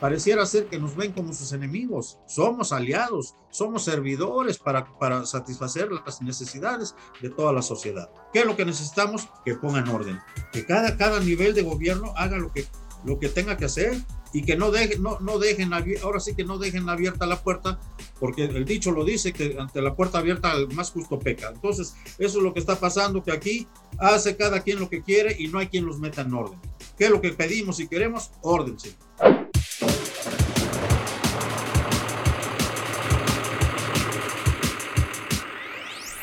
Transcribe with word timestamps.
pareciera 0.00 0.46
ser 0.46 0.66
que 0.66 0.78
nos 0.78 0.96
ven 0.96 1.12
como 1.12 1.32
sus 1.32 1.52
enemigos. 1.52 2.18
Somos 2.26 2.72
aliados, 2.72 3.34
somos 3.50 3.84
servidores 3.84 4.58
para, 4.58 4.86
para 4.98 5.24
satisfacer 5.26 5.90
las 5.90 6.22
necesidades 6.22 6.94
de 7.20 7.30
toda 7.30 7.52
la 7.52 7.62
sociedad. 7.62 8.10
¿Qué 8.32 8.40
es 8.40 8.46
lo 8.46 8.56
que 8.56 8.64
necesitamos? 8.64 9.28
Que 9.44 9.54
pongan 9.54 9.88
orden, 9.88 10.18
que 10.52 10.64
cada, 10.64 10.96
cada 10.96 11.20
nivel 11.20 11.54
de 11.54 11.62
gobierno 11.62 12.12
haga 12.16 12.38
lo 12.38 12.52
que, 12.52 12.66
lo 13.04 13.18
que 13.18 13.28
tenga 13.28 13.56
que 13.56 13.64
hacer 13.64 13.96
y 14.32 14.42
que 14.42 14.56
no 14.56 14.70
dejen, 14.70 15.02
no, 15.02 15.18
no 15.20 15.38
dejen, 15.38 15.72
ahora 15.72 16.20
sí 16.20 16.34
que 16.34 16.44
no 16.44 16.58
dejen 16.58 16.88
abierta 16.88 17.26
la 17.26 17.42
puerta, 17.42 17.80
porque 18.20 18.44
el 18.44 18.64
dicho 18.64 18.90
lo 18.90 19.04
dice 19.04 19.32
que 19.32 19.56
ante 19.58 19.80
la 19.80 19.94
puerta 19.94 20.18
abierta 20.18 20.52
el 20.52 20.68
más 20.74 20.90
justo 20.90 21.18
peca. 21.18 21.48
Entonces, 21.48 21.94
eso 22.18 22.38
es 22.38 22.44
lo 22.44 22.52
que 22.52 22.60
está 22.60 22.78
pasando, 22.78 23.22
que 23.22 23.32
aquí 23.32 23.66
hace 23.98 24.36
cada 24.36 24.60
quien 24.60 24.78
lo 24.78 24.90
que 24.90 25.02
quiere 25.02 25.34
y 25.38 25.48
no 25.48 25.58
hay 25.58 25.68
quien 25.68 25.86
los 25.86 25.98
meta 25.98 26.22
en 26.22 26.34
orden. 26.34 26.60
¿Qué 26.98 27.06
es 27.06 27.10
lo 27.10 27.20
que 27.20 27.32
pedimos 27.32 27.80
y 27.80 27.88
queremos? 27.88 28.32
Orden, 28.42 28.78
sí. 28.78 28.94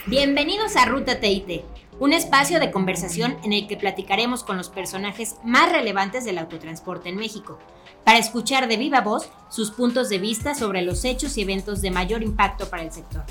Bienvenidos 0.07 0.75
a 0.75 0.85
Ruta 0.85 1.19
TIT, 1.19 1.63
un 1.99 2.13
espacio 2.13 2.59
de 2.59 2.69
conversación 2.69 3.37
en 3.43 3.53
el 3.53 3.67
que 3.67 3.75
platicaremos 3.75 4.43
con 4.43 4.55
los 4.55 4.69
personajes 4.69 5.37
más 5.43 5.71
relevantes 5.71 6.25
del 6.25 6.37
autotransporte 6.37 7.09
en 7.09 7.15
México, 7.15 7.57
para 8.03 8.19
escuchar 8.19 8.67
de 8.67 8.77
viva 8.77 9.01
voz 9.01 9.31
sus 9.49 9.71
puntos 9.71 10.07
de 10.09 10.19
vista 10.19 10.53
sobre 10.53 10.83
los 10.83 11.05
hechos 11.05 11.35
y 11.39 11.41
eventos 11.41 11.81
de 11.81 11.89
mayor 11.89 12.21
impacto 12.21 12.69
para 12.69 12.83
el 12.83 12.91
sector. 12.91 13.23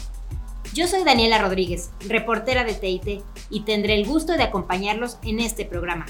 Yo 0.73 0.89
soy 0.89 1.05
Daniela 1.05 1.39
Rodríguez, 1.39 1.93
reportera 2.09 2.65
de 2.65 2.75
TIT, 2.75 3.23
y 3.51 3.61
tendré 3.61 3.95
el 3.95 4.05
gusto 4.05 4.33
de 4.33 4.43
acompañarlos 4.43 5.19
en 5.23 5.39
este 5.39 5.67
programa. 5.67 6.07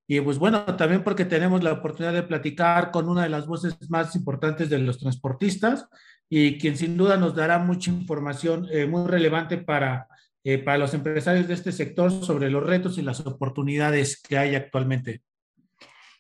Y 0.07 0.21
pues 0.21 0.39
bueno, 0.39 0.65
también 0.77 1.03
porque 1.03 1.25
tenemos 1.25 1.63
la 1.63 1.73
oportunidad 1.73 2.13
de 2.13 2.23
platicar 2.23 2.91
con 2.91 3.09
una 3.09 3.23
de 3.23 3.31
las 3.31 3.47
voces 3.47 3.79
más 3.89 4.15
importantes 4.15 4.69
de 4.69 4.79
los 4.79 4.99
transportistas 4.99 5.89
y 6.29 6.59
quien 6.59 6.77
sin 6.77 6.99
duda 6.99 7.17
nos 7.17 7.35
dará 7.35 7.59
mucha 7.59 7.91
información 7.91 8.69
eh, 8.71 8.85
muy 8.85 9.09
relevante 9.09 9.57
para, 9.57 10.07
eh, 10.45 10.59
para 10.59 10.77
los 10.77 10.93
empresarios 10.93 11.49
de 11.49 11.55
este 11.55 11.73
sector 11.73 12.13
sobre 12.13 12.51
los 12.51 12.63
retos 12.63 12.99
y 12.99 13.03
las 13.03 13.21
oportunidades 13.21 14.21
que 14.21 14.37
hay 14.37 14.55
actualmente. 14.55 15.23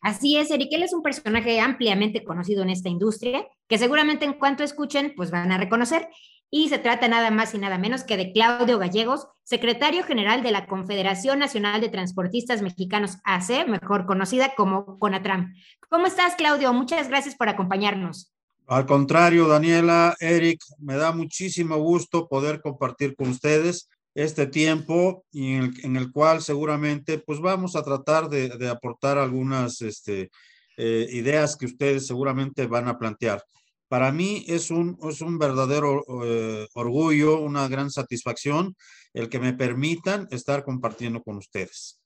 Así 0.00 0.36
es, 0.36 0.50
Eric, 0.50 0.68
él 0.72 0.82
es 0.82 0.92
un 0.92 1.02
personaje 1.02 1.60
ampliamente 1.60 2.24
conocido 2.24 2.62
en 2.62 2.70
esta 2.70 2.88
industria, 2.88 3.46
que 3.68 3.78
seguramente 3.78 4.24
en 4.24 4.34
cuanto 4.34 4.62
escuchen, 4.62 5.12
pues 5.16 5.30
van 5.30 5.52
a 5.52 5.58
reconocer. 5.58 6.08
Y 6.50 6.68
se 6.68 6.78
trata 6.78 7.08
nada 7.08 7.30
más 7.30 7.54
y 7.54 7.58
nada 7.58 7.78
menos 7.78 8.04
que 8.04 8.16
de 8.16 8.32
Claudio 8.32 8.78
Gallegos, 8.78 9.26
secretario 9.42 10.04
general 10.04 10.42
de 10.42 10.52
la 10.52 10.66
Confederación 10.66 11.38
Nacional 11.38 11.80
de 11.80 11.88
Transportistas 11.88 12.62
Mexicanos 12.62 13.18
AC, 13.24 13.66
mejor 13.66 14.06
conocida 14.06 14.54
como 14.54 14.98
CONATRAM. 14.98 15.54
¿Cómo 15.88 16.06
estás, 16.06 16.34
Claudio? 16.36 16.72
Muchas 16.72 17.08
gracias 17.08 17.34
por 17.34 17.48
acompañarnos. 17.48 18.32
Al 18.66 18.86
contrario, 18.86 19.48
Daniela, 19.48 20.16
Eric, 20.20 20.62
me 20.78 20.96
da 20.96 21.12
muchísimo 21.12 21.76
gusto 21.76 22.28
poder 22.28 22.62
compartir 22.62 23.14
con 23.14 23.28
ustedes 23.28 23.88
este 24.14 24.46
tiempo 24.46 25.24
en 25.32 25.96
el, 25.96 26.12
cual 26.12 26.40
seguramente 26.40 27.18
pues 27.18 27.40
vamos 27.40 27.74
a 27.74 27.82
tratar 27.82 28.28
de, 28.28 28.68
aportar 28.68 29.18
algunas 29.18 29.82
este, 29.82 30.30
eh, 30.76 31.08
ideas 31.10 31.56
que 31.56 31.66
ustedes 31.66 32.06
seguramente 32.06 32.66
van 32.66 32.88
a 32.88 32.98
plantear. 32.98 33.42
Para 33.88 34.12
mí 34.12 34.44
es 34.48 34.70
un, 34.70 34.96
es 35.08 35.20
un 35.20 35.38
verdadero 35.38 36.04
eh, 36.24 36.66
orgullo, 36.74 37.40
una 37.40 37.68
gran 37.68 37.90
satisfacción 37.90 38.74
el 39.12 39.28
que 39.28 39.40
me 39.40 39.52
permitan 39.52 40.26
estar 40.30 40.64
compartiendo 40.64 41.22
con 41.22 41.36
ustedes. 41.36 42.00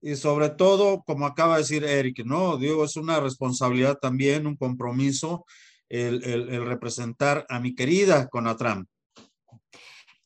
Y 0.00 0.14
sobre 0.16 0.50
todo, 0.50 1.02
como 1.02 1.26
acaba 1.26 1.54
de 1.54 1.62
decir 1.62 1.84
Eric, 1.84 2.24
no, 2.24 2.56
digo, 2.56 2.84
es 2.84 2.96
una 2.96 3.20
responsabilidad 3.20 3.98
también, 4.00 4.46
un 4.46 4.56
compromiso 4.56 5.44
el, 5.88 6.22
el, 6.24 6.50
el 6.50 6.66
representar 6.66 7.46
a 7.48 7.58
mi 7.58 7.74
querida 7.74 8.28
Conatram 8.28 8.86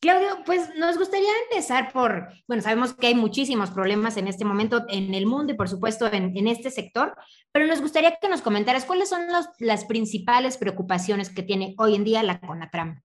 Claudio, 0.03 0.43
pues 0.45 0.69
nos 0.77 0.97
gustaría 0.97 1.31
empezar 1.49 1.93
por, 1.93 2.27
bueno, 2.45 2.61
sabemos 2.61 2.93
que 2.93 3.07
hay 3.07 3.15
muchísimos 3.15 3.71
problemas 3.71 4.17
en 4.17 4.27
este 4.27 4.43
momento 4.43 4.83
en 4.89 5.13
el 5.13 5.25
mundo 5.25 5.53
y 5.53 5.55
por 5.55 5.69
supuesto 5.69 6.11
en, 6.11 6.45
este 6.45 6.71
sector, 6.71 7.15
pero 7.53 7.67
nos 7.67 7.79
gustaría 7.79 8.17
que 8.21 8.27
nos 8.27 8.41
comentaras 8.41 8.83
cuáles 8.83 9.07
son 9.07 9.21
las 9.59 9.85
principales 9.85 10.57
preocupaciones 10.57 11.29
que 11.29 11.41
tiene 11.41 11.73
hoy 11.77 11.95
en 11.95 12.03
día 12.03 12.21
la 12.21 12.41
CONATRAM. 12.41 13.01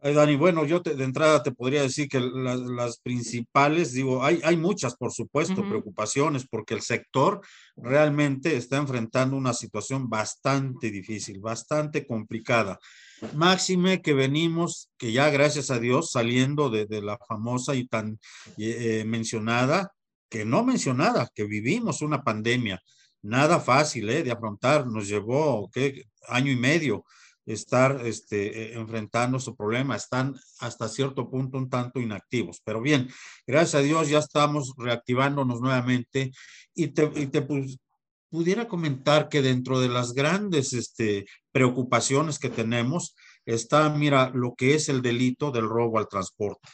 Ay, 0.00 0.12
Dani, 0.12 0.34
bueno, 0.34 0.64
yo 0.64 0.80
de 0.80 1.04
entrada 1.04 1.40
te 1.40 1.52
podría 1.52 1.82
decir 1.82 2.08
que 2.08 2.18
las 2.18 2.98
principales, 2.98 3.92
digo, 3.92 4.24
hay, 4.24 4.40
hay 4.42 4.56
muchas, 4.56 4.96
por 4.96 5.12
supuesto, 5.12 5.68
preocupaciones, 5.68 6.48
porque 6.48 6.74
el 6.74 6.80
sector 6.80 7.40
realmente 7.76 8.56
está 8.56 8.78
enfrentando 8.78 9.36
una 9.36 9.52
situación 9.52 10.08
bastante 10.08 10.90
difícil, 10.90 11.38
bastante 11.38 12.04
complicada. 12.04 12.76
Máxime 13.34 14.00
que 14.02 14.14
venimos, 14.14 14.90
que 14.96 15.12
ya 15.12 15.30
gracias 15.30 15.70
a 15.70 15.78
Dios, 15.78 16.10
saliendo 16.10 16.70
de, 16.70 16.86
la 17.02 17.18
famosa 17.18 17.74
y 17.74 17.86
tan 17.86 18.18
eh, 18.56 19.04
mencionada, 19.06 19.92
que 20.28 20.44
no 20.44 20.64
mencionada, 20.64 21.28
que 21.34 21.44
vivimos 21.44 22.02
una 22.02 22.22
pandemia. 22.22 22.80
Nada 23.22 23.60
fácil 23.60 24.08
eh, 24.10 24.22
de 24.22 24.32
afrontar, 24.32 24.86
nos 24.86 25.08
llevó 25.08 25.68
¿qué? 25.72 26.04
año 26.28 26.52
y 26.52 26.56
medio 26.56 27.04
estar 27.46 28.06
este, 28.06 28.74
e, 28.74 28.78
enfrentando 28.78 29.40
su 29.40 29.56
problema. 29.56 29.96
Están 29.96 30.34
hasta 30.60 30.88
cierto 30.88 31.30
punto 31.30 31.58
un 31.58 31.70
tanto 31.70 32.00
inactivos. 32.00 32.60
Pero 32.64 32.80
bien, 32.80 33.08
gracias 33.46 33.76
a 33.76 33.84
Dios 33.84 34.08
ya 34.08 34.18
estamos 34.18 34.74
reactivándonos 34.76 35.60
nuevamente 35.60 36.30
y 36.74 36.88
te, 36.88 37.10
y 37.16 37.26
pudiera 38.30 38.68
comentar 38.68 39.28
que 39.28 39.42
dentro 39.42 39.80
de 39.80 39.88
las 39.88 40.12
grandes 40.12 40.72
este, 40.72 41.26
preocupaciones 41.52 42.38
que 42.38 42.50
tenemos 42.50 43.14
está, 43.44 43.88
mira, 43.90 44.30
lo 44.34 44.54
que 44.54 44.74
es 44.74 44.88
el 44.88 45.02
delito 45.02 45.50
del 45.50 45.68
robo 45.68 45.98
al 45.98 46.08
transporte. 46.08 46.68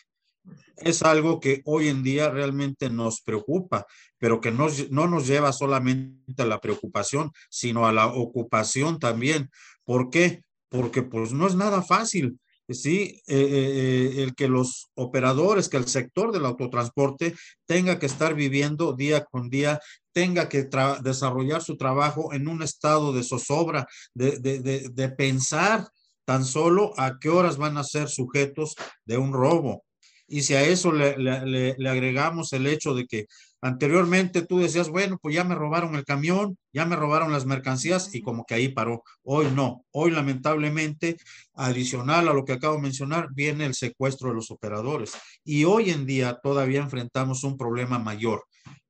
Es 0.76 1.03
algo 1.03 1.41
que 1.41 1.62
hoy 1.64 1.88
en 1.88 2.03
día 2.03 2.31
realmente 2.31 2.91
nos 2.91 3.20
preocupa, 3.22 3.87
pero 4.19 4.41
que 4.41 4.50
no, 4.50 4.66
no 4.91 5.06
nos 5.06 5.26
lleva 5.26 5.53
solamente 5.53 6.43
a 6.43 6.47
la 6.47 6.60
preocupación, 6.60 7.31
sino 7.48 7.87
a 7.87 7.93
la 7.93 8.09
ocupación 8.09 8.98
también. 8.98 9.50
¿Por 9.84 10.10
qué? 10.10 10.43
Porque 10.69 11.03
pues 11.03 11.32
no 11.32 11.47
es 11.47 11.54
nada 11.54 11.82
fácil. 11.82 12.38
Sí, 12.69 13.20
eh, 13.26 13.37
eh, 13.37 14.12
eh, 14.16 14.22
el 14.22 14.34
que 14.34 14.48
los 14.48 14.88
operadores, 14.94 15.69
que 15.69 15.76
el 15.76 15.87
sector 15.87 16.32
del 16.32 16.47
autotransporte 16.47 17.34
tenga 17.66 17.98
que 17.98 18.06
estar 18.06 18.34
viviendo 18.34 18.94
día 18.94 19.22
con 19.25 19.50
día 19.50 19.81
tenga 20.14 20.48
que 20.48 20.69
desarrollar 21.02 21.62
su 21.62 21.76
trabajo 21.76 22.32
en 22.32 22.48
un 22.48 22.62
estado 22.62 23.12
de 23.12 23.25
zozobra, 23.25 23.86
de, 24.14 24.38
de, 24.38 24.88
de, 24.88 25.08
pensar 25.10 25.88
tan 26.25 26.44
solo 26.44 26.92
a 26.97 27.19
qué 27.19 27.28
horas 27.28 27.58
van 27.58 27.76
a 27.76 27.84
ser 27.84 28.08
sujetos 28.08 28.76
de 29.04 29.19
un 29.19 29.32
robo. 29.32 29.84
Y 30.26 30.42
si 30.42 30.54
a 30.54 30.62
eso 30.62 30.92
le, 30.92 31.16
le, 31.19 31.88
agregamos 31.88 32.52
el 32.52 32.66
hecho 32.66 32.94
de 32.94 33.06
que 33.06 33.26
anteriormente 33.60 34.42
tú 34.42 34.60
decías, 34.60 34.88
bueno, 34.88 35.19
pues 35.20 35.34
ya 35.34 35.44
me 35.44 35.56
robaron 35.56 35.97
el 35.97 36.04
camión, 36.04 36.56
ya 36.75 36.85
me 36.85 36.97
robaron 36.97 37.33
las 37.33 37.47
mercancías 37.47 38.15
y 38.15 38.21
como 38.21 38.44
que 38.44 38.55
ahí 38.55 38.69
paró. 38.69 39.05
Hoy 39.23 39.47
no, 39.55 39.85
hoy 39.93 40.11
lamentablemente, 40.11 41.17
adicional 41.55 42.29
a 42.29 42.35
lo 42.35 42.44
que 42.44 42.53
acabo 42.53 42.76
de 42.76 42.82
mencionar, 42.82 43.29
viene 43.32 43.65
el 43.65 43.75
secuestro 43.75 44.29
de 44.29 44.35
los 44.35 44.50
operadores. 44.50 45.12
Y 45.44 45.65
hoy 45.65 45.91
en 45.91 46.05
día 46.05 46.41
todavía 46.43 46.81
enfrentamos 46.81 47.44
un 47.44 47.56
problema 47.56 47.99
mayor 47.99 48.44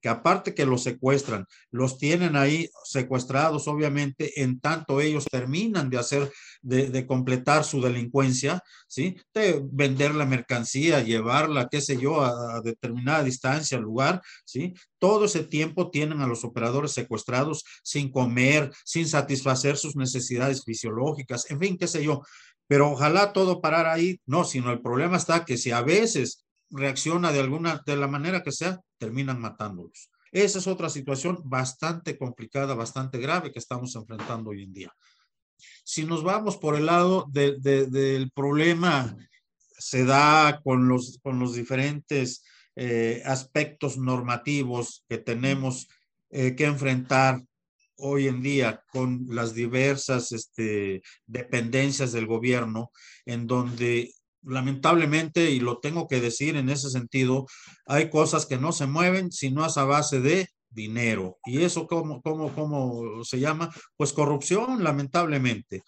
que 0.04 0.10
aparte 0.10 0.54
que 0.54 0.66
los 0.66 0.82
secuestran, 0.82 1.46
los 1.70 1.96
tienen 1.96 2.36
ahí 2.36 2.68
secuestrados, 2.84 3.66
obviamente, 3.68 4.42
en 4.42 4.60
tanto 4.60 5.00
ellos 5.00 5.24
terminan 5.24 5.88
de 5.88 5.96
hacer, 5.96 6.30
de, 6.60 7.06
completar 7.06 7.64
su 7.64 7.80
delincuencia, 7.80 8.62
¿sí? 8.86 9.16
De 9.32 9.62
vender 9.64 10.14
la 10.14 10.26
mercancía, 10.26 11.02
llevarla, 11.02 11.68
qué 11.70 11.80
sé 11.80 11.96
yo, 11.98 12.20
a, 12.20 12.56
a 12.56 12.60
determinada 12.60 13.24
distancia, 13.24 13.78
al 13.78 13.84
lugar, 13.84 14.20
¿sí? 14.44 14.74
Todo 14.98 15.24
ese 15.24 15.42
tiempo 15.42 15.90
tienen 15.90 16.20
a 16.20 16.26
los 16.26 16.44
operadores 16.44 16.92
secuestrados 16.92 17.64
sin 17.82 18.10
comer, 18.10 18.72
sin 18.84 19.08
satisfacer 19.08 19.76
sus 19.76 19.96
necesidades 19.96 20.64
fisiológicas, 20.64 21.50
en 21.50 21.60
fin, 21.60 21.76
qué 21.76 21.86
sé 21.86 22.04
yo. 22.04 22.22
Pero 22.66 22.92
ojalá 22.92 23.32
todo 23.32 23.60
parar 23.60 23.86
ahí, 23.86 24.20
no, 24.26 24.44
sino 24.44 24.72
el 24.72 24.80
problema 24.80 25.16
está 25.16 25.44
que 25.44 25.56
si 25.56 25.70
a 25.70 25.82
veces 25.82 26.44
reacciona 26.70 27.32
de 27.32 27.40
alguna, 27.40 27.82
de 27.84 27.96
la 27.96 28.08
manera 28.08 28.42
que 28.42 28.52
sea, 28.52 28.80
terminan 28.98 29.40
matándolos. 29.40 30.10
Esa 30.32 30.58
es 30.58 30.66
otra 30.66 30.88
situación 30.88 31.40
bastante 31.44 32.18
complicada, 32.18 32.74
bastante 32.74 33.18
grave 33.18 33.52
que 33.52 33.58
estamos 33.58 33.94
enfrentando 33.94 34.50
hoy 34.50 34.64
en 34.64 34.72
día. 34.72 34.92
Si 35.84 36.04
nos 36.04 36.24
vamos 36.24 36.56
por 36.56 36.74
el 36.74 36.86
lado 36.86 37.26
del 37.30 38.30
problema 38.34 39.16
se 39.78 40.04
da 40.04 40.60
con 40.62 40.88
los, 40.88 41.18
con 41.22 41.38
los 41.38 41.54
diferentes 41.54 42.42
eh, 42.74 43.22
aspectos 43.24 43.98
normativos 43.98 45.04
que 45.08 45.18
tenemos 45.18 45.88
eh, 46.30 46.54
que 46.56 46.64
enfrentar 46.64 47.42
hoy 47.96 48.28
en 48.28 48.42
día 48.42 48.82
con 48.92 49.26
las 49.28 49.54
diversas 49.54 50.32
este, 50.32 51.02
dependencias 51.26 52.12
del 52.12 52.26
gobierno, 52.26 52.90
en 53.24 53.46
donde 53.46 54.12
lamentablemente, 54.42 55.50
y 55.50 55.60
lo 55.60 55.78
tengo 55.78 56.06
que 56.06 56.20
decir 56.20 56.56
en 56.56 56.68
ese 56.68 56.90
sentido, 56.90 57.46
hay 57.86 58.10
cosas 58.10 58.46
que 58.46 58.58
no 58.58 58.72
se 58.72 58.86
mueven 58.86 59.32
si 59.32 59.50
no 59.50 59.64
es 59.64 59.76
a 59.76 59.84
base 59.84 60.20
de 60.20 60.48
dinero. 60.68 61.38
¿Y 61.44 61.62
eso 61.62 61.86
cómo, 61.86 62.20
cómo, 62.20 62.52
cómo 62.54 63.24
se 63.24 63.40
llama? 63.40 63.70
Pues 63.96 64.12
corrupción, 64.12 64.82
lamentablemente. 64.82 65.82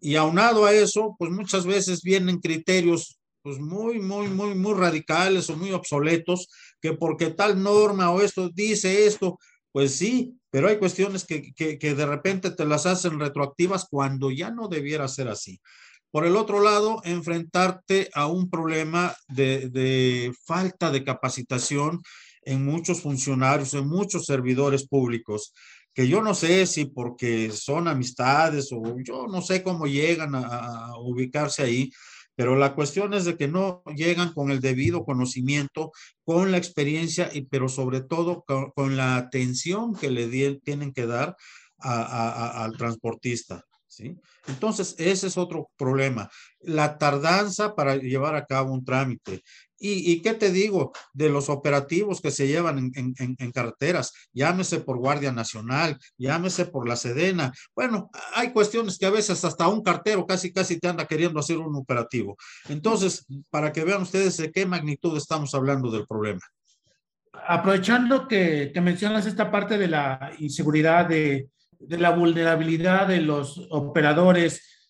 Y 0.00 0.16
aunado 0.16 0.66
a 0.66 0.72
eso, 0.72 1.14
pues 1.18 1.30
muchas 1.30 1.64
veces 1.64 2.02
vienen 2.02 2.40
criterios 2.40 3.18
pues 3.42 3.58
muy, 3.58 3.98
muy, 3.98 4.28
muy, 4.28 4.54
muy 4.54 4.74
radicales 4.74 5.50
o 5.50 5.56
muy 5.56 5.72
obsoletos, 5.72 6.48
que 6.80 6.92
porque 6.92 7.30
tal 7.30 7.60
norma 7.60 8.10
o 8.10 8.20
esto 8.20 8.48
dice 8.48 9.06
esto, 9.06 9.38
pues 9.72 9.96
sí, 9.96 10.36
pero 10.52 10.68
hay 10.68 10.76
cuestiones 10.76 11.24
que, 11.24 11.54
que, 11.54 11.78
que 11.78 11.94
de 11.94 12.04
repente 12.04 12.50
te 12.50 12.66
las 12.66 12.84
hacen 12.84 13.18
retroactivas 13.18 13.86
cuando 13.88 14.30
ya 14.30 14.50
no 14.50 14.68
debiera 14.68 15.08
ser 15.08 15.28
así. 15.28 15.58
Por 16.10 16.26
el 16.26 16.36
otro 16.36 16.60
lado, 16.60 17.00
enfrentarte 17.04 18.10
a 18.12 18.26
un 18.26 18.50
problema 18.50 19.16
de, 19.28 19.70
de 19.70 20.30
falta 20.44 20.90
de 20.90 21.04
capacitación 21.04 22.02
en 22.42 22.66
muchos 22.66 23.00
funcionarios, 23.00 23.72
en 23.72 23.88
muchos 23.88 24.26
servidores 24.26 24.86
públicos, 24.86 25.54
que 25.94 26.06
yo 26.06 26.20
no 26.20 26.34
sé 26.34 26.66
si 26.66 26.84
porque 26.84 27.50
son 27.50 27.88
amistades 27.88 28.68
o 28.72 28.82
yo 29.02 29.26
no 29.28 29.40
sé 29.40 29.62
cómo 29.62 29.86
llegan 29.86 30.34
a, 30.34 30.88
a 30.88 30.98
ubicarse 30.98 31.62
ahí, 31.62 31.90
pero 32.42 32.56
la 32.56 32.74
cuestión 32.74 33.14
es 33.14 33.24
de 33.24 33.36
que 33.36 33.46
no 33.46 33.84
llegan 33.94 34.32
con 34.32 34.50
el 34.50 34.60
debido 34.60 35.04
conocimiento, 35.04 35.92
con 36.24 36.50
la 36.50 36.58
experiencia, 36.58 37.30
y, 37.32 37.42
pero 37.42 37.68
sobre 37.68 38.00
todo 38.00 38.44
con, 38.74 38.96
la 38.96 39.14
atención 39.14 39.94
que 39.94 40.10
le 40.10 40.56
tienen 40.56 40.92
que 40.92 41.06
dar 41.06 41.36
al 41.78 42.76
transportista. 42.76 43.64
¿sí? 43.86 44.18
Entonces, 44.48 44.96
ese 44.98 45.28
es 45.28 45.38
otro 45.38 45.70
problema. 45.76 46.28
La 46.58 46.98
tardanza 46.98 47.76
para 47.76 47.94
llevar 47.94 48.34
a 48.34 48.44
cabo 48.44 48.72
un 48.72 48.84
trámite. 48.84 49.44
¿Y, 49.84 50.22
qué 50.22 50.34
te 50.34 50.52
digo 50.52 50.92
de 51.12 51.28
los 51.28 51.48
operativos 51.48 52.20
que 52.20 52.30
se 52.30 52.46
llevan 52.46 52.92
en, 52.94 53.14
en, 53.18 53.50
carreteras? 53.50 54.12
Llámese 54.32 54.78
por 54.78 54.98
Guardia 54.98 55.32
Nacional, 55.32 55.98
llámese 56.16 56.66
por 56.66 56.88
la 56.88 56.94
Sedena. 56.94 57.52
Bueno, 57.74 58.08
hay 58.34 58.52
cuestiones 58.52 58.96
que 58.96 59.06
a 59.06 59.10
veces 59.10 59.44
hasta 59.44 59.66
un 59.66 59.82
cartero 59.82 60.24
casi, 60.24 60.52
casi 60.52 60.78
te 60.78 60.86
anda 60.86 61.06
queriendo 61.06 61.40
hacer 61.40 61.58
un 61.58 61.74
operativo. 61.74 62.36
Entonces, 62.68 63.26
para 63.50 63.72
que 63.72 63.84
vean 63.84 64.02
ustedes 64.02 64.36
de 64.36 64.52
qué 64.52 64.66
magnitud 64.66 65.16
estamos 65.16 65.52
hablando 65.52 65.90
del 65.90 66.06
problema. 66.06 66.40
Aprovechando 67.48 68.28
que, 68.28 68.72
mencionas 68.80 69.26
esta 69.26 69.50
parte 69.50 69.78
de 69.78 69.88
la 69.88 70.32
inseguridad, 70.38 71.08
de 71.08 71.48
la 71.80 72.10
vulnerabilidad 72.10 73.08
de 73.08 73.20
los 73.20 73.66
operadores, 73.70 74.81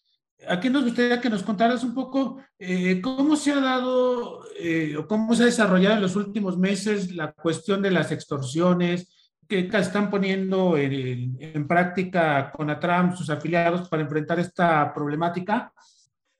aquí 0.48 0.70
nos 0.70 0.84
gustaría 0.84 1.20
que 1.20 1.30
nos 1.30 1.42
contaras 1.42 1.84
un 1.84 1.94
poco 1.94 2.38
eh, 2.58 3.00
cómo 3.00 3.36
se 3.36 3.52
ha 3.52 3.60
dado 3.60 4.44
eh, 4.58 4.96
o 4.96 5.06
cómo 5.06 5.34
se 5.34 5.42
ha 5.42 5.46
desarrollado 5.46 5.96
en 5.96 6.02
los 6.02 6.16
últimos 6.16 6.58
meses 6.58 7.12
la 7.12 7.32
cuestión 7.32 7.82
de 7.82 7.90
las 7.90 8.12
extorsiones 8.12 9.08
que 9.48 9.68
están 9.72 10.10
poniendo 10.10 10.76
en, 10.78 11.36
en 11.38 11.68
práctica 11.68 12.50
con 12.52 12.70
Atram, 12.70 13.14
sus 13.14 13.28
afiliados, 13.28 13.88
para 13.88 14.02
enfrentar 14.02 14.40
esta 14.40 14.92
problemática. 14.94 15.72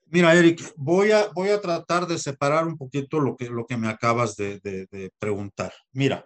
Mira, 0.07 0.33
Eric, 0.33 0.73
voy 0.77 1.11
a, 1.11 1.27
voy 1.33 1.49
a 1.49 1.61
tratar 1.61 2.07
de 2.07 2.17
separar 2.17 2.65
un 2.65 2.77
poquito 2.77 3.19
lo 3.19 3.35
que, 3.35 3.49
lo 3.49 3.65
que 3.65 3.77
me 3.77 3.87
acabas 3.87 4.35
de, 4.35 4.59
de, 4.59 5.11
preguntar. 5.19 5.73
Mira, 5.91 6.25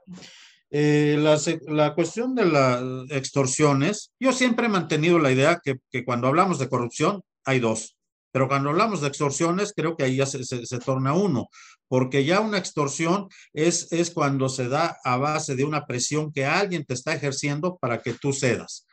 eh, 0.69 1.17
la, 1.19 1.37
la, 1.73 1.93
cuestión 1.93 2.35
de 2.35 2.45
las 2.45 2.83
extorsiones, 3.09 4.11
yo 4.19 4.31
siempre 4.31 4.65
he 4.65 4.69
mantenido 4.69 5.19
la 5.19 5.31
idea 5.31 5.59
que, 5.63 5.77
que, 5.89 6.03
cuando 6.03 6.27
hablamos 6.27 6.59
de 6.59 6.69
corrupción 6.69 7.21
hay 7.47 7.59
dos, 7.59 7.97
pero 8.31 8.47
cuando 8.47 8.69
hablamos 8.69 9.01
de 9.01 9.07
extorsiones 9.07 9.73
creo 9.75 9.97
que 9.97 10.03
ahí 10.03 10.17
ya 10.17 10.25
se, 10.27 10.43
se, 10.43 10.79
torna 10.79 11.13
uno, 11.13 11.47
porque 11.87 12.25
ya 12.25 12.41
una 12.41 12.57
extorsión 12.57 13.29
es, 13.53 13.91
es 13.91 14.11
cuando 14.11 14.49
se 14.49 14.67
da 14.67 14.97
a 15.03 15.17
base 15.17 15.55
de 15.55 15.63
una 15.63 15.87
presión 15.87 16.31
que 16.31 16.45
alguien 16.45 16.85
te 16.85 16.93
está 16.93 17.13
ejerciendo 17.13 17.77
para 17.77 18.01
que 18.01 18.13
tú 18.13 18.33
cedas. 18.33 18.85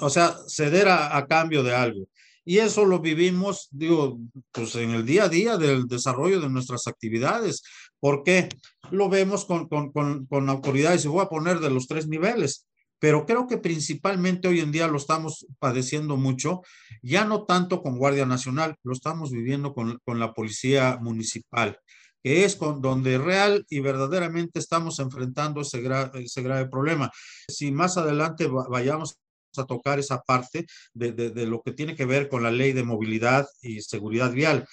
O 0.00 0.10
sea, 0.10 0.36
ceder 0.48 0.88
a, 0.88 1.16
a 1.16 1.26
cambio 1.26 1.62
de 1.62 1.74
algo. 1.74 2.08
Y 2.44 2.60
eso 2.60 2.86
lo 2.86 3.00
vivimos, 3.00 3.68
digo, 3.70 4.18
pues 4.52 4.74
en 4.76 4.92
el 4.92 5.04
día 5.04 5.24
a 5.24 5.28
día 5.28 5.58
del 5.58 5.86
desarrollo 5.86 6.40
de 6.40 6.48
nuestras 6.48 6.86
actividades. 6.86 7.62
¿Por 8.00 8.22
qué? 8.22 8.48
Lo 8.90 9.10
vemos 9.10 9.44
con, 9.44 9.68
con, 9.68 9.92
con, 9.92 10.24
con 10.24 10.48
autoridades, 10.48 11.04
y 11.04 11.08
voy 11.08 11.22
a 11.22 11.28
poner 11.28 11.60
de 11.60 11.68
los 11.68 11.86
tres 11.86 12.08
niveles, 12.08 12.66
pero 12.98 13.26
creo 13.26 13.46
que 13.46 13.58
principalmente 13.58 14.48
hoy 14.48 14.60
en 14.60 14.72
día 14.72 14.88
lo 14.88 14.96
estamos 14.96 15.46
padeciendo 15.58 16.16
mucho, 16.16 16.62
ya 17.02 17.24
no 17.24 17.44
tanto 17.44 17.82
con 17.82 17.98
Guardia 17.98 18.26
Nacional, 18.26 18.76
lo 18.82 18.92
estamos 18.92 19.30
viviendo 19.30 19.72
con, 19.74 19.98
con 20.04 20.18
la 20.18 20.34
Policía 20.34 20.98
Municipal, 21.00 21.78
que 22.22 22.44
es 22.44 22.56
con 22.56 22.80
donde 22.80 23.18
real 23.18 23.64
y 23.68 23.80
verdaderamente 23.80 24.58
estamos 24.58 24.98
enfrentando 24.98 25.60
ese, 25.60 25.80
gra 25.80 26.10
ese 26.14 26.42
grave 26.42 26.68
problema. 26.68 27.10
Si 27.48 27.70
más 27.70 27.96
adelante 27.96 28.48
vayamos 28.48 29.18
a 29.56 29.64
tocar 29.64 29.98
esa 29.98 30.20
parte 30.20 30.66
de, 30.92 31.12
de, 31.12 31.30
de, 31.30 31.46
lo 31.46 31.62
que 31.62 31.72
tiene 31.72 31.96
que 31.96 32.04
ver 32.04 32.28
con 32.28 32.42
la 32.42 32.50
ley 32.50 32.72
de 32.72 32.82
movilidad 32.82 33.46
y 33.62 33.80
seguridad 33.80 34.32
vial. 34.32 34.66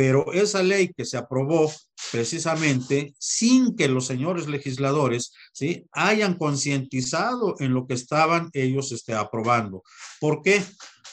Pero 0.00 0.32
esa 0.32 0.62
ley 0.62 0.94
que 0.96 1.04
se 1.04 1.18
aprobó 1.18 1.70
precisamente 2.10 3.12
sin 3.18 3.76
que 3.76 3.86
los 3.86 4.06
señores 4.06 4.48
legisladores 4.48 5.34
¿sí? 5.52 5.84
hayan 5.92 6.38
concientizado 6.38 7.54
en 7.58 7.74
lo 7.74 7.86
que 7.86 7.92
estaban 7.92 8.48
ellos 8.54 8.92
este, 8.92 9.12
aprobando. 9.12 9.82
¿Por 10.18 10.40
qué? 10.40 10.64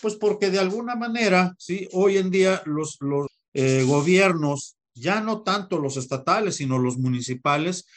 Pues 0.02 0.16
porque 0.16 0.52
de 0.52 0.60
alguna 0.60 0.96
manera, 0.96 1.54
¿sí? 1.60 1.90
hoy 1.92 2.16
en 2.16 2.32
día 2.32 2.62
los, 2.64 2.96
los 3.02 3.28
eh, 3.54 3.84
gobiernos, 3.86 4.78
ya 4.96 5.20
no 5.20 5.44
tanto 5.44 5.80
los 5.80 5.98
estatales, 5.98 6.56
sino 6.56 6.80
los 6.80 6.98
municipales, 6.98 7.88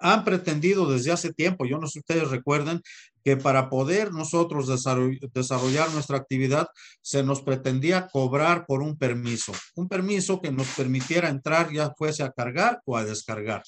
han 0.00 0.24
pretendido 0.24 0.90
desde 0.90 1.12
hace 1.12 1.32
tiempo, 1.32 1.66
yo 1.66 1.78
no 1.78 1.86
sé 1.86 1.94
si 1.94 1.98
ustedes 2.00 2.30
recuerdan, 2.30 2.80
que 3.22 3.36
para 3.36 3.68
poder 3.68 4.12
nosotros 4.12 4.66
desarrollar 4.66 5.90
nuestra 5.92 6.16
actividad 6.16 6.68
se 7.02 7.22
nos 7.22 7.42
pretendía 7.42 8.08
cobrar 8.10 8.64
por 8.66 8.82
un 8.82 8.96
permiso, 8.96 9.52
un 9.74 9.88
permiso 9.88 10.40
que 10.40 10.50
nos 10.50 10.68
permitiera 10.68 11.28
entrar 11.28 11.70
ya 11.70 11.92
fuese 11.96 12.22
a 12.22 12.30
cargar 12.30 12.80
o 12.86 12.96
a 12.96 13.04
descargar, 13.04 13.62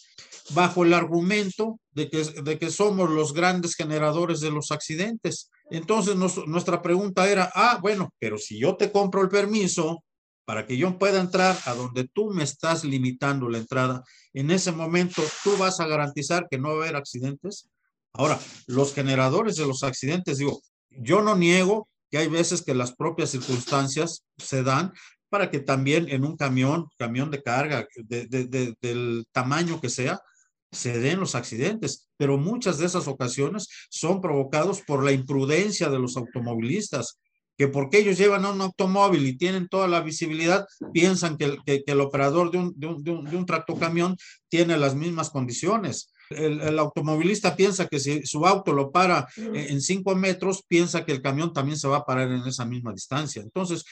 bajo 0.50 0.84
el 0.84 0.94
argumento 0.94 1.78
de 1.92 2.08
que, 2.08 2.24
de 2.24 2.58
que 2.58 2.70
somos 2.70 3.10
los 3.10 3.34
grandes 3.34 3.74
generadores 3.74 4.40
de 4.40 4.50
los 4.50 4.70
accidentes. 4.70 5.50
Entonces 5.70 6.16
nuestra 6.16 6.80
pregunta 6.82 7.28
era, 7.30 7.50
ah, 7.54 7.78
bueno, 7.80 8.10
pero 8.18 8.38
si 8.38 8.58
yo 8.58 8.76
te 8.76 8.90
compro 8.90 9.22
el 9.22 9.28
permiso, 9.28 10.02
para 10.44 10.66
que 10.66 10.76
yo 10.76 10.98
pueda 10.98 11.20
entrar 11.20 11.56
a 11.66 11.74
donde 11.74 12.08
tú 12.08 12.30
me 12.30 12.42
estás 12.44 12.84
limitando 12.84 13.48
la 13.48 13.58
entrada, 13.58 14.02
en 14.32 14.50
ese 14.50 14.72
momento 14.72 15.22
tú 15.44 15.56
vas 15.56 15.80
a 15.80 15.86
garantizar 15.86 16.46
que 16.50 16.58
no 16.58 16.68
va 16.68 16.74
a 16.74 16.78
haber 16.78 16.96
accidentes. 16.96 17.68
Ahora, 18.12 18.38
los 18.66 18.94
generadores 18.94 19.56
de 19.56 19.66
los 19.66 19.82
accidentes, 19.82 20.38
digo, 20.38 20.60
yo 20.90 21.22
no 21.22 21.36
niego 21.36 21.88
que 22.10 22.18
hay 22.18 22.28
veces 22.28 22.62
que 22.62 22.74
las 22.74 22.94
propias 22.94 23.30
circunstancias 23.30 24.24
se 24.36 24.62
dan 24.62 24.92
para 25.30 25.50
que 25.50 25.60
también 25.60 26.10
en 26.10 26.24
un 26.24 26.36
camión, 26.36 26.88
camión 26.98 27.30
de 27.30 27.42
carga, 27.42 27.86
de, 27.96 28.26
de, 28.26 28.44
de, 28.44 28.74
del 28.82 29.24
tamaño 29.32 29.80
que 29.80 29.88
sea, 29.88 30.20
se 30.70 30.98
den 30.98 31.20
los 31.20 31.34
accidentes, 31.34 32.08
pero 32.16 32.36
muchas 32.36 32.78
de 32.78 32.86
esas 32.86 33.06
ocasiones 33.06 33.68
son 33.90 34.20
provocados 34.20 34.80
por 34.82 35.04
la 35.04 35.12
imprudencia 35.12 35.88
de 35.88 35.98
los 35.98 36.16
automovilistas, 36.16 37.18
que 37.56 37.68
porque 37.68 37.98
ellos 37.98 38.18
llevan 38.18 38.44
un 38.46 38.60
automóvil 38.60 39.26
y 39.26 39.36
tienen 39.36 39.68
toda 39.68 39.86
la 39.88 40.00
visibilidad, 40.00 40.66
piensan 40.92 41.36
que, 41.36 41.56
que, 41.64 41.84
que 41.84 41.92
el 41.92 42.00
operador 42.00 42.50
de 42.50 42.58
un, 42.58 42.72
de, 42.76 42.86
un, 42.86 43.04
de, 43.04 43.10
un, 43.10 43.24
de 43.24 43.36
un 43.36 43.46
tractocamión 43.46 44.16
tiene 44.48 44.76
las 44.78 44.94
mismas 44.94 45.30
condiciones. 45.30 46.12
El, 46.30 46.60
el, 46.62 46.78
automovilista 46.78 47.54
piensa 47.54 47.88
que 47.88 48.00
si 48.00 48.22
su 48.24 48.46
auto 48.46 48.72
lo 48.72 48.90
para 48.90 49.28
en 49.36 49.80
cinco 49.82 50.14
metros, 50.14 50.64
piensa 50.66 51.04
que 51.04 51.12
el 51.12 51.20
camión 51.20 51.52
también 51.52 51.78
se 51.78 51.88
va 51.88 51.98
a 51.98 52.04
parar 52.06 52.32
en 52.32 52.46
esa 52.46 52.64
misma 52.64 52.92
distancia. 52.92 53.42
Entonces, 53.42 53.84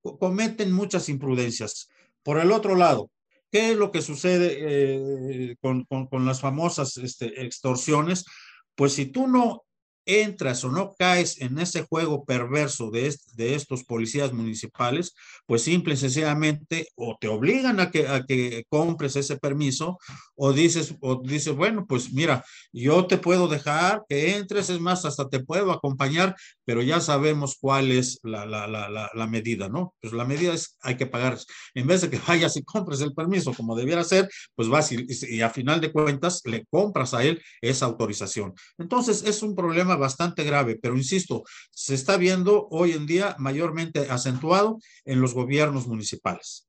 cometen 0.00 0.72
muchas 0.72 1.08
imprudencias. 1.08 1.88
Por 2.22 2.38
el 2.38 2.52
otro 2.52 2.76
lado, 2.76 3.10
¿qué 3.50 3.72
es 3.72 3.76
lo 3.76 3.90
que 3.90 4.02
sucede 4.02 4.58
eh, 4.60 5.56
con, 5.60 5.84
con, 5.84 6.06
con, 6.06 6.24
las 6.24 6.40
famosas 6.40 6.96
este, 6.98 7.44
extorsiones? 7.44 8.24
Pues 8.74 8.92
si 8.92 9.06
tú 9.06 9.26
no 9.26 9.64
entras 10.08 10.64
o 10.64 10.70
no 10.70 10.94
caes 10.98 11.40
en 11.40 11.58
ese 11.58 11.82
juego 11.82 12.24
perverso 12.24 12.90
de, 12.90 13.14
de 13.34 13.54
estos 13.54 13.84
policías 13.84 14.32
municipales, 14.32 15.14
pues 15.46 15.62
simple 15.62 15.94
y 15.94 15.96
sencillamente 15.98 16.88
o 16.96 17.18
te 17.20 17.28
obligan 17.28 17.78
a 17.78 17.90
que, 17.90 18.08
a 18.08 18.24
que 18.24 18.64
compres 18.70 19.16
ese 19.16 19.36
permiso 19.36 19.98
o 20.34 20.52
dices, 20.54 20.94
o 21.00 21.20
dices, 21.22 21.54
bueno, 21.54 21.84
pues 21.86 22.10
mira, 22.12 22.42
yo 22.72 23.06
te 23.06 23.18
puedo 23.18 23.48
dejar 23.48 24.02
que 24.08 24.36
entres, 24.36 24.70
es 24.70 24.80
más, 24.80 25.04
hasta 25.04 25.28
te 25.28 25.40
puedo 25.40 25.72
acompañar, 25.72 26.34
pero 26.64 26.80
ya 26.80 27.00
sabemos 27.00 27.58
cuál 27.60 27.92
es 27.92 28.18
la, 28.22 28.46
la, 28.46 28.66
la, 28.66 29.10
la 29.12 29.26
medida, 29.26 29.68
¿no? 29.68 29.94
Pues 30.00 30.14
la 30.14 30.24
medida 30.24 30.54
es, 30.54 30.76
hay 30.80 30.96
que 30.96 31.06
pagar. 31.06 31.38
En 31.74 31.86
vez 31.86 32.00
de 32.00 32.08
que 32.08 32.20
vayas 32.26 32.56
y 32.56 32.62
compres 32.62 33.02
el 33.02 33.12
permiso 33.12 33.52
como 33.52 33.76
debiera 33.76 34.04
ser, 34.04 34.28
pues 34.54 34.68
vas 34.68 34.90
y, 34.92 35.06
y 35.28 35.42
a 35.42 35.50
final 35.50 35.82
de 35.82 35.92
cuentas 35.92 36.40
le 36.46 36.64
compras 36.70 37.12
a 37.12 37.22
él 37.24 37.42
esa 37.60 37.86
autorización. 37.86 38.54
Entonces, 38.78 39.22
es 39.24 39.42
un 39.42 39.54
problema 39.54 39.97
bastante 39.98 40.44
grave, 40.44 40.78
pero 40.80 40.96
insisto, 40.96 41.44
se 41.70 41.94
está 41.94 42.16
viendo 42.16 42.68
hoy 42.70 42.92
en 42.92 43.06
día 43.06 43.36
mayormente 43.38 44.06
acentuado 44.10 44.78
en 45.04 45.20
los 45.20 45.34
gobiernos 45.34 45.86
municipales. 45.86 46.68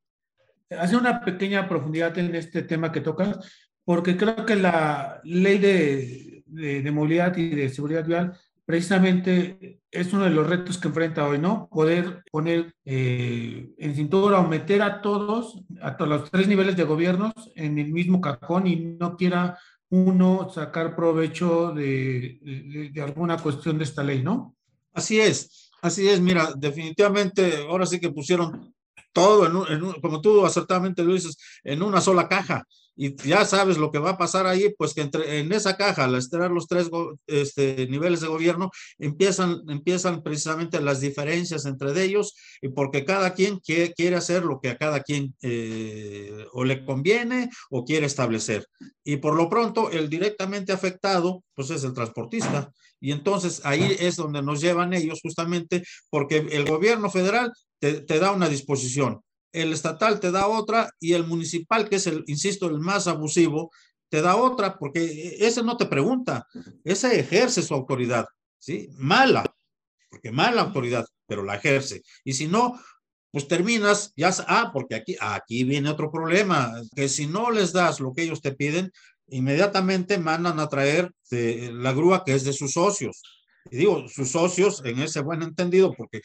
Hace 0.70 0.96
una 0.96 1.24
pequeña 1.24 1.68
profundidad 1.68 2.18
en 2.18 2.36
este 2.36 2.64
tema 2.64 2.92
que 2.92 3.02
tocas, 3.02 3.40
porque 3.86 4.18
creo 4.18 4.46
que 4.46 4.56
la 4.56 5.20
ley 5.24 5.58
de, 5.58 6.44
de, 6.46 6.82
de 6.82 6.92
movilidad 6.92 7.36
y 7.38 7.50
de 7.50 7.70
seguridad 7.70 8.06
vial 8.06 8.38
precisamente 8.70 9.82
es 9.90 10.14
uno 10.14 10.26
de 10.26 10.30
los 10.30 10.48
retos 10.48 10.78
que 10.78 10.90
enfrenta 10.90 11.28
hoy, 11.28 11.40
¿no? 11.40 11.68
Poder 11.72 12.24
poner 12.32 12.76
eh, 12.86 13.72
en 13.80 13.96
cintura 13.96 14.40
o 14.40 14.48
meter 14.48 14.84
a 14.84 15.02
todos, 15.02 15.64
a 15.82 15.98
todos 15.98 16.10
los 16.10 16.30
tres 16.30 16.48
niveles 16.48 16.78
de 16.78 16.84
gobiernos 16.84 17.34
en 17.56 17.80
el 17.80 17.92
mismo 17.92 18.22
cajón 18.22 18.68
y 18.68 18.76
no 18.76 19.18
quiera 19.18 19.58
uno 19.90 20.50
sacar 20.54 20.96
provecho 20.96 21.72
de, 21.72 22.92
de, 22.94 23.02
alguna 23.02 23.38
cuestión 23.38 23.78
de 23.78 23.84
esta 23.84 24.04
ley, 24.04 24.22
¿no? 24.22 24.56
Así 24.94 25.20
es, 25.20 25.72
así 25.82 26.08
es, 26.08 26.22
mira, 26.22 26.54
definitivamente 26.56 27.66
ahora 27.68 27.86
sí 27.86 28.00
que 28.00 28.12
pusieron 28.12 28.74
todo, 29.12 29.50
como 30.02 30.22
tú 30.22 30.46
acertadamente 30.46 31.06
dices, 31.06 31.38
en 31.64 31.82
una 31.82 32.02
sola 32.02 32.28
caja. 32.28 32.64
Y 33.02 33.16
ya 33.16 33.46
sabes 33.46 33.78
lo 33.78 33.94
que 33.94 34.00
va 34.00 34.10
a 34.10 34.18
pasar 34.18 34.46
ahí, 34.46 34.76
pues 34.78 34.94
que 34.94 35.00
entre, 35.00 35.40
en 35.40 35.54
esa 35.54 35.78
caja, 35.78 36.04
al 36.04 36.16
estar 36.16 36.52
los 36.52 36.68
tres 36.68 36.90
este, 37.28 37.88
niveles 37.88 38.20
de 38.20 38.28
gobierno, 38.28 38.72
empiezan, 38.98 39.62
empiezan 39.70 40.22
precisamente 40.22 40.82
las 40.82 41.00
diferencias 41.00 41.66
entre 41.66 42.04
ellos, 42.04 42.36
y 42.62 42.68
porque 42.68 43.06
cada 43.06 43.34
quien 43.34 43.60
quiere, 43.60 44.18
hacer 44.18 44.44
lo 44.44 44.60
que 44.60 44.72
a 44.72 44.78
cada 44.78 45.00
quien 45.00 45.34
eh, 45.42 46.46
o 46.52 46.66
le 46.66 46.84
conviene 46.84 47.50
o 47.70 47.86
quiere 47.86 48.06
establecer. 48.06 48.68
Y 49.06 49.16
por 49.16 49.34
lo 49.34 49.48
pronto, 49.48 49.90
el 49.92 50.10
directamente 50.10 50.74
afectado, 50.74 51.42
pues 51.56 51.70
es 51.70 51.86
el 51.86 51.94
transportista. 51.94 52.70
Y 53.00 53.14
entonces 53.14 53.62
ahí 53.64 53.96
es 53.98 54.18
donde 54.18 54.42
nos 54.42 54.60
llevan 54.60 54.92
ellos 54.92 55.22
justamente 55.24 55.86
porque 56.10 56.46
el 56.52 56.66
gobierno 56.66 57.10
federal 57.10 57.54
te 57.80 58.20
da 58.20 58.34
una 58.34 58.50
disposición 58.50 59.22
el 59.52 59.74
estatal 59.74 60.20
te 60.20 60.32
da 60.32 60.48
otra 60.48 60.92
y 61.00 61.14
el 61.14 61.26
municipal, 61.26 61.90
que 61.90 61.98
es 61.98 62.08
el, 62.08 62.24
insisto, 62.28 62.68
el 62.68 62.80
más 62.80 63.08
abusivo, 63.08 63.72
te 64.10 64.22
da 64.22 64.36
otra 64.36 64.78
porque 64.78 65.38
ese 65.40 65.64
no 65.64 65.78
te 65.78 65.86
pregunta, 65.86 66.48
ese 66.84 67.20
ejerce 67.20 67.62
su 67.62 67.74
autoridad, 67.74 68.26
¿sí? 68.58 68.90
Mala, 68.98 69.46
porque 70.10 70.32
mala 70.32 70.62
autoridad, 70.62 71.06
pero 71.28 71.44
la 71.44 71.56
ejerce. 71.56 72.02
Y 72.24 72.34
si 72.34 72.48
no, 72.48 72.80
pues 73.32 73.48
terminas, 73.48 74.12
ya, 74.16 74.32
ah, 74.48 74.72
porque 74.74 74.96
aquí, 74.96 75.16
aquí 75.20 75.64
viene 75.64 75.90
otro 75.90 76.12
problema, 76.12 76.74
que 76.96 77.08
si 77.08 77.28
no 77.28 77.52
les 77.52 77.72
das 77.72 78.00
lo 78.00 78.14
que 78.14 78.24
ellos 78.24 78.42
te 78.42 78.54
piden, 78.54 78.92
inmediatamente 79.28 80.18
mandan 80.18 80.60
a 80.60 80.68
traer 80.68 81.12
de, 81.30 81.72
la 81.72 81.94
grúa 81.94 82.24
que 82.26 82.34
es 82.34 82.44
de 82.44 82.54
sus 82.54 82.74
socios. 82.74 83.22
Y 83.70 83.78
digo, 83.78 84.08
sus 84.08 84.32
socios 84.32 84.82
en 84.84 85.00
ese 85.00 85.22
buen 85.22 85.44
entendido, 85.44 85.94
porque 85.94 86.22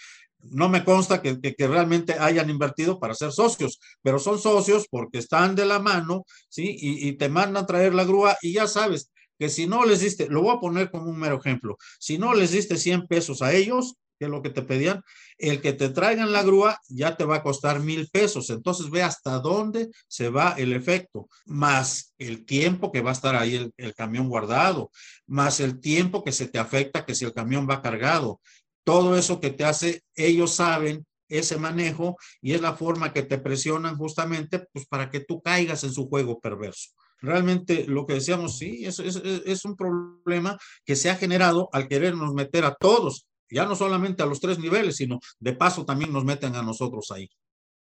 no 0.51 0.69
me 0.69 0.85
consta 0.85 1.23
que, 1.23 1.41
que, 1.41 1.69
realmente 1.69 2.15
hayan 2.15 2.51
invertido 2.51 2.99
para 2.99 3.15
ser 3.15 3.33
socios, 3.33 3.81
pero 4.03 4.19
son 4.19 4.39
socios 4.39 4.87
porque 4.91 5.19
están 5.19 5.55
de 5.55 5.67
la 5.67 5.79
mano, 5.79 6.25
¿sí? 6.49 6.77
Y, 6.79 7.13
te 7.15 7.29
mandan 7.29 7.65
a 7.65 7.67
traer 7.67 7.95
la 7.95 8.05
grúa 8.05 8.37
y 8.43 8.53
ya 8.53 8.67
sabes 8.67 9.11
que 9.39 9.49
si 9.49 9.67
no 9.67 9.85
les 9.85 10.01
diste, 10.01 10.29
lo 10.29 10.43
voy 10.43 10.57
a 10.57 10.61
poner 10.61 10.91
como 10.91 11.11
un 11.11 11.19
mero 11.19 11.39
ejemplo, 11.39 11.77
si 11.99 12.19
no 12.19 12.35
les 12.35 12.53
diste 12.53 12.77
100 12.77 13.07
pesos 13.07 13.43
a 13.43 13.53
ellos, 13.53 13.95
que 14.19 14.27
es 14.27 14.31
lo 14.31 14.43
que 14.43 14.51
te 14.51 14.63
pedían, 14.63 15.03
el 15.39 15.61
que 15.61 15.73
te 15.73 15.89
traigan 15.89 16.33
la 16.33 16.45
grúa 16.45 16.79
ya 16.89 17.17
te 17.17 17.25
va 17.25 17.37
a 17.37 17.43
costar 17.43 17.81
mil 17.81 18.09
pesos. 18.11 18.49
Entonces 18.51 18.89
ve 18.89 19.03
hasta 19.03 19.41
dónde 19.41 19.91
se 20.07 20.29
va 20.29 20.55
el 20.57 20.73
efecto, 20.73 21.29
más 21.47 22.15
el 22.19 22.45
tiempo 22.45 22.93
que 22.93 23.01
va 23.01 23.11
a 23.11 23.15
estar 23.15 23.35
ahí 23.35 23.73
el 23.77 23.95
camión 23.95 24.29
guardado, 24.29 24.93
más 25.27 25.59
el 25.59 25.81
tiempo 25.81 26.23
que 26.23 26.31
se 26.31 26.47
te 26.47 26.61
afecta 26.61 27.05
que 27.05 27.15
si 27.17 27.25
el 27.25 27.35
camión 27.35 27.69
va 27.69 27.83
cargado, 27.83 28.41
todo 28.85 29.17
eso 29.17 29.41
que 29.41 29.51
te 29.51 29.65
hace, 29.65 30.03
ellos 30.15 30.55
saben 30.55 31.07
ese 31.29 31.57
manejo 31.57 32.17
y 32.41 32.53
es 32.53 32.61
la 32.61 32.75
forma 32.75 33.13
que 33.13 33.23
te 33.23 33.39
presionan 33.39 33.97
justamente 33.97 34.67
pues 34.73 34.87
para 34.87 35.11
que 35.11 35.21
tú 35.21 35.41
caigas 35.41 35.85
en 35.85 35.93
su 35.93 36.09
juego 36.09 36.41
perverso. 36.41 36.91
Realmente 37.21 37.87
lo 37.87 38.07
que 38.07 38.15
decíamos, 38.15 38.59
sí, 38.59 38.85
es, 38.85 38.99
es, 38.99 39.65
un 39.65 39.77
problema 39.77 40.59
que 40.85 40.95
se 40.95 41.09
ha 41.09 41.17
generado 41.17 41.71
al 41.73 41.89
querernos 41.89 42.35
meter 42.35 42.65
a 42.67 42.75
todos, 42.75 43.27
ya 43.49 43.65
no 43.65 43.75
solamente 43.75 44.23
a 44.23 44.27
los 44.27 44.41
tres 44.41 44.59
niveles, 44.59 44.97
sino 44.97 45.21
de 45.39 45.55
paso 45.55 45.87
también 45.87 46.13
nos 46.13 46.25
meten 46.25 46.55
a 46.55 46.63
nosotros 46.63 47.11
ahí. 47.11 47.31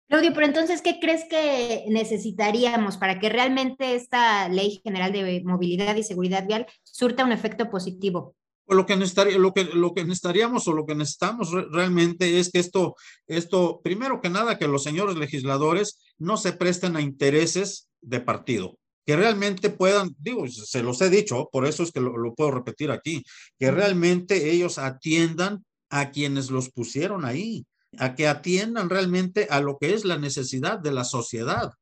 Claudio, 0.07 0.33
pero 0.33 0.45
entonces, 0.45 0.83
¿qué 0.83 0.99
crees 0.99 1.25
que 1.27 1.85
necesitaríamos 1.89 2.97
para 2.97 3.19
que 3.19 3.29
realmente 3.29 3.95
esta 3.95 4.47
ley 4.49 4.81
general 4.83 5.11
de 5.11 5.41
movilidad 5.43 5.95
y 5.95 6.03
seguridad 6.03 6.45
vial 6.45 6.67
surta 6.83 7.25
un 7.25 7.31
efecto 7.31 7.71
positivo? 7.71 8.35
Pues 8.65 8.77
lo 8.77 8.85
que, 8.85 8.95
necesitaría, 8.95 9.37
lo, 9.37 9.53
que, 9.53 9.65
lo 9.65 9.93
que 9.93 10.03
necesitaríamos 10.03 10.67
o 10.67 10.73
lo 10.73 10.85
que 10.85 10.95
necesitamos 10.95 11.51
re 11.51 11.65
realmente 11.69 12.39
es 12.39 12.49
que 12.49 12.59
esto, 12.59 12.95
esto, 13.27 13.81
primero 13.83 14.21
que 14.21 14.29
nada, 14.29 14.57
que 14.57 14.67
los 14.67 14.83
señores 14.83 15.17
legisladores 15.17 15.99
no 16.17 16.37
se 16.37 16.53
presten 16.53 16.95
a 16.95 17.01
intereses 17.01 17.89
de 18.01 18.21
partido, 18.21 18.77
que 19.05 19.17
realmente 19.17 19.69
puedan, 19.69 20.15
digo, 20.17 20.47
se 20.47 20.81
los 20.81 21.01
he 21.01 21.09
dicho, 21.09 21.49
por 21.51 21.65
eso 21.65 21.83
es 21.83 21.91
que 21.91 21.99
lo, 21.99 22.17
lo 22.17 22.33
puedo 22.35 22.51
repetir 22.51 22.89
aquí, 22.91 23.23
que 23.59 23.69
realmente 23.69 24.51
ellos 24.51 24.77
atiendan 24.77 25.65
a 25.89 26.11
quienes 26.11 26.49
los 26.49 26.69
pusieron 26.69 27.25
ahí, 27.25 27.65
a 27.97 28.15
que 28.15 28.27
atiendan 28.27 28.89
realmente 28.89 29.47
a 29.49 29.59
lo 29.59 29.77
que 29.77 29.93
es 29.93 30.05
la 30.05 30.17
necesidad 30.17 30.79
de 30.79 30.91
la 30.91 31.03
sociedad. 31.03 31.73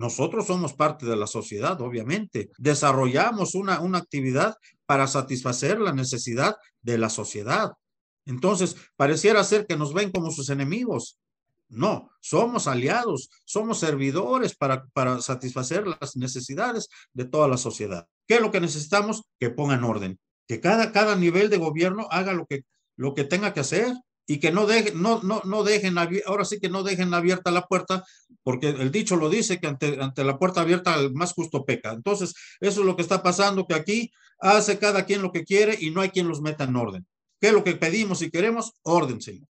Nosotros 0.00 0.46
somos 0.46 0.72
parte 0.72 1.04
de 1.04 1.14
la 1.14 1.26
sociedad, 1.26 1.78
obviamente. 1.82 2.48
Desarrollamos 2.56 3.54
una, 3.54 3.80
una 3.80 3.98
actividad 3.98 4.56
para 4.86 5.06
satisfacer 5.06 5.78
la 5.78 5.92
necesidad 5.92 6.56
de 6.80 6.96
la 6.96 7.10
sociedad. 7.10 7.72
Entonces, 8.24 8.76
pareciera 8.96 9.44
ser 9.44 9.66
que 9.66 9.76
nos 9.76 9.92
ven 9.92 10.10
como 10.10 10.30
sus 10.30 10.48
enemigos. 10.48 11.18
No, 11.68 12.10
somos 12.22 12.66
aliados, 12.66 13.28
somos 13.44 13.78
servidores 13.78 14.56
para, 14.56 14.86
para 14.94 15.20
satisfacer 15.20 15.86
las 15.86 16.16
necesidades 16.16 16.88
de 17.12 17.26
toda 17.26 17.46
la 17.46 17.58
sociedad. 17.58 18.06
¿Qué 18.26 18.36
es 18.36 18.40
lo 18.40 18.50
que 18.50 18.62
necesitamos? 18.62 19.24
Que 19.38 19.50
pongan 19.50 19.84
orden, 19.84 20.18
que 20.48 20.60
cada, 20.60 20.92
cada 20.92 21.14
nivel 21.14 21.50
de 21.50 21.58
gobierno 21.58 22.08
haga 22.10 22.32
lo 22.32 22.46
que, 22.46 22.62
lo 22.96 23.14
que 23.14 23.24
tenga 23.24 23.52
que 23.52 23.60
hacer 23.60 23.94
y 24.30 24.38
que 24.38 24.52
no, 24.52 24.64
dejen, 24.64 25.02
no, 25.02 25.20
no, 25.24 25.42
no 25.44 25.64
dejen, 25.64 25.96
ahora 25.98 26.44
sí 26.44 26.60
que 26.60 26.68
no 26.68 26.84
dejen 26.84 27.12
abierta 27.14 27.50
la 27.50 27.66
puerta, 27.66 28.04
porque 28.44 28.68
el 28.68 28.92
dicho 28.92 29.16
lo 29.16 29.28
dice 29.28 29.58
que 29.58 29.66
ante, 29.66 30.00
ante 30.00 30.22
la 30.22 30.38
puerta 30.38 30.60
abierta 30.60 30.94
el 30.94 31.12
más 31.12 31.32
justo 31.32 31.64
peca. 31.64 31.90
Entonces, 31.90 32.36
eso 32.60 32.80
es 32.80 32.86
lo 32.86 32.94
que 32.94 33.02
está 33.02 33.24
pasando, 33.24 33.66
que 33.66 33.74
aquí 33.74 34.12
hace 34.38 34.78
cada 34.78 35.04
quien 35.04 35.20
lo 35.20 35.32
que 35.32 35.42
quiere 35.42 35.76
y 35.80 35.90
no 35.90 36.00
hay 36.00 36.10
quien 36.10 36.28
los 36.28 36.42
meta 36.42 36.62
en 36.62 36.76
orden. 36.76 37.04
¿Qué 37.40 37.48
es 37.48 37.52
lo 37.52 37.64
que 37.64 37.74
pedimos 37.74 38.22
y 38.22 38.30
queremos? 38.30 38.72
Orden, 38.82 39.20
señor. 39.20 39.48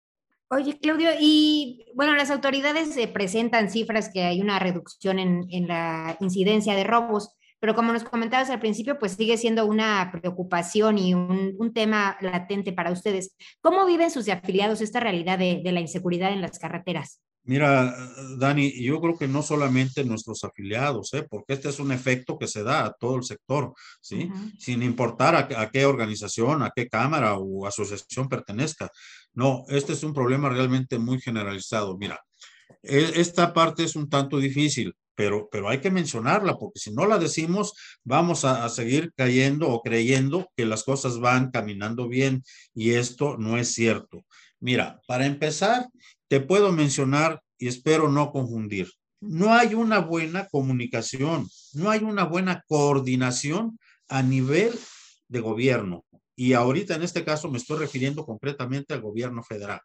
Oye, 0.50 0.78
Claudio, 0.78 1.12
y 1.22 1.86
bueno, 1.96 2.14
las 2.14 2.30
autoridades 2.30 2.98
presentan 3.14 3.72
cifras 3.72 4.10
que 4.14 4.24
hay 4.24 4.42
una 4.42 4.60
reducción 4.60 5.20
en, 5.20 5.48
en 5.52 5.70
la 5.70 6.18
incidencia 6.20 6.76
de 6.76 6.84
robos 6.84 7.30
pero 7.66 7.74
como 7.74 7.92
nos 7.92 8.04
comentabas 8.04 8.52
al 8.52 8.60
principio, 8.60 9.00
pues 9.00 9.14
sigue 9.14 9.38
siendo 9.38 9.66
una 9.66 10.12
preocupación 10.12 11.00
y 11.00 11.16
un, 11.16 11.56
un 11.58 11.74
tema 11.74 12.16
latente 12.22 12.74
para 12.74 12.92
ustedes. 12.92 13.36
¿Cómo 13.60 13.88
viven 13.88 14.12
sus 14.12 14.30
afiliados 14.30 14.82
esta 14.82 15.00
realidad 15.00 15.40
de, 15.40 15.62
de 15.64 15.72
la 15.72 15.80
inseguridad 15.80 16.32
en 16.32 16.42
las 16.42 16.60
carreteras? 16.60 17.22
Mira, 17.44 17.92
Dani, 18.38 18.72
yo 18.84 19.02
creo 19.02 19.18
que 19.18 19.28
no 19.28 19.42
solamente 19.42 20.06
nuestros 20.06 20.44
afiliados, 20.44 21.12
¿eh? 21.16 21.26
porque 21.28 21.54
este 21.54 21.70
es 21.70 21.80
un 21.80 21.92
efecto 21.92 22.38
que 22.38 22.46
se 22.46 22.62
da 22.62 22.86
a 22.86 22.94
todo 22.94 23.16
el 23.16 23.24
sector, 23.24 23.74
¿sí? 24.00 24.30
Uh 24.32 24.36
-huh. 24.36 24.60
Sin 24.60 24.84
importar 24.84 25.34
a, 25.34 25.60
a, 25.60 25.72
qué 25.72 25.88
organización, 25.88 26.62
a 26.62 26.72
qué 26.76 26.88
cámara 26.88 27.34
o 27.40 27.66
asociación 27.66 28.30
pertenezca. 28.30 28.92
No, 29.34 29.64
este 29.70 29.94
es 29.94 30.04
un 30.04 30.14
problema 30.14 30.50
realmente 30.50 31.00
muy 31.00 31.20
generalizado. 31.20 31.98
Mira, 31.98 32.20
e, 32.84 33.14
esta 33.16 33.52
parte 33.54 33.86
es 33.86 33.96
un 33.96 34.08
tanto 34.08 34.38
difícil 34.38 34.94
pero, 35.16 35.50
pero 35.52 35.70
hay 35.70 35.80
que 35.80 35.92
mencionarla, 35.92 36.58
porque 36.58 36.80
si 36.80 36.94
no 36.94 37.06
la 37.06 37.18
decimos, 37.18 37.74
vamos 38.04 38.46
a, 38.46 38.66
a, 38.66 38.70
seguir 38.70 39.14
cayendo 39.16 39.70
o 39.70 39.82
creyendo 39.82 40.52
que 40.56 40.66
las 40.66 40.84
cosas 40.84 41.20
van 41.20 41.52
caminando 41.52 42.08
bien 42.08 42.44
y 42.74 42.92
esto 42.92 43.38
no 43.38 43.58
es 43.58 43.74
cierto. 43.74 44.26
Mira, 44.60 45.02
para 45.08 45.26
empezar, 45.26 45.88
te 46.28 46.40
puedo 46.40 46.72
mencionar 46.72 47.42
y 47.58 47.68
espero 47.68 48.10
no 48.10 48.32
confundir. 48.32 48.92
No 49.22 49.54
hay 49.54 49.74
una 49.74 50.00
buena 50.00 50.48
comunicación, 50.48 51.48
no 51.74 51.90
hay 51.90 52.04
una 52.04 52.26
buena 52.26 52.64
coordinación 52.68 53.80
a 54.08 54.22
nivel 54.22 54.74
de 55.28 55.40
gobierno. 55.40 56.06
y 56.38 56.52
ahorita 56.52 56.96
en 56.96 57.04
este 57.04 57.24
caso 57.24 57.50
me 57.50 57.58
estoy 57.58 57.80
refiriendo 57.80 58.26
concretamente 58.26 58.94
al 58.94 59.02
gobierno 59.02 59.42
federal. 59.42 59.80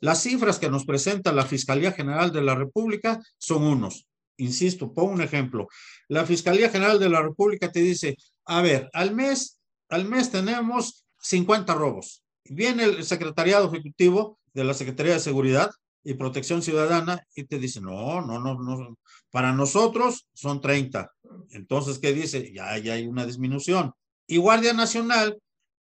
Las 0.00 0.22
cifras 0.22 0.58
que 0.58 0.70
nos 0.70 0.84
presenta 0.84 1.32
la 1.32 1.44
Fiscalía 1.44 1.92
General 1.92 2.30
de 2.30 2.42
la 2.42 2.54
República 2.54 3.20
son 3.38 3.64
unos. 3.64 4.06
Insisto, 4.38 4.92
pongo 4.92 5.12
un 5.12 5.22
ejemplo. 5.22 5.68
La 6.08 6.26
Fiscalía 6.26 6.70
General 6.70 6.98
de 6.98 7.08
la 7.08 7.22
República 7.22 7.70
te 7.70 7.80
dice, 7.80 8.16
a 8.44 8.62
ver, 8.62 8.90
al 8.92 9.14
mes, 9.14 9.60
al 9.88 10.04
mes 10.06 10.30
tenemos 10.30 11.06
50 11.20 11.74
robos. 11.74 12.22
Viene 12.44 12.84
el 12.84 13.04
secretariado 13.04 13.68
ejecutivo 13.68 14.38
de 14.52 14.64
la 14.64 14.74
Secretaría 14.74 15.14
de 15.14 15.20
Seguridad 15.20 15.70
y 16.04 16.14
Protección 16.14 16.62
Ciudadana 16.62 17.20
y 17.34 17.44
te 17.44 17.58
dice, 17.58 17.80
no, 17.80 18.20
no, 18.20 18.38
no, 18.38 18.54
no, 18.54 18.96
para 19.30 19.52
nosotros 19.52 20.28
son 20.34 20.60
30. 20.60 21.10
Entonces, 21.50 21.98
¿qué 21.98 22.12
dice? 22.12 22.52
Ya, 22.52 22.78
ya 22.78 22.94
hay 22.94 23.06
una 23.06 23.26
disminución. 23.26 23.92
Y 24.26 24.36
Guardia 24.36 24.72
Nacional, 24.72 25.38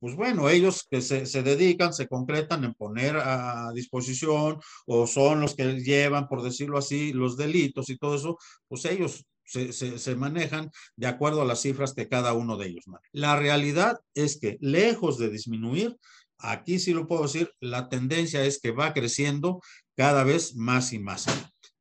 pues 0.02 0.16
bueno, 0.16 0.50
ellos 0.50 0.84
que 0.90 1.00
se, 1.00 1.26
se, 1.26 1.44
dedican, 1.44 1.94
se 1.94 2.08
concretan 2.08 2.64
en 2.64 2.74
poner 2.74 3.16
a 3.18 3.70
disposición 3.72 4.58
o 4.84 5.06
son 5.06 5.40
los 5.40 5.54
que 5.54 5.74
llevan, 5.78 6.26
por 6.26 6.42
decirlo 6.42 6.76
así, 6.76 7.12
los 7.12 7.36
delitos 7.36 7.88
y 7.88 7.96
todo 7.96 8.16
eso, 8.16 8.36
pues 8.66 8.84
ellos 8.86 9.24
se, 9.44 9.72
se, 9.72 10.16
manejan 10.16 10.72
de 10.96 11.06
acuerdo 11.06 11.42
a 11.42 11.44
las 11.44 11.62
cifras 11.62 11.94
que 11.94 12.08
cada 12.08 12.32
uno 12.32 12.56
de 12.56 12.66
ellos 12.66 12.88
maneja. 12.88 13.08
La 13.12 13.36
realidad 13.36 14.00
es 14.12 14.40
que 14.40 14.58
lejos 14.60 15.18
de 15.18 15.30
disminuir, 15.30 15.96
aquí 16.36 16.80
sí 16.80 16.92
lo 16.92 17.06
puedo 17.06 17.22
decir, 17.22 17.52
la 17.60 17.88
tendencia 17.88 18.44
es 18.44 18.60
que 18.60 18.72
va 18.72 18.94
creciendo 18.94 19.60
cada 19.96 20.24
vez 20.24 20.56
más 20.56 20.92
y 20.92 20.98
más. 20.98 21.26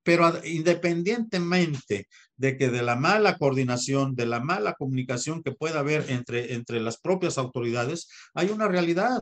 Pero 0.03 0.33
independientemente 0.45 2.07
de 2.35 2.57
que 2.57 2.69
de 2.69 2.81
la 2.81 2.95
mala 2.95 3.37
coordinación, 3.37 4.15
de 4.15 4.25
la 4.25 4.39
mala 4.39 4.73
comunicación 4.73 5.43
que 5.43 5.51
pueda 5.51 5.79
haber 5.79 6.09
entre, 6.09 6.53
entre 6.53 6.79
las 6.79 6.97
propias 6.97 7.37
autoridades, 7.37 8.09
hay 8.33 8.49
una 8.49 8.67
realidad. 8.67 9.21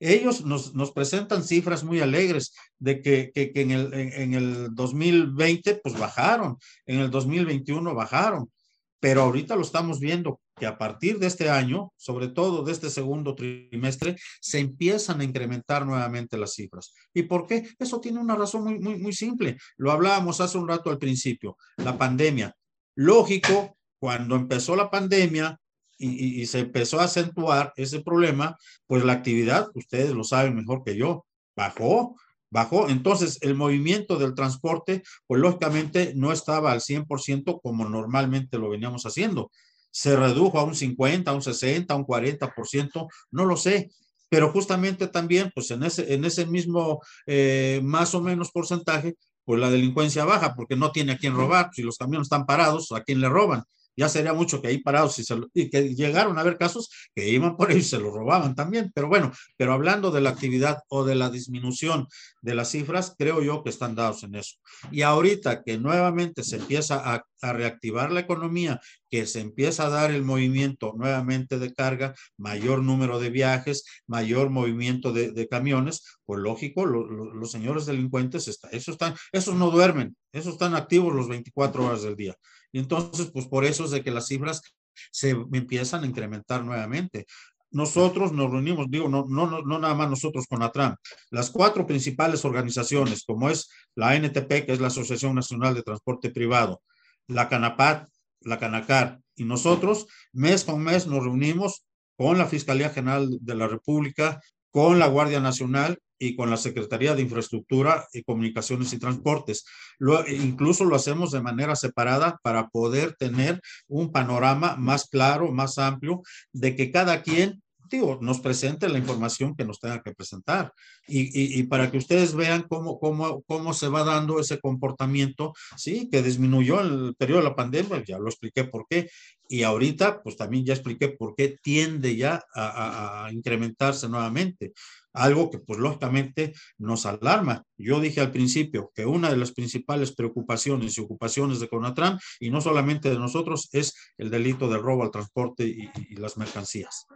Ellos 0.00 0.44
nos, 0.44 0.74
nos 0.74 0.92
presentan 0.92 1.42
cifras 1.42 1.82
muy 1.82 2.00
alegres 2.00 2.52
de 2.78 3.00
que, 3.00 3.32
que, 3.32 3.50
en, 3.54 3.70
el, 3.70 3.92
en 3.94 4.34
el 4.34 4.74
2020 4.74 5.80
pues 5.82 5.98
bajaron, 5.98 6.56
en 6.86 7.00
el 7.00 7.10
2021 7.10 7.94
bajaron, 7.94 8.50
pero 9.00 9.22
ahorita 9.22 9.56
lo 9.56 9.62
estamos 9.62 10.00
viendo 10.00 10.40
que 10.56 10.66
a 10.66 10.76
partir 10.76 11.18
de 11.18 11.26
este 11.26 11.50
año, 11.50 11.92
sobre 11.96 12.28
todo 12.28 12.64
de 12.64 12.72
este 12.72 12.90
segundo 12.90 13.34
trimestre, 13.34 14.16
se 14.40 14.58
empiezan 14.58 15.20
a 15.20 15.24
incrementar 15.24 15.86
nuevamente 15.86 16.36
las 16.36 16.54
cifras. 16.54 16.92
¿Y 17.14 17.22
por 17.22 17.46
qué? 17.46 17.68
Eso 17.78 18.00
tiene 18.00 18.18
una 18.18 18.34
razón 18.34 18.64
muy, 18.64 18.98
muy, 18.98 19.12
simple. 19.12 19.56
Lo 19.76 19.92
hablábamos 19.92 20.40
hace 20.40 20.58
un 20.58 20.68
rato 20.68 20.90
al 20.90 20.98
principio, 20.98 21.56
la 21.76 21.96
pandemia. 21.96 22.54
Lógico, 22.96 23.76
cuando 24.00 24.34
empezó 24.36 24.74
la 24.74 24.90
pandemia 24.90 25.58
y 26.00 26.46
se 26.46 26.60
empezó 26.60 27.00
a 27.00 27.04
acentuar 27.04 27.72
ese 27.74 28.00
problema, 28.00 28.56
pues 28.86 29.04
la 29.04 29.14
actividad, 29.14 29.68
ustedes 29.74 30.10
lo 30.10 30.22
saben 30.22 30.54
mejor 30.54 30.84
que 30.84 30.96
yo, 30.96 31.26
bajó, 31.56 32.14
bajó. 32.50 32.88
Entonces, 32.88 33.38
el 33.42 33.54
movimiento 33.54 34.16
del 34.16 34.34
transporte, 34.34 35.02
pues 35.26 35.40
lógicamente 35.40 36.12
no 36.14 36.32
estaba 36.32 36.72
al 36.72 36.80
100% 36.80 37.60
como 37.62 37.88
normalmente 37.88 38.58
lo 38.58 38.70
veníamos 38.70 39.04
haciendo 39.04 39.50
se 39.90 40.14
redujo 40.16 40.58
a 40.58 40.64
un 40.64 40.74
50, 40.74 41.30
a 41.30 41.34
un 41.34 41.42
60, 41.42 41.92
a 41.92 41.96
un 41.96 42.04
40%, 42.04 43.08
no 43.30 43.44
lo 43.44 43.56
sé, 43.56 43.90
pero 44.28 44.52
justamente 44.52 45.08
también, 45.08 45.50
pues 45.54 45.70
en 45.70 45.82
ese, 45.82 46.12
en 46.14 46.24
ese 46.24 46.46
mismo 46.46 47.00
eh, 47.26 47.80
más 47.82 48.14
o 48.14 48.20
menos 48.20 48.50
porcentaje, 48.50 49.16
pues 49.44 49.58
la 49.60 49.70
delincuencia 49.70 50.24
baja 50.24 50.54
porque 50.54 50.76
no 50.76 50.92
tiene 50.92 51.12
a 51.12 51.18
quién 51.18 51.34
robar, 51.34 51.70
si 51.72 51.82
los 51.82 51.96
camiones 51.96 52.26
están 52.26 52.44
parados, 52.44 52.92
¿a 52.92 53.02
quién 53.02 53.20
le 53.20 53.28
roban? 53.28 53.64
Ya 53.98 54.08
sería 54.08 54.32
mucho 54.32 54.62
que 54.62 54.68
ahí 54.68 54.78
parados 54.78 55.18
y, 55.18 55.24
y, 55.54 55.68
que 55.68 55.92
llegaron 55.96 56.38
a 56.38 56.42
haber 56.42 56.56
casos 56.56 56.88
que 57.16 57.28
iban 57.28 57.56
por 57.56 57.70
ahí 57.70 57.78
y 57.78 57.82
se 57.82 57.98
lo 57.98 58.12
robaban 58.12 58.54
también. 58.54 58.92
Pero 58.94 59.08
bueno, 59.08 59.32
pero 59.56 59.72
hablando 59.72 60.12
de 60.12 60.20
la 60.20 60.30
actividad 60.30 60.78
o 60.88 61.04
de 61.04 61.16
la 61.16 61.30
disminución 61.30 62.06
de 62.40 62.54
las 62.54 62.70
cifras, 62.70 63.16
creo 63.18 63.42
yo 63.42 63.64
que 63.64 63.70
están 63.70 63.96
dados 63.96 64.22
en 64.22 64.36
eso. 64.36 64.54
Y 64.92 65.02
ahorita 65.02 65.64
que 65.64 65.78
nuevamente 65.78 66.44
se 66.44 66.56
empieza 66.56 67.02
a, 67.12 67.24
a 67.42 67.52
reactivar 67.52 68.12
la 68.12 68.20
economía, 68.20 68.80
que 69.10 69.26
se 69.26 69.40
empieza 69.40 69.86
a 69.86 69.90
dar 69.90 70.10
el 70.10 70.22
movimiento 70.22 70.94
nuevamente 70.96 71.58
de 71.58 71.72
carga, 71.72 72.14
mayor 72.36 72.82
número 72.82 73.18
de 73.18 73.30
viajes, 73.30 73.84
mayor 74.06 74.50
movimiento 74.50 75.12
de, 75.12 75.32
de 75.32 75.48
camiones, 75.48 76.04
pues 76.24 76.40
lógico, 76.40 76.86
lo, 76.86 77.06
lo, 77.06 77.34
los 77.34 77.50
señores 77.50 77.86
delincuentes, 77.86 78.48
está, 78.48 78.68
esos, 78.68 78.94
están, 78.94 79.14
esos 79.32 79.54
no 79.54 79.70
duermen, 79.70 80.16
esos 80.32 80.54
están 80.54 80.74
activos 80.74 81.14
los 81.14 81.28
24 81.28 81.84
horas 81.84 82.02
del 82.02 82.16
día. 82.16 82.34
Y 82.72 82.78
entonces, 82.78 83.30
pues 83.32 83.46
por 83.46 83.64
eso 83.64 83.84
es 83.84 83.90
de 83.90 84.02
que 84.02 84.10
las 84.10 84.26
cifras 84.26 84.62
se 85.10 85.30
empiezan 85.30 86.04
a 86.04 86.06
incrementar 86.06 86.64
nuevamente. 86.64 87.26
Nosotros 87.70 88.32
nos 88.32 88.50
reunimos, 88.50 88.86
digo, 88.88 89.08
no, 89.08 89.26
no, 89.28 89.62
no 89.62 89.78
nada 89.78 89.94
más 89.94 90.08
nosotros 90.08 90.46
con 90.46 90.62
ATRAM, 90.62 90.96
las 91.30 91.50
cuatro 91.50 91.86
principales 91.86 92.44
organizaciones, 92.44 93.24
como 93.24 93.50
es 93.50 93.70
la 93.94 94.16
NTP, 94.16 94.64
que 94.64 94.72
es 94.72 94.80
la 94.80 94.86
Asociación 94.86 95.34
Nacional 95.34 95.74
de 95.74 95.82
Transporte 95.82 96.30
Privado, 96.30 96.80
la 97.26 97.48
CANAPAT, 97.48 98.08
la 98.40 98.58
CANACAR, 98.58 99.20
y 99.36 99.44
nosotros 99.44 100.06
mes 100.32 100.64
con 100.64 100.82
mes 100.82 101.06
nos 101.06 101.22
reunimos 101.22 101.84
con 102.16 102.38
la 102.38 102.46
Fiscalía 102.46 102.90
General 102.90 103.28
de 103.40 103.54
la 103.54 103.68
República, 103.68 104.40
con 104.70 104.98
la 104.98 105.06
Guardia 105.06 105.40
Nacional 105.40 105.98
y 106.18 106.34
con 106.34 106.50
la 106.50 106.56
Secretaría 106.56 107.14
de 107.14 107.22
Infraestructura 107.22 108.06
y 108.12 108.24
Comunicaciones 108.24 108.92
y 108.92 108.98
Transportes. 108.98 109.64
Lo, 109.98 110.26
incluso 110.28 110.84
lo 110.84 110.96
hacemos 110.96 111.30
de 111.30 111.40
manera 111.40 111.76
separada 111.76 112.38
para 112.42 112.68
poder 112.68 113.14
tener 113.16 113.60
un 113.86 114.10
panorama 114.10 114.76
más 114.76 115.06
claro, 115.08 115.52
más 115.52 115.78
amplio, 115.78 116.22
de 116.52 116.74
que 116.74 116.90
cada 116.90 117.22
quien 117.22 117.62
digo, 117.88 118.18
nos 118.20 118.40
presente 118.40 118.88
la 118.88 118.98
información 118.98 119.54
que 119.54 119.64
nos 119.64 119.80
tenga 119.80 120.02
que 120.02 120.14
presentar 120.14 120.72
y, 121.06 121.20
y, 121.20 121.58
y, 121.60 121.62
para 121.64 121.90
que 121.90 121.98
ustedes 121.98 122.34
vean 122.34 122.64
cómo, 122.68 122.98
cómo, 122.98 123.42
cómo 123.42 123.72
se 123.72 123.88
va 123.88 124.04
dando 124.04 124.40
ese 124.40 124.60
comportamiento, 124.60 125.52
sí, 125.76 126.08
que 126.10 126.22
disminuyó 126.22 126.80
el 126.80 127.14
periodo 127.16 127.40
de 127.40 127.48
la 127.48 127.56
pandemia, 127.56 128.04
ya 128.06 128.18
lo 128.18 128.28
expliqué 128.28 128.64
por 128.64 128.86
qué, 128.88 129.10
y 129.48 129.62
ahorita 129.62 130.22
pues 130.22 130.36
también 130.36 130.64
ya 130.64 130.74
expliqué 130.74 131.08
por 131.08 131.34
qué 131.34 131.56
tiende 131.62 132.16
ya 132.16 132.42
a, 132.54 132.66
a, 132.66 133.26
a 133.26 133.32
incrementarse 133.32 134.08
nuevamente 134.08 134.72
algo 135.18 135.50
que 135.50 135.58
pues 135.58 135.78
lógicamente 135.78 136.54
nos 136.78 137.06
alarma. 137.06 137.64
Yo 137.76 138.00
dije 138.00 138.20
al 138.20 138.30
principio 138.30 138.92
que 138.94 139.06
una 139.06 139.30
de 139.30 139.36
las 139.36 139.52
principales 139.52 140.12
preocupaciones 140.12 140.96
y 140.96 141.00
ocupaciones 141.00 141.60
de 141.60 141.68
Conatran, 141.68 142.18
y 142.40 142.50
no 142.50 142.60
solamente 142.60 143.10
de 143.10 143.18
nosotros, 143.18 143.68
es 143.72 143.94
el 144.16 144.30
delito 144.30 144.68
de 144.68 144.78
robo 144.78 145.02
al 145.02 145.10
transporte 145.10 145.66
y, 145.66 145.90
y 146.10 146.16
las 146.16 146.36
mercancías. 146.36 147.06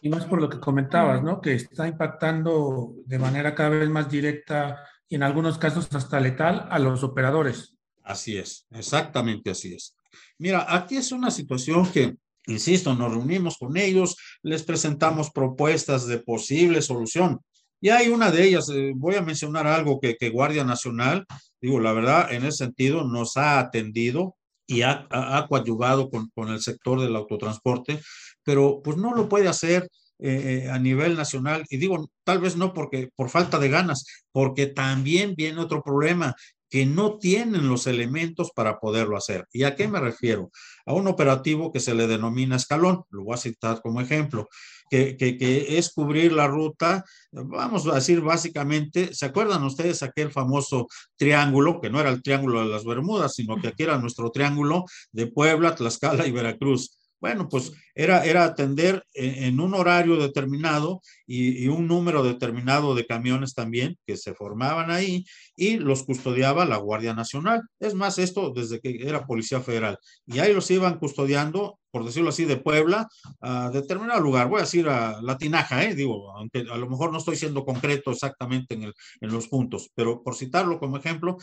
Y 0.00 0.08
más 0.08 0.24
por 0.26 0.40
lo 0.40 0.48
que 0.48 0.60
comentabas, 0.60 1.22
¿no? 1.22 1.40
Que 1.40 1.54
está 1.54 1.88
impactando 1.88 2.94
de 3.04 3.18
manera 3.18 3.54
cada 3.54 3.70
vez 3.70 3.88
más 3.88 4.10
directa 4.10 4.84
y 5.08 5.16
en 5.16 5.22
algunos 5.22 5.58
casos 5.58 5.88
hasta 5.92 6.20
letal 6.20 6.68
a 6.70 6.78
los 6.78 7.02
operadores. 7.02 7.76
Así 8.04 8.36
es, 8.36 8.66
exactamente 8.70 9.50
así 9.50 9.74
es. 9.74 9.94
Mira, 10.38 10.66
aquí 10.68 10.96
es 10.96 11.12
una 11.12 11.30
situación 11.30 11.90
que 11.90 12.16
Insisto, 12.48 12.94
nos 12.94 13.12
reunimos 13.12 13.58
con 13.58 13.76
ellos, 13.76 14.16
les 14.42 14.62
presentamos 14.62 15.30
propuestas 15.30 16.06
de 16.06 16.18
posible 16.18 16.80
solución. 16.80 17.40
Y 17.78 17.90
hay 17.90 18.08
una 18.08 18.30
de 18.30 18.42
ellas, 18.42 18.70
eh, 18.70 18.92
voy 18.96 19.16
a 19.16 19.22
mencionar 19.22 19.66
algo 19.66 20.00
que, 20.00 20.16
que, 20.16 20.30
Guardia 20.30 20.64
Nacional, 20.64 21.26
digo, 21.60 21.78
la 21.78 21.92
verdad, 21.92 22.32
en 22.32 22.46
ese 22.46 22.64
sentido 22.64 23.04
nos 23.04 23.36
ha 23.36 23.58
atendido 23.58 24.34
y 24.66 24.80
ha, 24.80 25.06
ha, 25.10 25.46
coadyuvado 25.46 26.08
con, 26.08 26.30
con, 26.34 26.48
el 26.48 26.60
sector 26.60 27.00
del 27.00 27.16
autotransporte, 27.16 28.00
pero 28.48 28.80
pues 28.82 28.96
no 28.96 29.14
lo 29.14 29.28
puede 29.28 29.46
hacer 29.46 29.90
eh, 30.18 30.62
eh, 30.64 30.70
a 30.70 30.78
nivel 30.78 31.14
nacional. 31.14 31.66
Y 31.68 31.76
digo, 31.76 32.08
tal 32.24 32.40
vez 32.40 32.56
no 32.56 32.72
porque 32.72 33.10
por 33.14 33.28
falta 33.28 33.58
de 33.58 33.68
ganas, 33.68 34.06
porque 34.32 34.64
también 34.68 35.34
viene 35.36 35.60
otro 35.60 35.82
problema 35.82 36.34
que 36.70 36.86
no 36.86 37.18
tienen 37.18 37.68
los 37.68 37.86
elementos 37.86 38.50
para 38.54 38.78
poderlo 38.78 39.18
hacer. 39.18 39.44
¿Y 39.52 39.64
a 39.64 39.76
qué 39.76 39.86
me 39.86 40.00
refiero? 40.00 40.50
A 40.86 40.94
un 40.94 41.08
operativo 41.08 41.70
que 41.70 41.80
se 41.80 41.94
le 41.94 42.06
denomina 42.06 42.56
escalón, 42.56 43.02
lo 43.10 43.24
voy 43.24 43.34
a 43.34 43.36
citar 43.36 43.82
como 43.82 44.00
ejemplo, 44.00 44.48
que, 44.88 45.18
que, 45.18 45.36
que 45.36 45.76
es 45.76 45.92
cubrir 45.92 46.32
la 46.32 46.46
ruta, 46.46 47.04
vamos 47.30 47.86
a 47.86 47.96
decir 47.96 48.22
básicamente, 48.22 49.12
¿se 49.12 49.26
acuerdan 49.26 49.62
ustedes 49.62 50.02
aquel 50.02 50.30
famoso 50.30 50.86
triángulo, 51.16 51.82
que 51.82 51.90
no 51.90 52.00
era 52.00 52.08
el 52.08 52.22
triángulo 52.22 52.62
de 52.62 52.68
las 52.68 52.86
Bermudas, 52.86 53.34
sino 53.34 53.56
que 53.56 53.68
aquí 53.68 53.82
era 53.82 53.98
nuestro 53.98 54.30
triángulo 54.30 54.86
de 55.12 55.26
Puebla, 55.26 55.74
Tlaxcala 55.74 56.26
y 56.26 56.32
Veracruz? 56.32 56.97
Bueno, 57.20 57.48
pues 57.48 57.72
era, 57.96 58.24
era 58.24 58.44
atender 58.44 59.04
en, 59.12 59.44
en, 59.44 59.60
un 59.60 59.74
horario 59.74 60.16
determinado 60.16 61.00
y, 61.26 61.66
un 61.66 61.88
número 61.88 62.22
determinado 62.22 62.94
de 62.94 63.06
camiones 63.06 63.54
también 63.54 63.98
que 64.06 64.16
se 64.16 64.34
formaban 64.34 64.92
ahí 64.92 65.24
y 65.56 65.78
los 65.78 66.04
custodiaba 66.04 66.64
la 66.64 66.76
Guardia 66.76 67.14
Nacional. 67.14 67.62
Es 67.80 67.94
más, 67.94 68.18
esto 68.18 68.52
desde 68.54 68.80
que 68.80 69.02
era 69.02 69.26
Policía 69.26 69.60
Federal. 69.60 69.98
Y 70.26 70.38
ahí 70.38 70.52
los 70.52 70.70
iban 70.70 70.98
custodiando, 71.00 71.80
por 71.90 72.04
decirlo 72.04 72.28
así, 72.28 72.44
de 72.44 72.56
Puebla 72.56 73.08
a 73.40 73.70
determinado 73.70 74.20
lugar. 74.20 74.48
Voy 74.48 74.58
a 74.58 74.62
decir 74.62 74.88
a 74.88 75.20
La 75.20 75.36
Tinaja, 75.36 75.84
¿eh? 75.84 75.96
digo, 75.96 76.30
aunque 76.36 76.60
a 76.70 76.76
lo 76.76 76.88
mejor 76.88 77.10
no 77.10 77.18
estoy 77.18 77.36
siendo 77.36 77.64
concreto 77.64 78.12
exactamente 78.12 78.74
en, 78.74 78.84
el, 78.84 78.94
en 79.20 79.32
los 79.32 79.48
puntos, 79.48 79.90
pero 79.94 80.22
por 80.22 80.36
citarlo 80.36 80.78
como 80.78 80.96
ejemplo. 80.96 81.36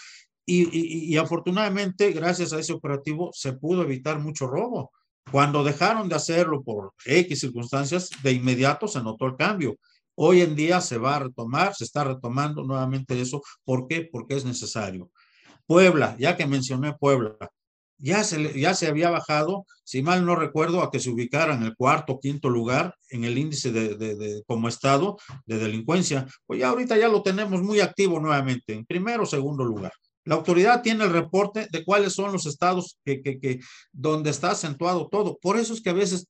Y, 0.48 1.12
y 1.12 1.18
afortunadamente, 1.18 2.12
gracias 2.12 2.54
a 2.54 2.60
ese 2.60 2.72
operativo, 2.72 3.32
se 3.34 3.54
pudo 3.54 3.82
evitar 3.82 4.20
mucho 4.20 4.48
robo 4.48 4.92
Cuando 5.32 5.64
dejaron 5.64 6.08
de 6.08 6.16
hacerlo 6.16 6.64
por 6.64 6.94
X 7.06 7.40
circunstancias, 7.40 8.10
de 8.24 8.32
inmediato 8.32 8.88
se 8.88 9.02
notó 9.02 9.26
el 9.26 9.36
cambio. 9.36 9.76
Hoy 10.16 10.42
en 10.42 10.56
día 10.56 10.80
se 10.82 10.98
va 10.98 11.18
a 11.18 11.20
retomar, 11.20 11.76
se 11.76 11.84
está 11.84 12.04
retomando 12.04 12.64
nuevamente 12.64 13.20
eso. 13.20 13.42
¿Por 13.64 13.88
qué? 13.88 14.08
Porque 14.10 14.36
es 14.36 14.46
necesario. 14.46 15.10
Puebla, 15.66 16.16
ya 16.20 16.38
que 16.38 16.46
mencioné 16.46 16.94
Puebla, 16.94 17.36
ya 17.98 18.24
se, 18.24 18.60
ya 18.60 18.74
se 18.74 18.88
había 18.88 19.10
bajado, 19.10 19.66
si 19.84 20.04
mal 20.04 20.26
no 20.26 20.36
recuerdo, 20.36 20.82
a 20.82 20.92
que 20.92 21.00
se 21.00 21.10
ubicara 21.10 21.56
en 21.56 21.64
el 21.64 21.76
cuarto 21.76 22.14
o 22.14 22.20
quinto 22.20 22.50
lugar 22.50 22.96
en 23.10 23.24
el 23.24 23.38
índice 23.38 23.72
de, 23.72 23.96
de, 23.96 24.44
como 24.46 24.68
estado 24.68 25.18
de 25.46 25.58
delincuencia. 25.58 26.28
Pues 26.46 26.60
ya 26.60 26.70
ahorita 26.70 26.98
ya 26.98 27.08
lo 27.08 27.24
tenemos 27.24 27.62
muy 27.62 27.80
activo 27.80 28.20
nuevamente, 28.20 28.74
en 28.74 28.86
primero 28.86 29.24
o 29.24 29.26
segundo 29.26 29.64
lugar. 29.64 29.92
La 30.26 30.36
autoridad 30.36 30.82
tiene 30.82 31.06
el 31.06 31.12
reporte 31.12 31.68
de 31.72 31.86
cuáles 31.86 32.14
son 32.14 32.32
los 32.32 32.46
estados 32.46 32.98
que, 33.06 33.22
que, 33.22 33.40
que, 33.40 33.60
donde 33.92 34.32
está 34.32 34.52
acentuado 34.52 35.08
todo. 35.08 35.38
Por 35.38 35.58
eso 35.58 35.74
es 35.74 35.82
que 35.82 35.92
a 35.92 35.94
veces, 35.94 36.28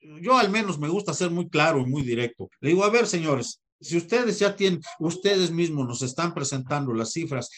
yo 0.00 0.36
al 0.36 0.50
menos 0.50 0.78
me 0.78 0.88
gusta 0.88 1.14
ser 1.14 1.30
muy 1.30 1.48
claro 1.48 1.80
y 1.80 1.86
muy 1.86 2.02
directo. 2.02 2.50
Le 2.60 2.70
digo, 2.70 2.84
a 2.84 2.90
ver, 2.90 3.06
señores, 3.06 3.60
si 3.80 3.96
ustedes 3.96 4.38
ya 4.38 4.54
tienen, 4.54 4.80
ustedes 4.98 5.50
mismos 5.50 5.86
nos 5.86 6.02
están 6.02 6.34
presentando 6.34 6.92
las 6.92 7.12
cifras 7.12 7.48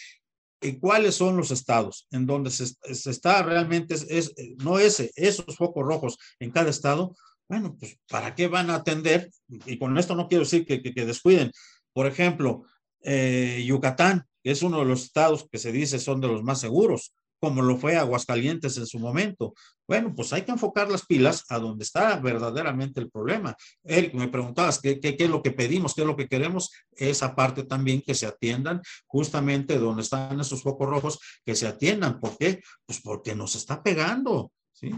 y 0.61 0.79
cuáles 0.79 1.17
son 1.17 1.37
los 1.37 1.51
estados 1.51 2.07
en 2.13 2.25
donde 2.25 2.51
se, 2.51 2.65
está 3.11 3.43
realmente, 3.43 3.95
es, 3.95 4.33
no 4.59 4.79
ese, 4.79 5.11
esos 5.17 5.57
focos 5.57 5.85
rojos 5.85 6.19
en 6.39 6.53
cada 6.53 6.71
estado, 6.71 7.17
bueno, 7.49 7.77
pues 7.79 7.99
¿para 8.09 8.35
qué 8.37 8.47
van 8.47 8.71
a 8.71 8.77
atender? 8.77 9.29
Y 9.67 9.77
con 9.79 9.99
esto 9.99 10.15
no 10.15 10.29
quiero 10.29 10.45
decir 10.45 10.65
que, 10.65 10.81
que 10.81 11.05
descuiden. 11.05 11.51
Por 11.93 12.07
ejemplo, 12.07 12.65
eh, 13.03 13.63
Yucatán, 13.67 14.27
que 14.43 14.51
es 14.51 14.63
uno 14.63 14.81
de 14.81 14.85
los 14.85 15.05
estados 15.05 15.47
que 15.51 15.59
se 15.59 15.73
dice 15.73 15.99
son 15.99 16.21
de 16.21 16.29
los 16.29 16.43
más 16.43 16.61
seguros, 16.61 17.15
como 17.43 17.61
lo 17.61 17.77
fue 17.77 17.97
Aguascalientes 17.97 18.77
en 18.77 18.87
su 18.87 19.01
momento. 19.01 19.53
Bueno, 19.89 20.15
pues 20.15 20.33
hay 20.33 20.43
que 20.43 20.53
enfocar 20.53 20.89
las 20.89 21.05
pilas 21.05 21.45
a 21.49 21.59
donde 21.59 21.83
está 21.83 22.17
verdaderamente 22.21 23.01
el 23.01 23.11
problema. 23.11 23.57
Eric, 23.83 24.15
me 24.15 24.29
preguntabas 24.29 24.79
¿qué, 24.79 25.01
qué, 25.01 25.17
es 25.19 25.29
lo 25.29 25.43
que 25.43 25.51
pedimos, 25.51 25.93
qué 25.93 26.03
es 26.03 26.07
lo 26.07 26.17
que 26.17 26.29
queremos, 26.29 26.71
esa 26.93 27.35
parte 27.35 27.65
también 27.65 28.01
que 28.01 28.15
se 28.15 28.27
atiendan 28.27 28.81
justamente 29.07 29.79
donde 29.79 30.03
están 30.03 30.39
esos 30.39 30.63
focos 30.63 30.89
rojos, 30.89 31.19
que 31.45 31.57
se 31.57 31.67
atiendan. 31.67 32.21
¿Por 32.21 32.39
qué? 32.39 32.63
Pues 32.87 33.01
porque 33.01 33.35
nos 33.35 33.57
está 33.57 33.83
pegando, 33.83 34.53
¿sí? 34.73 34.93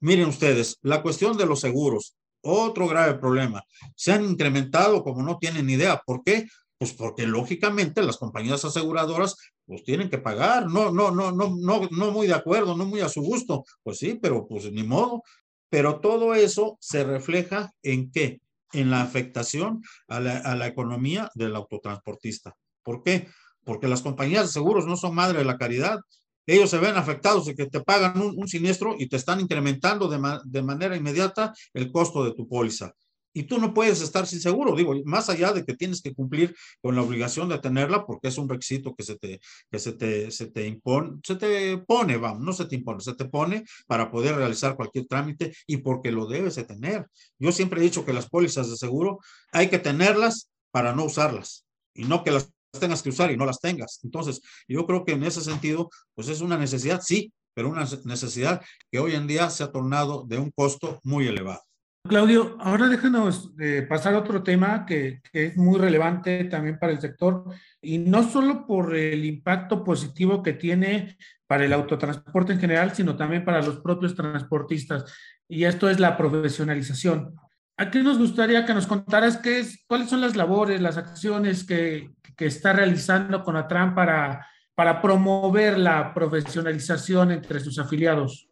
Miren 0.00 0.28
ustedes, 0.28 0.78
la 0.82 1.00
cuestión 1.00 1.38
de 1.38 1.46
los 1.46 1.60
seguros, 1.60 2.16
otro 2.42 2.86
grave 2.86 3.14
problema. 3.14 3.64
Se 3.94 4.12
han 4.12 4.24
incrementado 4.24 5.02
como 5.02 5.22
no 5.22 5.38
tienen 5.38 5.68
idea. 5.70 6.02
¿Por 6.04 6.22
qué? 6.22 6.46
Pues 6.78 6.92
porque 6.92 7.26
lógicamente 7.26 8.02
las 8.02 8.18
compañías 8.18 8.64
aseguradoras 8.64 9.36
pues 9.64 9.82
tienen 9.82 10.10
que 10.10 10.18
pagar, 10.18 10.66
no, 10.66 10.90
no, 10.90 11.10
no, 11.10 11.32
no, 11.32 11.56
no, 11.56 11.88
no 11.90 12.10
muy 12.10 12.26
de 12.26 12.34
acuerdo, 12.34 12.76
no 12.76 12.84
muy 12.84 13.00
a 13.00 13.08
su 13.08 13.22
gusto, 13.22 13.64
pues 13.82 13.98
sí, 13.98 14.18
pero 14.20 14.46
pues 14.46 14.70
ni 14.70 14.84
modo. 14.84 15.22
Pero 15.70 16.00
todo 16.00 16.34
eso 16.34 16.76
se 16.80 17.02
refleja 17.02 17.72
en 17.82 18.10
qué? 18.10 18.40
En 18.72 18.90
la 18.90 19.02
afectación 19.02 19.82
a 20.06 20.20
la, 20.20 20.38
a 20.38 20.54
la 20.54 20.66
economía 20.66 21.30
del 21.34 21.56
autotransportista. 21.56 22.54
¿Por 22.82 23.02
qué? 23.02 23.28
Porque 23.64 23.88
las 23.88 24.02
compañías 24.02 24.46
de 24.46 24.52
seguros 24.52 24.86
no 24.86 24.96
son 24.96 25.14
madre 25.14 25.38
de 25.38 25.44
la 25.44 25.56
caridad. 25.56 25.98
Ellos 26.46 26.70
se 26.70 26.78
ven 26.78 26.96
afectados 26.96 27.46
de 27.46 27.56
que 27.56 27.66
te 27.66 27.80
pagan 27.80 28.20
un, 28.20 28.46
siniestro 28.46 28.94
y 28.98 29.08
te 29.08 29.16
están 29.16 29.40
incrementando 29.40 30.08
de, 30.08 30.20
de 30.44 30.62
manera 30.62 30.94
inmediata 30.94 31.52
el 31.74 31.90
costo 31.90 32.24
de 32.24 32.34
tu 32.34 32.46
póliza 32.46 32.92
y 33.36 33.42
tú 33.42 33.58
no 33.58 33.74
puedes 33.74 34.00
estar 34.00 34.26
sin 34.26 34.40
seguro, 34.40 34.74
digo, 34.74 34.94
más 35.04 35.28
allá 35.28 35.52
de 35.52 35.62
que 35.62 35.74
tienes 35.74 36.00
que 36.00 36.14
cumplir 36.14 36.56
con 36.80 36.96
la 36.96 37.02
obligación 37.02 37.50
de 37.50 37.58
tenerla 37.58 38.06
porque 38.06 38.28
es 38.28 38.38
un 38.38 38.48
requisito 38.48 38.94
que 38.94 39.02
se 39.02 39.16
te, 39.16 39.40
que 39.70 39.78
se 39.78 39.92
te, 39.92 40.30
se 40.30 40.46
te 40.46 40.66
impone, 40.66 41.20
se 41.22 41.36
te 41.36 41.76
pone, 41.76 42.16
vamos, 42.16 42.40
no 42.40 42.54
se 42.54 42.64
te 42.64 42.76
impone, 42.76 43.00
se 43.00 43.14
te 43.14 43.26
pone 43.26 43.64
para 43.86 44.10
poder 44.10 44.36
realizar 44.36 44.74
cualquier 44.74 45.06
trámite 45.06 45.52
y 45.66 45.76
porque 45.76 46.10
lo 46.12 46.26
debes 46.26 46.54
de 46.54 46.64
tener. 46.64 47.08
Yo 47.38 47.52
siempre 47.52 47.78
he 47.78 47.84
dicho 47.84 48.06
que 48.06 48.14
las 48.14 48.26
pólizas 48.26 48.70
de 48.70 48.76
seguro 48.78 49.18
hay 49.52 49.68
que 49.68 49.78
tenerlas 49.78 50.50
para 50.70 50.94
no 50.94 51.04
usarlas 51.04 51.66
y 51.92 52.04
no 52.04 52.24
que 52.24 52.30
las 52.30 52.50
tengas 52.80 53.02
que 53.02 53.10
usar 53.10 53.30
y 53.30 53.36
no 53.36 53.44
las 53.44 53.60
tengas. 53.60 54.00
Entonces, 54.02 54.40
yo 54.66 54.86
creo 54.86 55.04
que 55.04 55.12
en 55.12 55.24
ese 55.24 55.42
sentido, 55.42 55.90
pues 56.14 56.28
es 56.28 56.40
una 56.40 56.56
necesidad, 56.56 57.02
sí, 57.02 57.34
pero 57.52 57.68
una 57.68 57.86
necesidad 58.04 58.62
que 58.90 58.98
hoy 58.98 59.14
en 59.14 59.26
día 59.26 59.50
se 59.50 59.62
ha 59.62 59.70
tornado 59.72 60.24
de 60.26 60.38
un 60.38 60.50
costo 60.52 61.00
muy 61.02 61.26
elevado. 61.26 61.60
Claudio, 62.08 62.56
ahora 62.60 62.88
déjanos 62.88 63.52
eh, 63.58 63.86
pasar 63.88 64.14
a 64.14 64.18
otro 64.18 64.42
tema 64.42 64.84
que, 64.86 65.20
es 65.32 65.56
muy 65.56 65.78
relevante 65.78 66.44
también 66.44 66.78
para 66.78 66.92
el 66.92 67.00
sector 67.00 67.44
y 67.80 67.98
no 67.98 68.28
solo 68.28 68.66
por 68.66 68.94
el 68.94 69.24
impacto 69.24 69.84
positivo 69.84 70.42
que 70.42 70.52
tiene 70.52 71.16
para 71.46 71.64
el 71.64 71.72
autotransporte 71.72 72.52
en 72.52 72.60
general, 72.60 72.92
sino 72.94 73.16
también 73.16 73.44
para 73.44 73.62
los 73.62 73.78
propios 73.78 74.14
transportistas. 74.14 75.04
Y 75.48 75.64
esto 75.64 75.88
es 75.88 76.00
la 76.00 76.16
profesionalización. 76.16 77.34
Aquí 77.76 78.02
nos 78.02 78.18
gustaría 78.18 78.64
que 78.64 78.74
nos 78.74 78.86
contaras 78.86 79.36
qué 79.36 79.60
es, 79.60 79.84
cuáles 79.86 80.08
son 80.08 80.20
las 80.20 80.34
labores, 80.34 80.80
las 80.80 80.96
acciones 80.96 81.64
que, 81.64 82.10
que 82.36 82.46
está 82.46 82.72
realizando 82.72 83.44
Conatran 83.44 83.94
para, 83.94 84.46
para 84.74 85.00
promover 85.00 85.78
la 85.78 86.12
profesionalización 86.12 87.32
entre 87.32 87.60
sus 87.60 87.78
afiliados. 87.78 88.45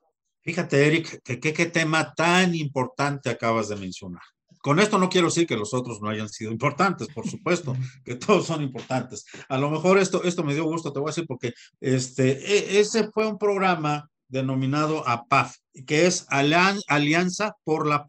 Fíjate, 0.45 0.87
Eric, 0.87 1.23
que 1.23 1.41
qué 1.41 1.67
tema 1.67 2.15
tan 2.15 2.55
importante 2.55 3.31
acabas 3.31 3.69
de 3.69 3.77
mencionar. 3.77 4.23
Con 4.65 4.81
esto 4.81 4.99
no 4.99 5.11
quiero 5.11 5.27
decir 5.27 5.47
que 5.47 5.59
los 5.59 5.75
otros 5.75 6.01
no 6.01 6.09
hayan 6.09 6.31
sido 6.31 6.51
importantes, 6.51 7.09
por 7.09 7.29
supuesto, 7.29 7.77
que 8.03 8.15
todos 8.15 8.47
son 8.47 8.63
importantes. 8.63 9.27
A 9.51 9.59
lo 9.59 9.71
mejor 9.71 9.99
esto, 9.99 10.23
esto 10.25 10.43
me 10.43 10.55
dio 10.55 10.65
gusto, 10.65 10.91
te 10.91 11.01
voy 11.01 11.09
a 11.09 11.11
decir, 11.11 11.27
porque 11.27 11.53
este, 11.81 12.81
ese 12.81 13.11
fue 13.11 13.27
un 13.27 13.37
programa 13.37 14.09
denominado 14.29 15.07
APAF, 15.07 15.57
que 15.87 16.07
es 16.07 16.27
Alianza 16.31 17.57
por 17.63 17.87
la 17.87 18.07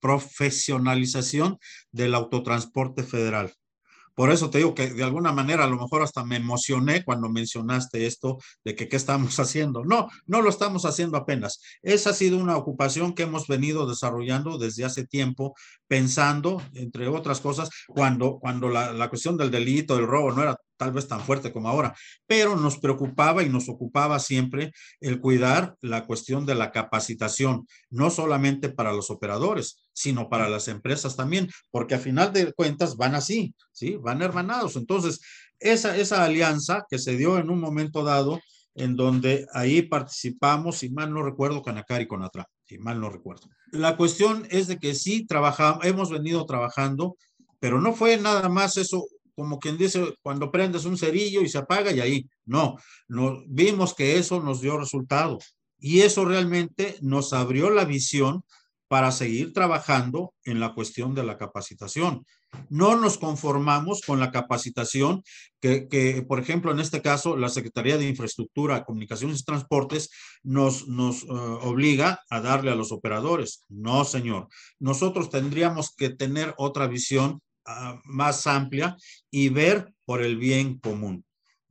Profesionalización 0.00 1.58
del 1.90 2.14
Autotransporte 2.14 3.02
Federal. 3.02 3.52
Por 4.14 4.30
eso 4.30 4.50
te 4.50 4.58
digo 4.58 4.74
que 4.74 4.90
de 4.92 5.04
alguna 5.04 5.32
manera 5.32 5.64
a 5.64 5.66
lo 5.68 5.76
mejor 5.76 6.02
hasta 6.02 6.24
me 6.24 6.36
emocioné 6.36 7.04
cuando 7.04 7.28
mencionaste 7.28 8.06
esto 8.06 8.38
de 8.64 8.74
que 8.74 8.88
qué 8.88 8.96
estamos 8.96 9.38
haciendo. 9.40 9.84
No, 9.84 10.08
no 10.26 10.42
lo 10.42 10.50
estamos 10.50 10.84
haciendo 10.84 11.16
apenas. 11.16 11.60
Esa 11.82 12.10
ha 12.10 12.14
sido 12.14 12.38
una 12.38 12.56
ocupación 12.56 13.14
que 13.14 13.24
hemos 13.24 13.46
venido 13.46 13.86
desarrollando 13.86 14.58
desde 14.58 14.84
hace 14.84 15.06
tiempo, 15.06 15.54
pensando, 15.86 16.62
entre 16.74 17.08
otras 17.08 17.40
cosas, 17.40 17.70
cuando, 17.86 18.38
cuando 18.38 18.68
la, 18.68 18.92
la 18.92 19.08
cuestión 19.08 19.36
del 19.36 19.50
delito, 19.50 19.96
del 19.96 20.06
robo 20.06 20.32
no 20.32 20.42
era 20.42 20.56
tal 20.82 20.90
vez 20.90 21.06
tan 21.06 21.20
fuerte 21.20 21.52
como 21.52 21.68
ahora, 21.68 21.94
pero 22.26 22.56
nos 22.56 22.78
preocupaba 22.78 23.44
y 23.44 23.48
nos 23.48 23.68
ocupaba 23.68 24.18
siempre 24.18 24.72
el 25.00 25.20
cuidar 25.20 25.76
la 25.80 26.06
cuestión 26.06 26.44
de 26.44 26.56
la 26.56 26.72
capacitación, 26.72 27.68
no 27.88 28.10
solamente 28.10 28.68
para 28.68 28.92
los 28.92 29.08
operadores, 29.08 29.88
sino 29.92 30.28
para 30.28 30.48
las 30.48 30.66
empresas 30.66 31.14
también, 31.14 31.48
porque 31.70 31.94
a 31.94 32.00
final 32.00 32.32
de 32.32 32.52
cuentas 32.52 32.96
van 32.96 33.14
así, 33.14 33.54
¿sí? 33.70 33.96
Van 33.96 34.22
hermanados. 34.22 34.74
Entonces, 34.74 35.20
esa, 35.60 35.96
esa 35.96 36.24
alianza 36.24 36.84
que 36.90 36.98
se 36.98 37.16
dio 37.16 37.38
en 37.38 37.50
un 37.50 37.60
momento 37.60 38.02
dado, 38.02 38.40
en 38.74 38.96
donde 38.96 39.46
ahí 39.52 39.82
participamos, 39.82 40.78
si 40.78 40.90
mal 40.90 41.14
no 41.14 41.22
recuerdo, 41.22 41.62
Canacari 41.62 42.04
y 42.04 42.08
Conatra, 42.08 42.48
si 42.66 42.76
mal 42.78 43.00
no 43.00 43.08
recuerdo. 43.08 43.46
La 43.70 43.96
cuestión 43.96 44.48
es 44.50 44.66
de 44.66 44.78
que 44.78 44.96
sí 44.96 45.26
trabajamos, 45.26 45.84
hemos 45.84 46.10
venido 46.10 46.44
trabajando, 46.44 47.16
pero 47.60 47.80
no 47.80 47.92
fue 47.92 48.16
nada 48.16 48.48
más 48.48 48.76
eso 48.76 49.06
como 49.34 49.58
quien 49.58 49.78
dice, 49.78 50.14
cuando 50.22 50.50
prendes 50.50 50.84
un 50.84 50.98
cerillo 50.98 51.42
y 51.42 51.48
se 51.48 51.58
apaga 51.58 51.92
y 51.92 52.00
ahí. 52.00 52.26
No, 52.44 52.76
no 53.08 53.42
vimos 53.46 53.94
que 53.94 54.18
eso 54.18 54.40
nos 54.40 54.60
dio 54.60 54.78
resultado 54.78 55.38
y 55.78 56.00
eso 56.00 56.24
realmente 56.24 56.96
nos 57.00 57.32
abrió 57.32 57.70
la 57.70 57.84
visión 57.84 58.44
para 58.92 59.10
seguir 59.10 59.54
trabajando 59.54 60.34
en 60.44 60.60
la 60.60 60.74
cuestión 60.74 61.14
de 61.14 61.24
la 61.24 61.38
capacitación. 61.38 62.26
No 62.68 62.94
nos 62.94 63.16
conformamos 63.16 64.02
con 64.06 64.20
la 64.20 64.30
capacitación 64.30 65.22
que, 65.60 65.88
que, 65.88 66.20
por 66.20 66.38
ejemplo, 66.38 66.70
en 66.70 66.78
este 66.78 67.00
caso, 67.00 67.34
la 67.34 67.48
Secretaría 67.48 67.96
de 67.96 68.06
Infraestructura, 68.06 68.84
Comunicaciones 68.84 69.40
y 69.40 69.44
Transportes 69.44 70.10
nos, 70.42 70.88
nos 70.88 71.22
uh, 71.24 71.58
obliga 71.62 72.20
a 72.28 72.42
darle 72.42 72.70
a 72.70 72.74
los 72.74 72.92
operadores. 72.92 73.64
No, 73.70 74.04
señor. 74.04 74.48
Nosotros 74.78 75.30
tendríamos 75.30 75.94
que 75.96 76.10
tener 76.10 76.52
otra 76.58 76.86
visión 76.86 77.40
uh, 77.66 77.98
más 78.04 78.46
amplia 78.46 78.96
y 79.30 79.48
ver 79.48 79.92
por 80.04 80.22
el 80.22 80.36
bien 80.36 80.78
común. 80.78 81.24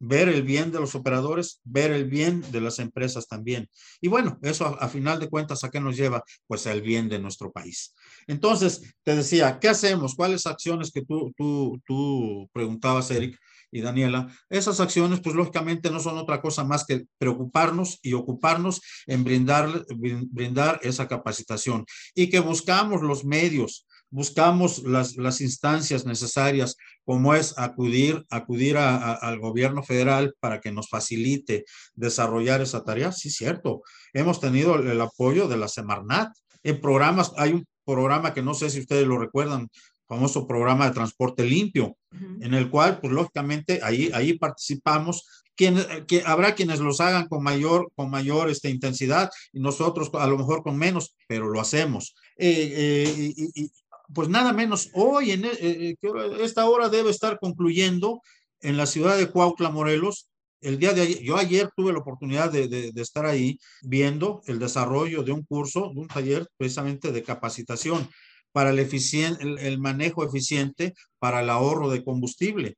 Ver 0.03 0.29
el 0.29 0.41
bien 0.41 0.71
de 0.71 0.79
los 0.79 0.95
operadores, 0.95 1.61
ver 1.63 1.91
el 1.91 2.05
bien 2.05 2.43
de 2.51 2.59
las 2.59 2.79
empresas 2.79 3.27
también. 3.27 3.69
Y 4.01 4.07
bueno, 4.07 4.39
eso 4.41 4.65
a, 4.65 4.85
a 4.85 4.89
final 4.89 5.19
de 5.19 5.29
cuentas, 5.29 5.63
¿a 5.63 5.69
qué 5.69 5.79
nos 5.79 5.95
lleva? 5.95 6.23
Pues 6.47 6.65
al 6.65 6.81
bien 6.81 7.07
de 7.07 7.19
nuestro 7.19 7.51
país. 7.51 7.93
Entonces, 8.25 8.95
te 9.03 9.15
decía, 9.15 9.59
¿qué 9.59 9.69
hacemos? 9.69 10.15
¿Cuáles 10.15 10.47
acciones 10.47 10.91
que 10.91 11.03
tú, 11.05 11.31
tú, 11.37 11.79
tú 11.85 12.49
preguntabas, 12.51 13.11
Eric? 13.11 13.37
y 13.71 13.81
Daniela, 13.81 14.27
esas 14.49 14.79
acciones 14.79 15.21
pues 15.21 15.35
lógicamente 15.35 15.89
no 15.89 15.99
son 15.99 16.17
otra 16.17 16.41
cosa 16.41 16.63
más 16.63 16.85
que 16.85 17.05
preocuparnos 17.17 17.99
y 18.01 18.13
ocuparnos 18.13 18.81
en 19.07 19.23
brindar, 19.23 19.85
brindar 19.95 20.79
esa 20.83 21.07
capacitación 21.07 21.85
y 22.13 22.29
que 22.29 22.39
buscamos 22.39 23.01
los 23.01 23.23
medios 23.23 23.87
buscamos 24.11 24.83
las, 24.83 25.15
las 25.15 25.41
instancias 25.41 26.05
necesarias, 26.05 26.75
como 27.05 27.33
es 27.33 27.57
acudir, 27.57 28.25
acudir 28.29 28.77
al 28.77 29.39
gobierno 29.39 29.81
federal 29.83 30.35
para 30.39 30.59
que 30.59 30.71
nos 30.71 30.89
facilite 30.89 31.65
desarrollar 31.95 32.61
esa 32.61 32.83
tarea. 32.83 33.11
Sí, 33.11 33.29
cierto. 33.29 33.81
Hemos 34.13 34.39
tenido 34.39 34.75
el, 34.75 35.01
apoyo 35.01 35.47
de 35.47 35.57
la 35.57 35.67
Semarnat. 35.67 36.29
En 36.63 36.79
programas, 36.79 37.31
hay 37.37 37.53
un 37.53 37.65
programa 37.85 38.33
que 38.33 38.43
no 38.43 38.53
sé 38.53 38.69
si 38.69 38.81
ustedes 38.81 39.07
lo 39.07 39.17
recuerdan, 39.17 39.69
famoso 40.07 40.45
programa 40.45 40.85
de 40.87 40.93
transporte 40.93 41.45
limpio, 41.45 41.95
en 42.41 42.53
el 42.53 42.69
cual, 42.69 42.99
pues 42.99 43.13
lógicamente, 43.13 43.79
ahí, 43.81 44.11
ahí 44.13 44.37
participamos. 44.37 45.25
Quien, 45.55 45.77
que 46.07 46.23
habrá 46.25 46.55
quienes 46.55 46.79
los 46.79 46.99
hagan 47.01 47.27
con 47.27 47.43
mayor, 47.43 47.91
con 47.95 48.09
mayor 48.09 48.49
este, 48.49 48.69
intensidad 48.69 49.29
y 49.53 49.59
nosotros 49.59 50.09
a 50.13 50.27
lo 50.27 50.37
mejor 50.37 50.63
con 50.63 50.77
menos, 50.77 51.15
pero 51.27 51.49
lo 51.49 51.61
hacemos. 51.61 52.15
Eh, 52.37 53.05
eh, 53.05 53.33
y, 53.55 53.71
pues 54.13 54.29
nada 54.29 54.53
menos, 54.53 54.89
hoy 54.93 55.31
en 55.31 55.45
eh, 55.45 55.51
eh, 55.61 55.95
esta 56.39 56.69
hora 56.69 56.89
debe 56.89 57.09
estar 57.09 57.39
concluyendo 57.39 58.21
en 58.61 58.77
la 58.77 58.85
ciudad 58.85 59.17
de 59.17 59.29
Cuautla, 59.29 59.69
Morelos, 59.69 60.29
el 60.61 60.77
día 60.77 60.93
de 60.93 61.01
ayer, 61.01 61.19
yo 61.21 61.37
ayer 61.37 61.69
tuve 61.75 61.91
la 61.91 61.99
oportunidad 61.99 62.51
de, 62.51 62.91
estar 62.95 63.25
ahí 63.25 63.57
viendo 63.81 64.41
el 64.45 64.59
desarrollo 64.59 65.23
de 65.23 65.31
un 65.31 65.43
curso, 65.43 65.91
de 65.93 66.01
un 66.01 66.07
taller 66.07 66.47
precisamente 66.57 67.11
de 67.11 67.23
capacitación 67.23 68.07
para 68.51 68.69
el, 68.69 69.79
manejo 69.79 70.23
eficiente 70.23 70.93
para 71.17 71.41
el 71.41 71.49
ahorro 71.49 71.89
de 71.89 72.03
combustible. 72.03 72.77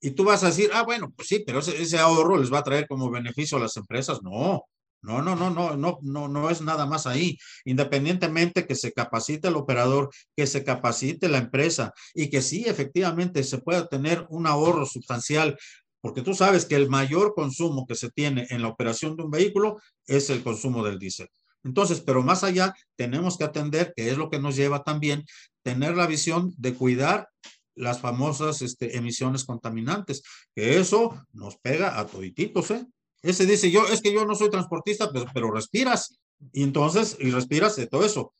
Y 0.00 0.12
tú 0.12 0.24
vas 0.24 0.42
a 0.42 0.46
decir, 0.46 0.70
ah, 0.72 0.84
bueno, 0.84 1.12
pues 1.14 1.28
sí, 1.28 1.42
pero 1.44 1.58
ese 1.58 1.98
ahorro 1.98 2.38
les 2.38 2.52
va 2.52 2.60
a 2.60 2.64
traer 2.64 2.86
como 2.86 3.10
beneficio 3.10 3.58
a 3.58 3.60
las 3.60 3.76
empresas. 3.76 4.22
No, 4.22 4.64
no, 5.02 5.22
no, 5.22 5.36
no, 5.36 5.50
no, 5.50 5.76
no, 5.76 5.98
no, 6.02 6.28
no 6.28 6.50
es 6.50 6.60
nada 6.60 6.86
más 6.86 7.06
ahí. 7.06 7.38
Independientemente 7.64 8.66
que 8.66 8.74
se 8.74 8.92
capacite 8.92 9.48
el 9.48 9.56
operador, 9.56 10.10
que 10.36 10.46
se 10.46 10.64
capacite 10.64 11.28
la 11.28 11.38
empresa 11.38 11.92
y 12.14 12.30
que 12.30 12.42
sí, 12.42 12.64
efectivamente, 12.66 13.44
se 13.44 13.58
pueda 13.58 13.88
tener 13.88 14.26
un 14.30 14.46
ahorro 14.46 14.86
sustancial, 14.86 15.56
porque 16.00 16.22
tú 16.22 16.34
sabes 16.34 16.64
que 16.64 16.76
el 16.76 16.88
mayor 16.88 17.34
consumo 17.34 17.86
que 17.86 17.94
se 17.94 18.10
tiene 18.10 18.46
en 18.50 18.62
la 18.62 18.68
operación 18.68 19.16
de 19.16 19.24
un 19.24 19.30
vehículo 19.30 19.78
es 20.06 20.30
el 20.30 20.42
consumo 20.42 20.84
del 20.84 20.98
diésel. 20.98 21.28
Entonces, 21.64 22.00
pero 22.00 22.22
más 22.22 22.44
allá, 22.44 22.74
tenemos 22.96 23.36
que 23.36 23.44
atender, 23.44 23.92
que 23.96 24.10
es 24.10 24.16
lo 24.16 24.30
que 24.30 24.38
nos 24.38 24.56
lleva 24.56 24.84
también, 24.84 25.24
tener 25.62 25.96
la 25.96 26.06
visión 26.06 26.54
de 26.56 26.74
cuidar 26.74 27.28
las 27.74 28.00
famosas 28.00 28.62
este, 28.62 28.96
emisiones 28.96 29.44
contaminantes, 29.44 30.22
que 30.54 30.78
eso 30.78 31.24
nos 31.32 31.56
pega 31.58 31.98
a 31.98 32.06
todititos, 32.06 32.70
¿eh? 32.72 32.86
Ese 33.22 33.46
dice, 33.46 33.70
yo, 33.70 33.86
es 33.86 34.00
que 34.00 34.12
yo 34.12 34.24
no 34.24 34.34
soy 34.34 34.50
transportista, 34.50 35.10
pero, 35.12 35.26
pero 35.32 35.50
respiras. 35.50 36.18
Y 36.52 36.62
entonces, 36.62 37.16
y 37.18 37.30
respiras 37.30 37.76
de 37.76 37.86
todo 37.86 38.04
eso. 38.04 38.32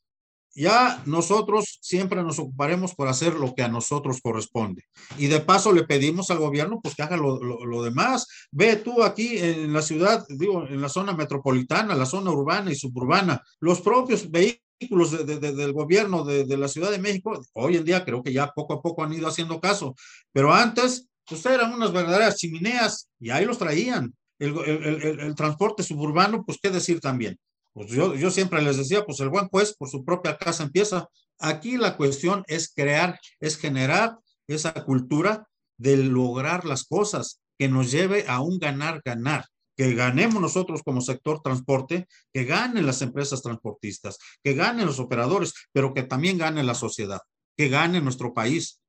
Ya 0.55 1.03
nosotros 1.05 1.79
siempre 1.81 2.23
nos 2.23 2.39
ocuparemos 2.39 2.95
por 2.95 3.07
hacer 3.07 3.35
lo 3.35 3.53
que 3.53 3.61
a 3.61 3.67
nosotros 3.67 4.19
corresponde. 4.21 4.83
Y 5.17 5.27
de 5.27 5.41
paso 5.41 5.71
le 5.71 5.83
pedimos 5.83 6.31
al 6.31 6.39
gobierno 6.39 6.79
pues 6.81 6.95
que 6.95 7.03
haga 7.03 7.17
lo, 7.17 7.83
demás. 7.83 8.27
Ve 8.51 8.75
tú 8.75 9.03
aquí 9.03 9.37
en 9.37 9.71
la 9.71 9.81
ciudad, 9.81 10.25
digo, 10.27 10.65
en 10.67 10.81
la 10.81 10.89
zona 10.89 11.13
metropolitana, 11.13 11.95
la 11.95 12.05
zona 12.05 12.31
urbana 12.31 12.71
y 12.71 12.75
suburbana, 12.75 13.41
los 13.59 13.81
propios 13.81 14.29
vehículos 14.29 15.11
de, 15.11 15.39
de, 15.39 15.53
del 15.53 15.73
gobierno 15.73 16.23
de, 16.23 16.57
la 16.57 16.67
Ciudad 16.67 16.89
de 16.89 16.99
México, 16.99 17.39
hoy 17.53 17.77
en 17.77 17.85
día 17.85 18.03
creo 18.03 18.23
que 18.23 18.33
ya 18.33 18.51
poco 18.51 18.73
a 18.73 18.81
poco 18.81 19.03
han 19.03 19.13
ido 19.13 19.27
haciendo 19.27 19.59
caso, 19.59 19.93
pero 20.31 20.53
antes, 20.53 21.07
pues 21.25 21.45
eran 21.45 21.73
unas 21.73 21.91
verdaderas 21.91 22.37
chimeneas 22.37 23.09
y 23.19 23.29
ahí 23.29 23.45
los 23.45 23.57
traían 23.57 24.13
el, 24.39 25.35
transporte 25.35 25.83
suburbano, 25.83 26.43
pues 26.45 26.57
qué 26.61 26.69
decir 26.69 26.99
también. 26.99 27.37
Pues 27.73 27.89
yo, 27.89 28.15
yo 28.15 28.31
siempre 28.31 28.61
les 28.61 28.77
decía, 28.77 29.05
pues 29.05 29.19
el 29.19 29.29
buen 29.29 29.47
juez 29.47 29.75
por 29.75 29.89
su 29.89 30.03
propia 30.03 30.37
casa 30.37 30.63
empieza. 30.63 31.07
Aquí 31.39 31.77
la 31.77 31.95
cuestión 31.97 32.43
es 32.47 32.73
crear, 32.73 33.19
es 33.39 33.57
generar 33.57 34.17
esa 34.47 34.73
cultura 34.85 35.47
de 35.77 35.97
lograr 35.97 36.65
las 36.65 36.83
cosas 36.83 37.41
que 37.57 37.69
nos 37.69 37.91
lleve 37.91 38.25
a 38.27 38.41
un 38.41 38.57
ganar-ganar 38.59 39.45
que 39.79 39.93
ganemos 39.93 40.41
nosotros 40.41 40.83
como 40.83 40.99
sector 40.99 41.41
transporte, 41.41 42.05
que 42.33 42.43
ganen 42.43 42.85
las 42.85 43.01
empresas 43.01 43.41
transportistas, 43.41 44.17
que 44.43 44.53
ganen 44.53 44.85
los 44.85 44.99
operadores, 44.99 45.53
pero 45.71 45.93
que 45.93 46.03
también 46.03 46.37
gane 46.37 46.63
la 46.63 46.75
sociedad, 46.75 47.21
que 47.55 47.69
gane 47.69 48.01
nuestro 48.01 48.33
país. 48.33 48.81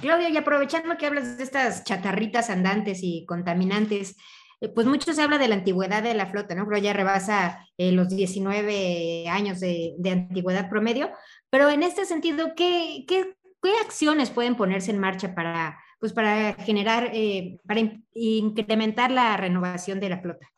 Claudia, 0.00 0.28
y 0.28 0.36
aprovechando 0.36 0.96
que 0.96 1.06
hablas 1.06 1.38
de 1.38 1.44
estas 1.44 1.84
chatarritas 1.84 2.50
andantes 2.50 3.04
y 3.04 3.24
contaminantes, 3.24 4.16
eh, 4.60 4.68
pues 4.68 4.86
mucho 4.86 5.12
se 5.12 5.22
habla 5.22 5.38
de 5.38 5.48
la 5.48 5.56
antigüedad 5.56 6.02
de 6.02 6.14
la 6.14 6.30
flota, 6.30 6.54
¿no? 6.54 6.66
Creo 6.66 6.80
ya 6.80 6.92
rebasa 6.92 7.66
eh, 7.76 7.92
los 7.92 8.08
19 8.08 9.28
años 9.28 9.60
de, 9.60 9.94
antigüedad 10.10 10.70
promedio, 10.70 11.10
pero 11.50 11.68
en 11.68 11.82
este 11.82 12.06
sentido, 12.06 12.54
¿qué, 12.56 13.04
qué, 13.06 13.36
qué 13.62 13.72
acciones 13.84 14.30
pueden 14.30 14.56
ponerse 14.56 14.90
en 14.90 14.98
marcha 14.98 15.34
para, 15.34 15.78
pues 16.00 16.12
para 16.12 16.54
generar, 16.54 17.10
eh, 17.12 17.58
para 17.66 17.82
incrementar 18.14 19.10
la 19.10 19.36
renovación 19.36 20.00
de 20.00 20.08
la 20.08 20.20
flota? 20.20 20.48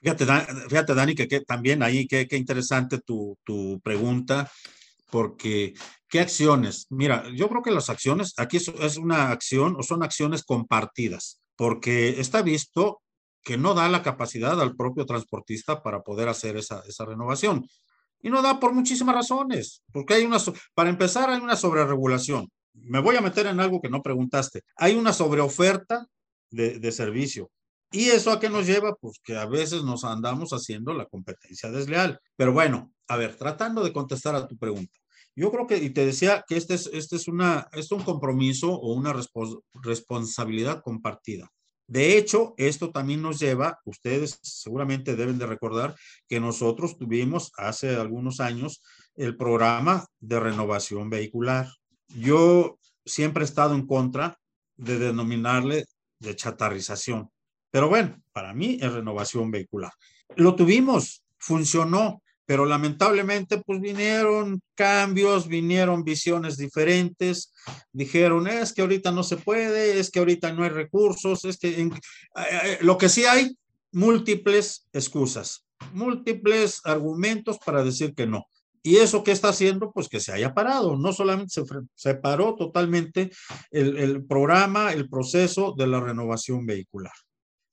Fíjate, 0.00 0.24
fíjate 0.68 0.94
Dani, 0.94 1.14
que, 1.14 1.40
también 1.40 1.82
ahí, 1.82 2.06
qué 2.06 2.28
interesante 2.36 3.00
tu, 3.00 3.36
tu 3.44 3.80
pregunta, 3.80 4.50
porque 5.10 5.74
¿qué 6.08 6.20
acciones? 6.20 6.86
Mira, 6.88 7.24
yo 7.34 7.48
creo 7.48 7.62
que 7.62 7.70
las 7.72 7.90
acciones, 7.90 8.32
aquí 8.38 8.56
es 8.56 8.96
una 8.96 9.30
acción 9.30 9.76
o 9.76 9.82
son 9.82 10.02
acciones 10.02 10.44
compartidas, 10.44 11.42
porque 11.56 12.20
está 12.20 12.40
visto 12.40 13.02
que 13.42 13.56
no 13.56 13.74
da 13.74 13.88
la 13.88 14.02
capacidad 14.02 14.60
al 14.60 14.76
propio 14.76 15.06
transportista 15.06 15.82
para 15.82 16.02
poder 16.02 16.28
hacer 16.28 16.56
esa, 16.56 16.82
esa 16.86 17.04
renovación. 17.04 17.66
Y 18.22 18.30
no 18.30 18.42
da 18.42 18.60
por 18.60 18.72
muchísimas 18.72 19.14
razones, 19.14 19.82
porque 19.92 20.14
hay 20.14 20.24
una, 20.24 20.38
para 20.74 20.90
empezar, 20.90 21.30
hay 21.30 21.40
una 21.40 21.56
sobreregulación. 21.56 22.50
Me 22.74 23.00
voy 23.00 23.16
a 23.16 23.20
meter 23.20 23.46
en 23.46 23.60
algo 23.60 23.80
que 23.80 23.88
no 23.88 24.02
preguntaste. 24.02 24.62
Hay 24.76 24.94
una 24.94 25.12
sobreoferta 25.12 26.06
de, 26.50 26.78
de 26.78 26.92
servicio. 26.92 27.50
¿Y 27.92 28.10
eso 28.10 28.30
a 28.30 28.38
qué 28.38 28.48
nos 28.48 28.66
lleva? 28.66 28.94
Pues 28.94 29.18
que 29.24 29.36
a 29.36 29.46
veces 29.46 29.82
nos 29.82 30.04
andamos 30.04 30.50
haciendo 30.52 30.92
la 30.92 31.06
competencia 31.06 31.70
desleal. 31.70 32.20
Pero 32.36 32.52
bueno, 32.52 32.92
a 33.08 33.16
ver, 33.16 33.36
tratando 33.36 33.82
de 33.82 33.92
contestar 33.92 34.36
a 34.36 34.46
tu 34.46 34.56
pregunta. 34.56 34.96
Yo 35.34 35.50
creo 35.50 35.66
que, 35.66 35.78
y 35.78 35.90
te 35.90 36.04
decía 36.04 36.44
que 36.46 36.56
este 36.56 36.74
es, 36.74 36.88
este 36.92 37.16
es, 37.16 37.26
una, 37.26 37.68
es 37.72 37.90
un 37.90 38.02
compromiso 38.02 38.72
o 38.72 38.92
una 38.92 39.14
responsabilidad 39.82 40.82
compartida. 40.82 41.50
De 41.90 42.16
hecho, 42.16 42.54
esto 42.56 42.92
también 42.92 43.20
nos 43.20 43.40
lleva, 43.40 43.80
ustedes 43.84 44.38
seguramente 44.42 45.16
deben 45.16 45.38
de 45.38 45.46
recordar 45.46 45.96
que 46.28 46.38
nosotros 46.38 46.96
tuvimos 46.96 47.50
hace 47.56 47.96
algunos 47.96 48.38
años 48.38 48.80
el 49.16 49.36
programa 49.36 50.06
de 50.20 50.38
renovación 50.38 51.10
vehicular. 51.10 51.68
Yo 52.06 52.78
siempre 53.04 53.42
he 53.42 53.44
estado 53.44 53.74
en 53.74 53.88
contra 53.88 54.38
de 54.76 55.00
denominarle 55.00 55.84
de 56.20 56.36
chatarrización, 56.36 57.28
pero 57.72 57.88
bueno, 57.88 58.22
para 58.30 58.54
mí 58.54 58.78
es 58.80 58.92
renovación 58.92 59.50
vehicular. 59.50 59.90
Lo 60.36 60.54
tuvimos, 60.54 61.24
funcionó, 61.38 62.22
pero 62.50 62.66
lamentablemente 62.66 63.62
pues 63.64 63.80
vinieron 63.80 64.60
cambios, 64.74 65.46
vinieron 65.46 66.02
visiones 66.02 66.56
diferentes, 66.56 67.52
dijeron, 67.92 68.48
es 68.48 68.72
que 68.72 68.80
ahorita 68.80 69.12
no 69.12 69.22
se 69.22 69.36
puede, 69.36 70.00
es 70.00 70.10
que 70.10 70.18
ahorita 70.18 70.52
no 70.52 70.64
hay 70.64 70.70
recursos, 70.70 71.44
es 71.44 71.58
que 71.58 71.80
eh, 71.80 71.90
eh, 72.34 72.78
lo 72.80 72.98
que 72.98 73.08
sí 73.08 73.24
hay, 73.24 73.56
múltiples 73.92 74.88
excusas, 74.92 75.64
múltiples 75.92 76.80
argumentos 76.82 77.56
para 77.64 77.84
decir 77.84 78.14
que 78.16 78.26
no. 78.26 78.46
¿Y 78.82 78.96
eso 78.96 79.22
qué 79.22 79.30
está 79.30 79.50
haciendo? 79.50 79.92
Pues 79.92 80.08
que 80.08 80.18
se 80.18 80.32
haya 80.32 80.52
parado. 80.52 80.96
No 80.96 81.12
solamente 81.12 81.52
se, 81.52 81.62
se 81.94 82.16
paró 82.16 82.56
totalmente 82.56 83.30
el, 83.70 83.96
el 83.96 84.24
programa, 84.24 84.92
el 84.92 85.08
proceso 85.08 85.76
de 85.78 85.86
la 85.86 86.00
renovación 86.00 86.66
vehicular 86.66 87.12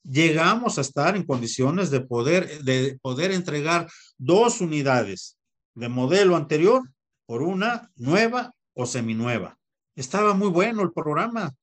llegamos 0.09 0.77
a 0.77 0.81
estar 0.81 1.15
en 1.15 1.23
condiciones 1.23 1.91
de 1.91 2.01
poder, 2.01 2.63
de 2.63 2.97
poder 3.01 3.31
entregar 3.31 3.87
dos 4.17 4.61
unidades 4.61 5.37
de 5.75 5.89
modelo 5.89 6.35
anterior 6.35 6.81
por 7.25 7.41
una 7.41 7.91
nueva 7.95 8.53
o 8.73 8.85
seminueva. 8.85 9.57
Estaba 9.95 10.33
muy 10.33 10.49
bueno 10.49 10.81
el 10.81 10.91
programa. 10.91 11.53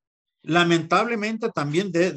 Lamentablemente 0.43 1.49
también, 1.51 1.91
de, 1.91 2.13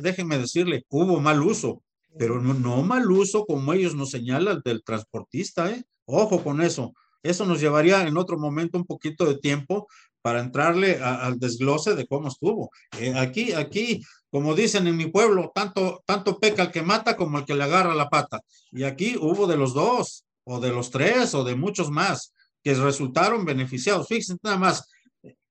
déjenme 0.00 0.38
decirle, 0.38 0.84
hubo 0.88 1.18
mal 1.20 1.42
uso, 1.42 1.82
pero 2.16 2.40
no, 2.40 2.54
no, 2.54 2.82
mal 2.82 3.10
uso 3.10 3.44
como 3.44 3.72
ellos 3.72 3.94
nos 3.94 4.10
señalan 4.10 4.62
del 4.64 4.84
transportista. 4.84 5.70
¿eh? 5.70 5.82
Ojo 6.04 6.42
con 6.44 6.62
eso. 6.62 6.92
Eso 7.22 7.44
nos 7.44 7.60
llevaría 7.60 8.06
en 8.06 8.16
otro 8.16 8.38
momento 8.38 8.78
un 8.78 8.84
poquito 8.84 9.26
de 9.26 9.38
tiempo 9.38 9.88
para 10.28 10.40
entrarle 10.40 10.98
al 11.00 11.38
desglose 11.38 11.94
de 11.94 12.06
cómo 12.06 12.28
estuvo. 12.28 12.70
Eh, 12.98 13.14
aquí, 13.16 13.54
aquí 13.54 14.02
como 14.28 14.54
dicen 14.54 14.86
en 14.86 14.94
mi 14.94 15.06
pueblo, 15.06 15.52
tanto, 15.54 16.02
tanto 16.04 16.38
peca 16.38 16.64
el 16.64 16.70
que 16.70 16.82
mata 16.82 17.16
como 17.16 17.38
el 17.38 17.46
que 17.46 17.54
le 17.54 17.64
agarra 17.64 17.94
la 17.94 18.10
pata. 18.10 18.42
Y 18.70 18.82
aquí 18.82 19.16
hubo 19.18 19.46
de 19.46 19.56
los 19.56 19.72
dos, 19.72 20.26
o 20.44 20.60
de 20.60 20.68
los 20.68 20.90
tres, 20.90 21.34
o 21.34 21.44
de 21.44 21.54
muchos 21.54 21.90
más, 21.90 22.34
que 22.62 22.74
resultaron 22.74 23.46
beneficiados. 23.46 24.06
Fíjense 24.06 24.36
nada 24.42 24.58
más, 24.58 24.86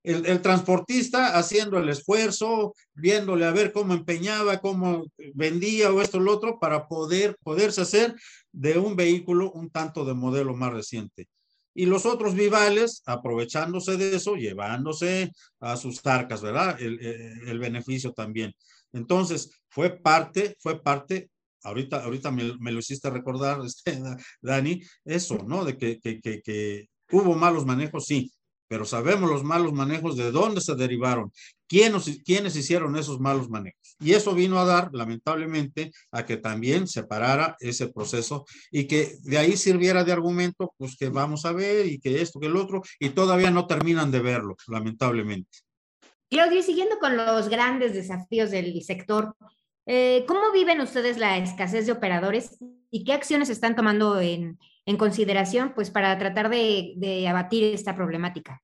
el, 0.03 0.43
transportista 0.43 1.39
haciendo 1.39 1.79
el 1.79 1.89
esfuerzo, 1.89 2.75
viéndole 2.93 3.47
a 3.47 3.51
ver 3.51 3.71
cómo 3.71 3.95
empeñaba, 3.95 4.59
cómo 4.59 5.05
vendía 5.33 5.91
o 5.91 6.03
esto 6.03 6.19
o 6.19 6.21
lo 6.21 6.33
otro, 6.33 6.59
para 6.59 6.87
poder, 6.87 7.35
poderse 7.41 7.81
hacer 7.81 8.13
de 8.51 8.77
un 8.77 8.95
vehículo 8.95 9.51
un 9.53 9.71
tanto 9.71 10.05
de 10.05 10.13
modelo 10.13 10.53
más 10.55 10.71
reciente. 10.71 11.27
Y 11.77 11.85
los 11.85 12.07
otros 12.07 12.33
vivales, 12.33 13.03
aprovechándose 13.05 13.97
de 13.97 14.15
eso, 14.15 14.33
llevándose 14.35 15.31
a 15.59 15.77
sus 15.77 16.03
arcas, 16.07 16.41
¿verdad? 16.41 16.75
El, 16.81 16.99
el, 16.99 17.59
beneficio 17.59 18.13
también. 18.13 18.51
Entonces, 18.93 19.51
fue 19.69 19.91
parte, 19.91 20.55
fue 20.59 20.81
parte, 20.81 21.29
ahorita, 21.61 22.03
ahorita 22.03 22.31
me, 22.31 22.57
me 22.57 22.71
lo 22.71 22.79
hiciste 22.79 23.11
recordar, 23.11 23.59
este, 23.65 24.01
Dani, 24.41 24.81
eso, 25.05 25.37
¿no? 25.47 25.63
De 25.63 25.77
que, 25.77 25.99
que, 25.99 26.19
que, 26.19 26.41
que 26.41 26.89
hubo 27.11 27.35
malos 27.35 27.63
manejos, 27.63 28.05
sí, 28.05 28.31
pero 28.67 28.85
sabemos 28.85 29.29
los 29.29 29.43
malos 29.43 29.73
manejos 29.73 30.17
de 30.17 30.31
dónde 30.31 30.61
se 30.61 30.75
derivaron, 30.75 31.31
quiénes, 31.67 32.21
quiénes 32.25 32.55
hicieron 32.55 32.95
esos 32.97 33.19
malos 33.19 33.49
manejos. 33.49 33.95
Y 33.99 34.13
eso 34.13 34.33
vino 34.33 34.59
a 34.59 34.65
dar, 34.65 34.89
lamentablemente, 34.93 35.91
a 36.11 36.25
que 36.25 36.37
también 36.37 36.87
se 36.87 37.03
parara 37.03 37.55
ese 37.59 37.87
proceso 37.87 38.45
y 38.71 38.85
que 38.85 39.17
de 39.23 39.37
ahí 39.37 39.57
sirviera 39.57 40.03
de 40.03 40.11
argumento, 40.11 40.73
pues 40.77 40.97
que 40.97 41.09
vamos 41.09 41.45
a 41.45 41.51
ver 41.51 41.85
y 41.85 41.99
que 41.99 42.21
esto, 42.21 42.39
que 42.39 42.47
el 42.47 42.55
otro, 42.55 42.81
y 42.99 43.09
todavía 43.09 43.51
no 43.51 43.67
terminan 43.67 44.11
de 44.11 44.19
verlo, 44.19 44.55
lamentablemente. 44.67 45.59
Claudio, 46.29 46.61
siguiendo 46.61 46.99
con 46.99 47.15
los 47.15 47.47
grandes 47.47 47.93
desafíos 47.93 48.51
del 48.51 48.81
sector, 48.83 49.33
eh, 49.85 50.25
¿cómo 50.27 50.51
viven 50.51 50.81
ustedes 50.81 51.17
la 51.17 51.37
escasez 51.37 51.85
de 51.85 51.93
operadores 51.93 52.57
y 52.91 53.05
qué 53.05 53.13
acciones 53.13 53.49
están 53.49 53.75
tomando 53.75 54.19
en, 54.19 54.59
en 54.87 54.97
consideración 54.97 55.73
pues 55.75 55.91
para 55.91 56.17
tratar 56.17 56.49
de, 56.49 56.93
de 56.97 57.27
abatir 57.27 57.63
esta 57.65 57.95
problemática? 57.95 58.63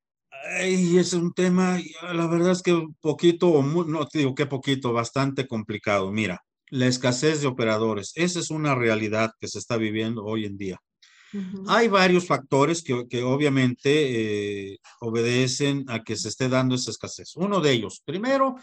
Y 0.66 0.98
es 0.98 1.14
un 1.14 1.34
tema, 1.34 1.80
la 2.14 2.28
verdad 2.28 2.52
es 2.52 2.62
que 2.62 2.74
un 2.74 2.96
poquito, 3.00 3.48
o 3.50 3.64
no 3.64 4.06
te 4.08 4.20
digo 4.20 4.36
que 4.36 4.46
poquito, 4.46 4.92
bastante 4.92 5.48
complicado. 5.48 6.12
Mira, 6.12 6.44
la 6.70 6.88
escasez 6.88 7.42
de 7.42 7.48
operadores, 7.48 8.12
esa 8.16 8.40
es 8.40 8.50
una 8.50 8.76
realidad 8.76 9.32
que 9.40 9.48
se 9.48 9.60
está 9.60 9.78
viviendo 9.78 10.24
hoy 10.24 10.46
en 10.46 10.58
día. 10.58 10.80
Uh 11.34 11.38
-huh. 11.38 11.66
Hay 11.68 11.88
varios 11.88 12.26
factores 12.26 12.84
que, 12.84 13.06
que 13.10 13.24
obviamente 13.24 13.90
eh, 14.74 14.80
obedecen 15.00 15.86
a 15.88 16.04
que 16.04 16.16
se 16.16 16.30
esté 16.30 16.50
dando 16.50 16.76
esa 16.76 16.92
escasez. 16.92 17.36
Uno 17.36 17.62
de 17.62 17.72
ellos, 17.72 18.02
primero, 18.06 18.56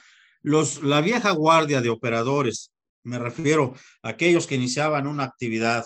los, 0.42 0.82
la 0.82 1.00
vieja 1.00 1.30
guardia 1.30 1.80
de 1.80 1.88
operadores, 1.88 2.72
me 3.04 3.18
refiero 3.18 3.74
a 4.02 4.10
aquellos 4.10 4.46
que 4.46 4.56
iniciaban 4.56 5.06
una 5.06 5.24
actividad 5.24 5.84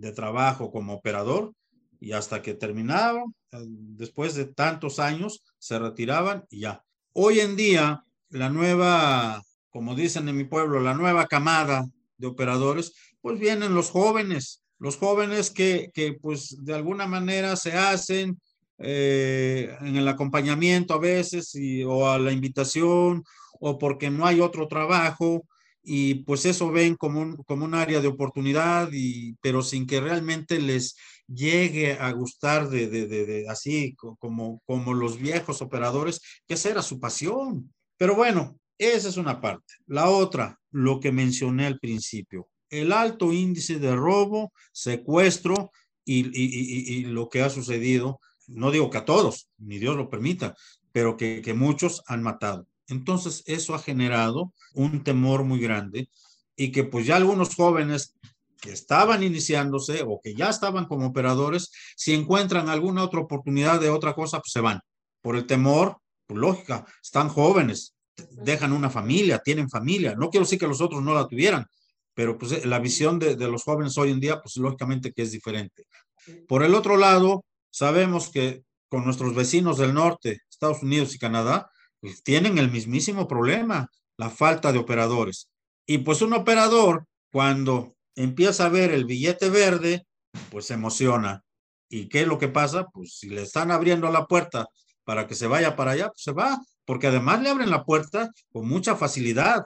de 0.00 0.12
trabajo 0.12 0.70
como 0.70 0.94
operador 0.94 1.52
y 2.00 2.12
hasta 2.12 2.40
que 2.40 2.54
terminaban, 2.54 3.34
después 3.52 4.34
de 4.34 4.46
tantos 4.46 4.98
años, 4.98 5.44
se 5.58 5.78
retiraban 5.78 6.44
y 6.50 6.60
ya. 6.60 6.82
Hoy 7.12 7.40
en 7.40 7.56
día, 7.56 8.04
la 8.30 8.48
nueva, 8.48 9.42
como 9.68 9.94
dicen 9.94 10.28
en 10.28 10.36
mi 10.36 10.44
pueblo, 10.44 10.80
la 10.80 10.94
nueva 10.94 11.26
camada 11.26 11.86
de 12.16 12.26
operadores, 12.26 12.94
pues 13.20 13.38
vienen 13.38 13.74
los 13.74 13.90
jóvenes, 13.90 14.62
los 14.78 14.96
jóvenes 14.96 15.50
que, 15.50 15.90
que 15.92 16.14
pues 16.14 16.56
de 16.64 16.74
alguna 16.74 17.06
manera 17.06 17.54
se 17.56 17.72
hacen 17.72 18.40
eh, 18.78 19.76
en 19.82 19.96
el 19.96 20.08
acompañamiento 20.08 20.94
a 20.94 20.98
veces 20.98 21.52
o 21.86 22.08
a 22.08 22.18
la 22.18 22.32
invitación 22.32 23.22
o 23.60 23.76
porque 23.76 24.10
no 24.10 24.24
hay 24.24 24.40
otro 24.40 24.68
trabajo 24.68 25.44
y 25.82 26.16
pues 26.24 26.44
eso 26.44 26.70
ven 26.70 26.94
como 26.94 27.20
un, 27.20 27.36
como 27.44 27.64
un 27.64 27.74
área 27.74 28.00
de 28.00 28.08
oportunidad, 28.08 28.90
y, 28.92 29.34
pero 29.40 29.62
sin 29.62 29.86
que 29.86 30.00
realmente 30.00 30.60
les 30.60 30.96
llegue 31.26 31.92
a 31.94 32.10
gustar 32.12 32.68
de, 32.68 32.88
de, 32.88 33.06
de, 33.06 33.48
así 33.48 33.94
como, 34.18 34.60
como 34.66 34.94
los 34.94 35.18
viejos 35.18 35.62
operadores, 35.62 36.20
que 36.46 36.54
esa 36.54 36.70
era 36.70 36.82
su 36.82 37.00
pasión. 37.00 37.72
Pero 37.96 38.14
bueno, 38.14 38.58
esa 38.78 39.08
es 39.08 39.16
una 39.16 39.40
parte. 39.40 39.74
La 39.86 40.10
otra, 40.10 40.58
lo 40.70 41.00
que 41.00 41.12
mencioné 41.12 41.66
al 41.66 41.78
principio, 41.78 42.48
el 42.68 42.92
alto 42.92 43.32
índice 43.32 43.78
de 43.78 43.94
robo, 43.94 44.52
secuestro 44.72 45.70
y, 46.04 46.26
y, 46.26 46.32
y, 46.32 46.94
y 46.94 47.04
lo 47.04 47.28
que 47.28 47.42
ha 47.42 47.50
sucedido, 47.50 48.20
no 48.46 48.70
digo 48.70 48.90
que 48.90 48.98
a 48.98 49.04
todos, 49.04 49.48
ni 49.58 49.78
Dios 49.78 49.96
lo 49.96 50.10
permita, 50.10 50.54
pero 50.92 51.16
que, 51.16 51.40
que 51.42 51.54
muchos 51.54 52.02
han 52.06 52.22
matado. 52.22 52.66
Entonces, 52.90 53.42
eso 53.46 53.74
ha 53.74 53.78
generado 53.78 54.52
un 54.74 55.02
temor 55.02 55.44
muy 55.44 55.60
grande 55.60 56.08
y 56.56 56.72
que 56.72 56.84
pues 56.84 57.06
ya 57.06 57.16
algunos 57.16 57.54
jóvenes 57.54 58.14
que 58.60 58.72
estaban 58.72 59.22
iniciándose 59.22 60.02
o 60.06 60.20
que 60.22 60.34
ya 60.34 60.50
estaban 60.50 60.84
como 60.86 61.06
operadores, 61.06 61.70
si 61.96 62.12
encuentran 62.12 62.68
alguna 62.68 63.04
otra 63.04 63.20
oportunidad 63.20 63.80
de 63.80 63.88
otra 63.88 64.14
cosa, 64.14 64.40
pues 64.40 64.52
se 64.52 64.60
van. 64.60 64.80
Por 65.22 65.36
el 65.36 65.46
temor, 65.46 65.98
pues 66.26 66.38
lógica, 66.38 66.84
están 67.02 67.28
jóvenes, 67.28 67.94
dejan 68.32 68.72
una 68.72 68.90
familia, 68.90 69.38
tienen 69.38 69.70
familia. 69.70 70.14
No 70.14 70.28
quiero 70.28 70.44
decir 70.44 70.58
que 70.58 70.66
los 70.66 70.80
otros 70.80 71.02
no 71.02 71.14
la 71.14 71.26
tuvieran, 71.26 71.64
pero 72.12 72.36
pues 72.36 72.66
la 72.66 72.78
visión 72.78 73.18
de, 73.18 73.36
de 73.36 73.48
los 73.48 73.62
jóvenes 73.62 73.96
hoy 73.96 74.10
en 74.10 74.20
día, 74.20 74.40
pues 74.42 74.56
lógicamente 74.56 75.12
que 75.12 75.22
es 75.22 75.32
diferente. 75.32 75.84
Por 76.46 76.62
el 76.62 76.74
otro 76.74 76.96
lado, 76.96 77.44
sabemos 77.70 78.28
que 78.28 78.62
con 78.88 79.04
nuestros 79.04 79.34
vecinos 79.34 79.78
del 79.78 79.94
norte, 79.94 80.40
Estados 80.50 80.82
Unidos 80.82 81.14
y 81.14 81.18
Canadá, 81.18 81.70
tienen 82.22 82.58
el 82.58 82.70
mismísimo 82.70 83.28
problema, 83.28 83.90
la 84.16 84.30
falta 84.30 84.72
de 84.72 84.78
operadores. 84.78 85.48
Y 85.86 85.98
pues 85.98 86.22
un 86.22 86.32
operador, 86.32 87.06
cuando 87.32 87.96
empieza 88.14 88.66
a 88.66 88.68
ver 88.68 88.90
el 88.92 89.04
billete 89.04 89.50
verde, 89.50 90.06
pues 90.50 90.66
se 90.66 90.74
emociona. 90.74 91.42
¿Y 91.88 92.08
qué 92.08 92.22
es 92.22 92.26
lo 92.26 92.38
que 92.38 92.48
pasa? 92.48 92.86
Pues 92.92 93.18
si 93.18 93.28
le 93.28 93.42
están 93.42 93.70
abriendo 93.70 94.10
la 94.10 94.26
puerta 94.26 94.66
para 95.04 95.26
que 95.26 95.34
se 95.34 95.46
vaya 95.46 95.74
para 95.74 95.92
allá, 95.92 96.08
pues 96.08 96.22
se 96.22 96.32
va, 96.32 96.60
porque 96.84 97.08
además 97.08 97.42
le 97.42 97.50
abren 97.50 97.70
la 97.70 97.84
puerta 97.84 98.30
con 98.52 98.68
mucha 98.68 98.94
facilidad. 98.94 99.64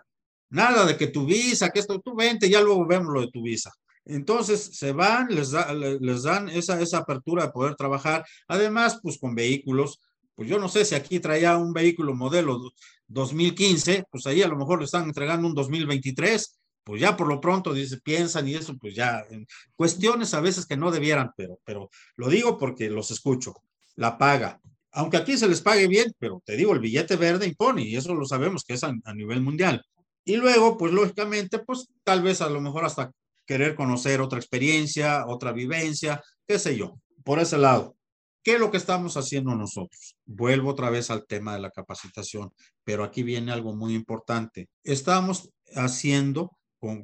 Nada 0.50 0.86
de 0.86 0.96
que 0.96 1.08
tu 1.08 1.26
visa, 1.26 1.70
que 1.70 1.80
esto, 1.80 2.00
tú 2.00 2.14
vente, 2.14 2.48
ya 2.48 2.60
luego 2.60 2.86
vemos 2.86 3.12
lo 3.12 3.20
de 3.20 3.30
tu 3.30 3.42
visa. 3.42 3.72
Entonces 4.06 4.70
se 4.76 4.92
van, 4.92 5.28
les, 5.28 5.52
les 6.00 6.22
dan 6.22 6.48
esa, 6.48 6.80
esa 6.80 6.98
apertura 6.98 7.46
de 7.46 7.52
poder 7.52 7.74
trabajar, 7.74 8.24
además, 8.48 8.98
pues 9.02 9.18
con 9.18 9.34
vehículos, 9.34 9.98
pues 10.34 10.48
yo 10.48 10.58
no 10.58 10.68
sé 10.68 10.84
si 10.84 10.94
aquí 10.94 11.20
traía 11.20 11.56
un 11.56 11.72
vehículo 11.72 12.14
modelo 12.14 12.60
2015, 13.08 14.04
pues 14.10 14.26
ahí 14.26 14.42
a 14.42 14.48
lo 14.48 14.56
mejor 14.56 14.80
le 14.80 14.86
están 14.86 15.04
entregando 15.04 15.46
un 15.46 15.54
2023, 15.54 16.58
pues 16.84 17.00
ya 17.00 17.16
por 17.16 17.28
lo 17.28 17.40
pronto 17.40 17.72
dice, 17.72 17.98
piensan 18.00 18.48
y 18.48 18.54
eso, 18.54 18.76
pues 18.78 18.94
ya, 18.94 19.24
en 19.30 19.46
cuestiones 19.76 20.34
a 20.34 20.40
veces 20.40 20.66
que 20.66 20.76
no 20.76 20.90
debieran, 20.90 21.30
pero, 21.36 21.58
pero 21.64 21.90
lo 22.16 22.28
digo 22.28 22.58
porque 22.58 22.90
los 22.90 23.10
escucho, 23.10 23.54
la 23.96 24.18
paga. 24.18 24.60
Aunque 24.92 25.16
aquí 25.16 25.36
se 25.36 25.48
les 25.48 25.60
pague 25.60 25.88
bien, 25.88 26.12
pero 26.18 26.42
te 26.44 26.56
digo, 26.56 26.72
el 26.72 26.80
billete 26.80 27.16
verde 27.16 27.46
impone 27.46 27.82
y 27.82 27.96
eso 27.96 28.14
lo 28.14 28.26
sabemos 28.26 28.64
que 28.64 28.74
es 28.74 28.84
a, 28.84 28.92
a 29.04 29.14
nivel 29.14 29.40
mundial. 29.40 29.84
Y 30.24 30.36
luego, 30.36 30.78
pues 30.78 30.92
lógicamente, 30.92 31.58
pues 31.58 31.88
tal 32.04 32.22
vez 32.22 32.40
a 32.40 32.48
lo 32.48 32.60
mejor 32.60 32.84
hasta 32.84 33.10
querer 33.46 33.74
conocer 33.74 34.20
otra 34.20 34.38
experiencia, 34.38 35.26
otra 35.26 35.52
vivencia, 35.52 36.22
qué 36.46 36.58
sé 36.58 36.76
yo, 36.76 36.98
por 37.24 37.38
ese 37.38 37.58
lado. 37.58 37.96
¿Qué 38.44 38.54
es 38.54 38.60
lo 38.60 38.70
que 38.70 38.76
estamos 38.76 39.16
haciendo 39.16 39.56
nosotros? 39.56 40.16
Vuelvo 40.26 40.70
otra 40.70 40.90
vez 40.90 41.10
al 41.10 41.24
tema 41.26 41.54
de 41.54 41.60
la 41.60 41.70
capacitación, 41.70 42.52
pero 42.84 43.02
aquí 43.02 43.22
viene 43.22 43.50
algo 43.50 43.74
muy 43.74 43.94
importante. 43.94 44.68
Estamos 44.84 45.50
haciendo 45.74 46.50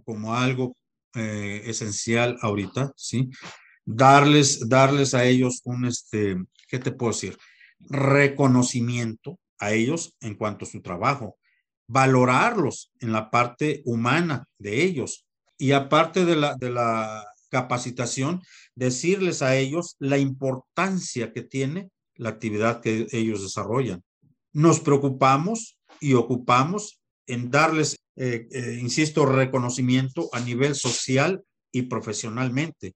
como 0.05 0.35
algo 0.35 0.77
eh, 1.15 1.63
esencial 1.65 2.37
ahorita, 2.43 2.93
¿sí? 2.95 3.31
Darles, 3.87 4.69
darles 4.69 5.15
a 5.15 5.25
ellos 5.25 5.63
un, 5.65 5.87
este, 5.87 6.37
¿qué 6.69 6.79
te 6.79 6.93
puedo 6.93 7.13
decir? 7.13 7.39
Reconocimiento 7.79 9.39
a 9.59 9.73
ellos 9.73 10.15
en 10.21 10.35
cuanto 10.35 10.67
a 10.67 10.69
su 10.69 10.83
trabajo, 10.83 11.39
valorarlos 11.89 12.93
en 13.01 13.13
la 13.13 13.31
parte 13.31 13.81
humana 13.87 14.45
de 14.59 14.83
ellos. 14.83 15.25
Y 15.57 15.73
aparte 15.73 16.27
de 16.27 16.37
la, 16.37 16.55
de 16.57 16.69
la 16.69 17.25
capacitación, 17.49 18.43
decirles 18.81 19.43
a 19.43 19.57
ellos 19.57 19.97
la 19.99 20.17
importancia 20.17 21.33
que 21.35 21.43
tiene 21.43 21.91
la 22.17 22.31
actividad 22.31 22.81
que 22.81 23.07
ellos 23.13 23.43
desarrollan. 23.43 24.03
Nos 24.55 24.81
preocupamos 24.81 25.79
y 26.01 26.15
ocupamos 26.15 26.99
en 27.27 27.51
darles, 27.51 27.99
eh, 28.17 28.49
eh, 28.51 28.79
insisto, 28.81 29.27
reconocimiento 29.27 30.31
a 30.33 30.41
nivel 30.41 30.75
social 30.75 31.43
y 31.71 31.83
profesionalmente. 31.83 32.95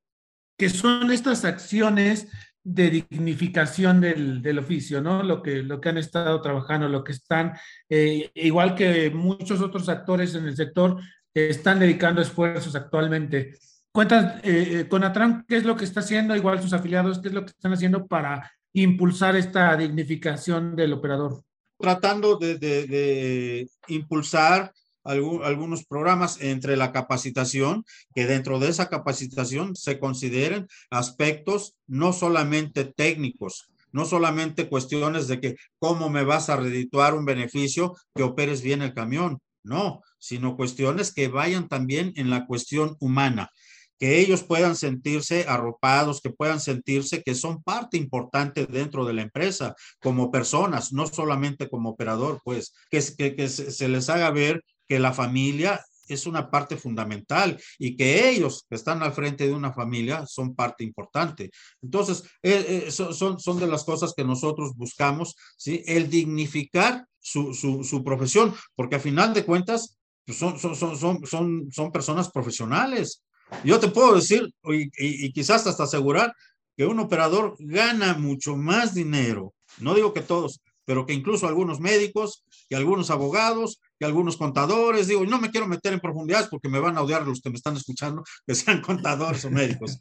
Que 0.57 0.70
son 0.70 1.11
estas 1.11 1.44
acciones 1.44 2.29
de 2.62 2.90
dignificación 2.90 4.01
del, 4.01 4.40
del, 4.40 4.61
oficio, 4.61 5.03
¿no? 5.03 5.23
Lo 5.23 5.42
que, 5.42 5.62
lo 5.62 5.83
que 5.83 5.90
han 5.90 5.99
estado 5.99 6.40
trabajando, 6.40 6.88
lo 6.88 7.05
que 7.05 7.12
están, 7.12 7.53
eh, 7.90 8.31
igual 8.35 8.75
que 8.75 9.11
muchos 9.11 9.61
otros 9.61 9.90
actores 9.90 10.35
en 10.35 10.47
el 10.47 10.57
sector, 10.57 10.99
están 11.35 11.79
dedicando 11.79 12.23
esfuerzos 12.23 12.75
actualmente. 12.75 13.59
Cuentas, 13.94 14.40
eh, 14.42 14.87
con 14.90 15.04
Atram, 15.04 15.44
¿qué 15.46 15.57
es 15.57 15.62
lo 15.62 15.76
que 15.76 15.85
está 15.85 16.00
haciendo? 16.00 16.35
Igual 16.35 16.61
sus 16.61 16.72
afiliados, 16.72 17.20
¿qué 17.20 17.28
es 17.28 17.35
lo 17.35 17.44
que 17.44 17.52
están 17.52 17.74
haciendo 17.74 18.09
para 18.09 18.50
impulsar 18.72 19.37
esta 19.37 19.76
dignificación 19.76 20.74
del 20.74 20.94
operador? 20.94 21.44
Tratando 21.78 22.37
de, 22.37 23.68
impulsar 23.87 24.72
algunos 25.04 25.85
programas 25.85 26.42
entre 26.42 26.76
la 26.76 26.90
capacitación, 26.90 27.85
que 28.12 28.26
dentro 28.26 28.59
de 28.59 28.70
esa 28.70 28.88
capacitación 28.88 29.76
se 29.76 30.00
consideren 30.00 30.66
aspectos 30.90 31.76
no 31.87 32.12
solamente 32.12 32.86
técnicos, 32.86 33.68
no 33.92 34.07
solamente 34.07 34.68
cuestiones 34.68 35.28
de 35.28 35.40
que 35.40 35.57
cómo 35.78 36.11
me 36.11 36.24
vas 36.24 36.51
a 36.51 36.57
redituar 36.57 37.14
un 37.14 37.26
beneficio 37.26 37.95
que 38.12 38.24
operes 38.24 38.61
bien 38.61 38.82
el 38.82 38.92
camión, 38.92 39.38
no, 39.62 40.01
sino 40.18 40.57
cuestiones 40.57 41.14
que 41.14 41.28
vayan 41.28 41.68
también 41.68 42.12
en 42.16 42.28
la 42.28 42.45
cuestión 42.47 42.97
humana 42.99 43.53
que 43.99 44.18
ellos 44.18 44.42
puedan 44.42 44.76
sentirse 44.76 45.47
arropados, 45.49 46.20
que 46.20 46.30
puedan 46.30 46.61
sentirse 46.61 47.22
que 47.22 47.34
son 47.34 47.62
parte 47.62 47.97
importante 47.97 48.66
dentro 48.66 49.05
de 49.05 49.14
la 49.14 49.22
empresa, 49.22 49.74
como 50.01 50.30
personas, 50.30 50.92
no 50.92 51.07
solamente 51.07 51.68
como 51.68 51.90
operador, 51.90 52.40
pues, 52.45 52.74
que, 52.90 53.01
se 53.49 53.88
les 53.88 54.09
haga 54.09 54.30
ver 54.30 54.64
que 54.88 54.99
la 54.99 55.12
familia 55.12 55.80
es 56.09 56.26
una 56.26 56.51
parte 56.51 56.76
fundamental 56.76 57.59
y 57.78 57.97
que 57.97 58.28
ellos 58.28 58.66
que 58.68 58.76
están 58.76 59.03
al 59.03 59.12
frente 59.12 59.47
de 59.47 59.55
una 59.55 59.72
familia 59.72 60.26
son 60.26 60.55
parte 60.55 60.84
importante. 60.84 61.51
Entonces, 61.82 62.24
eh, 62.42 62.84
eh, 62.86 62.90
son, 62.90 63.40
son 63.40 63.59
de 63.59 63.66
las 63.66 63.84
cosas 63.84 64.12
que 64.16 64.24
nosotros 64.24 64.74
buscamos, 64.76 65.34
¿sí? 65.57 65.82
El 65.86 66.11
dignificar 66.11 67.07
su, 67.20 67.55
su, 67.55 68.05
profesión, 68.05 68.55
porque 68.74 68.97
a 68.97 69.01
final 69.01 69.32
de 69.32 69.47
cuentas 69.47 69.99
pues, 70.26 70.38
son, 70.38 70.59
son, 70.59 70.76
son, 70.76 71.26
son, 71.26 71.72
son 71.72 71.92
personas 71.92 72.30
profesionales. 72.30 73.24
Yo 73.64 73.78
te 73.80 73.88
puedo 73.88 74.14
decir, 74.14 74.53
y, 74.64 75.32
quizás 75.32 75.66
hasta 75.66 75.84
asegurar, 75.84 76.34
que 76.76 76.86
un 76.86 76.99
operador 76.99 77.57
gana 77.59 78.14
mucho 78.14 78.57
más 78.57 78.95
dinero. 78.95 79.55
No 79.78 79.95
digo 79.95 80.12
que 80.12 80.22
todos, 80.22 80.61
pero 80.84 81.07
que 81.07 81.12
incluso 81.12 81.47
algunos 81.47 81.80
médicos, 81.80 82.45
que 82.68 82.76
algunos 82.76 83.11
abogados, 83.11 83.80
que 83.99 84.05
algunos 84.05 84.36
contadores, 84.36 85.07
digo, 85.07 85.24
no 85.24 85.40
me 85.40 85.51
quiero 85.51 85.66
meter 85.68 85.92
en 85.92 86.01
profundidades 86.01 86.49
porque 86.49 86.68
me 86.68 86.80
van 86.80 86.97
a 86.97 87.03
odiar 87.03 87.26
los 87.26 87.40
que 87.40 87.51
me 87.51 87.57
están 87.57 87.76
escuchando, 87.76 88.24
que 88.47 88.55
sean 88.55 88.80
contadores 88.80 89.45
o 89.45 89.51
médicos. 89.51 89.99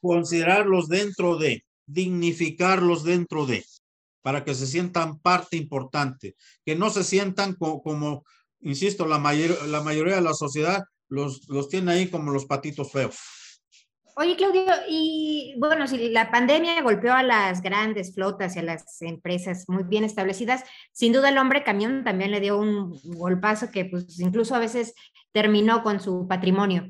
Considerarlos 0.00 0.88
dentro 0.88 1.36
de, 1.36 1.64
dignificarlos 1.88 3.02
dentro 3.02 3.46
de, 3.46 3.64
para 4.22 4.44
que 4.44 4.54
se 4.54 4.66
sientan 4.66 5.18
parte 5.18 5.56
importante, 5.56 6.36
que 6.64 6.76
no 6.76 6.90
se 6.90 7.02
sientan 7.02 7.54
como, 7.54 8.24
insisto, 8.60 9.06
la, 9.06 9.18
mayor, 9.18 9.66
la 9.66 9.82
mayoría 9.82 10.16
de 10.16 10.22
la 10.22 10.34
sociedad 10.34 10.84
los, 11.08 11.48
los 11.48 11.68
tiene 11.68 11.92
ahí 11.92 12.08
como 12.08 12.30
los 12.30 12.46
patitos 12.46 12.92
feos. 12.92 13.18
Oye, 14.20 14.34
Claudio, 14.34 14.64
y 14.88 15.54
bueno, 15.58 15.86
si 15.86 16.08
la 16.08 16.32
pandemia 16.32 16.82
golpeó 16.82 17.12
a 17.12 17.22
las 17.22 17.62
grandes 17.62 18.12
flotas 18.12 18.56
y 18.56 18.58
a 18.58 18.62
las 18.62 19.00
empresas 19.00 19.66
muy 19.68 19.84
bien 19.84 20.02
establecidas, 20.02 20.64
sin 20.90 21.12
duda 21.12 21.28
el 21.28 21.38
hombre 21.38 21.62
camión 21.62 22.02
también 22.02 22.32
le 22.32 22.40
dio 22.40 22.58
un 22.58 22.98
golpazo 23.04 23.70
que 23.70 23.84
pues 23.84 24.18
incluso 24.18 24.56
a 24.56 24.58
veces 24.58 24.94
terminó 25.30 25.84
con 25.84 26.00
su 26.00 26.26
patrimonio. 26.26 26.88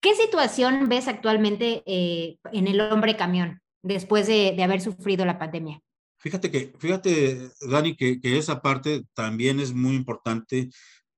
¿Qué 0.00 0.14
situación 0.14 0.88
ves 0.88 1.08
actualmente 1.08 1.82
eh, 1.86 2.38
en 2.52 2.68
el 2.68 2.80
hombre 2.80 3.16
camión 3.16 3.60
después 3.82 4.28
de, 4.28 4.56
haber 4.62 4.80
sufrido 4.80 5.24
la 5.24 5.40
pandemia? 5.40 5.80
Fíjate 6.18 6.52
que, 6.52 6.72
fíjate, 6.78 7.50
Dani, 7.68 7.96
que, 7.96 8.20
que 8.20 8.38
esa 8.38 8.62
parte 8.62 9.02
también 9.14 9.58
es 9.58 9.74
muy 9.74 9.96
importante, 9.96 10.68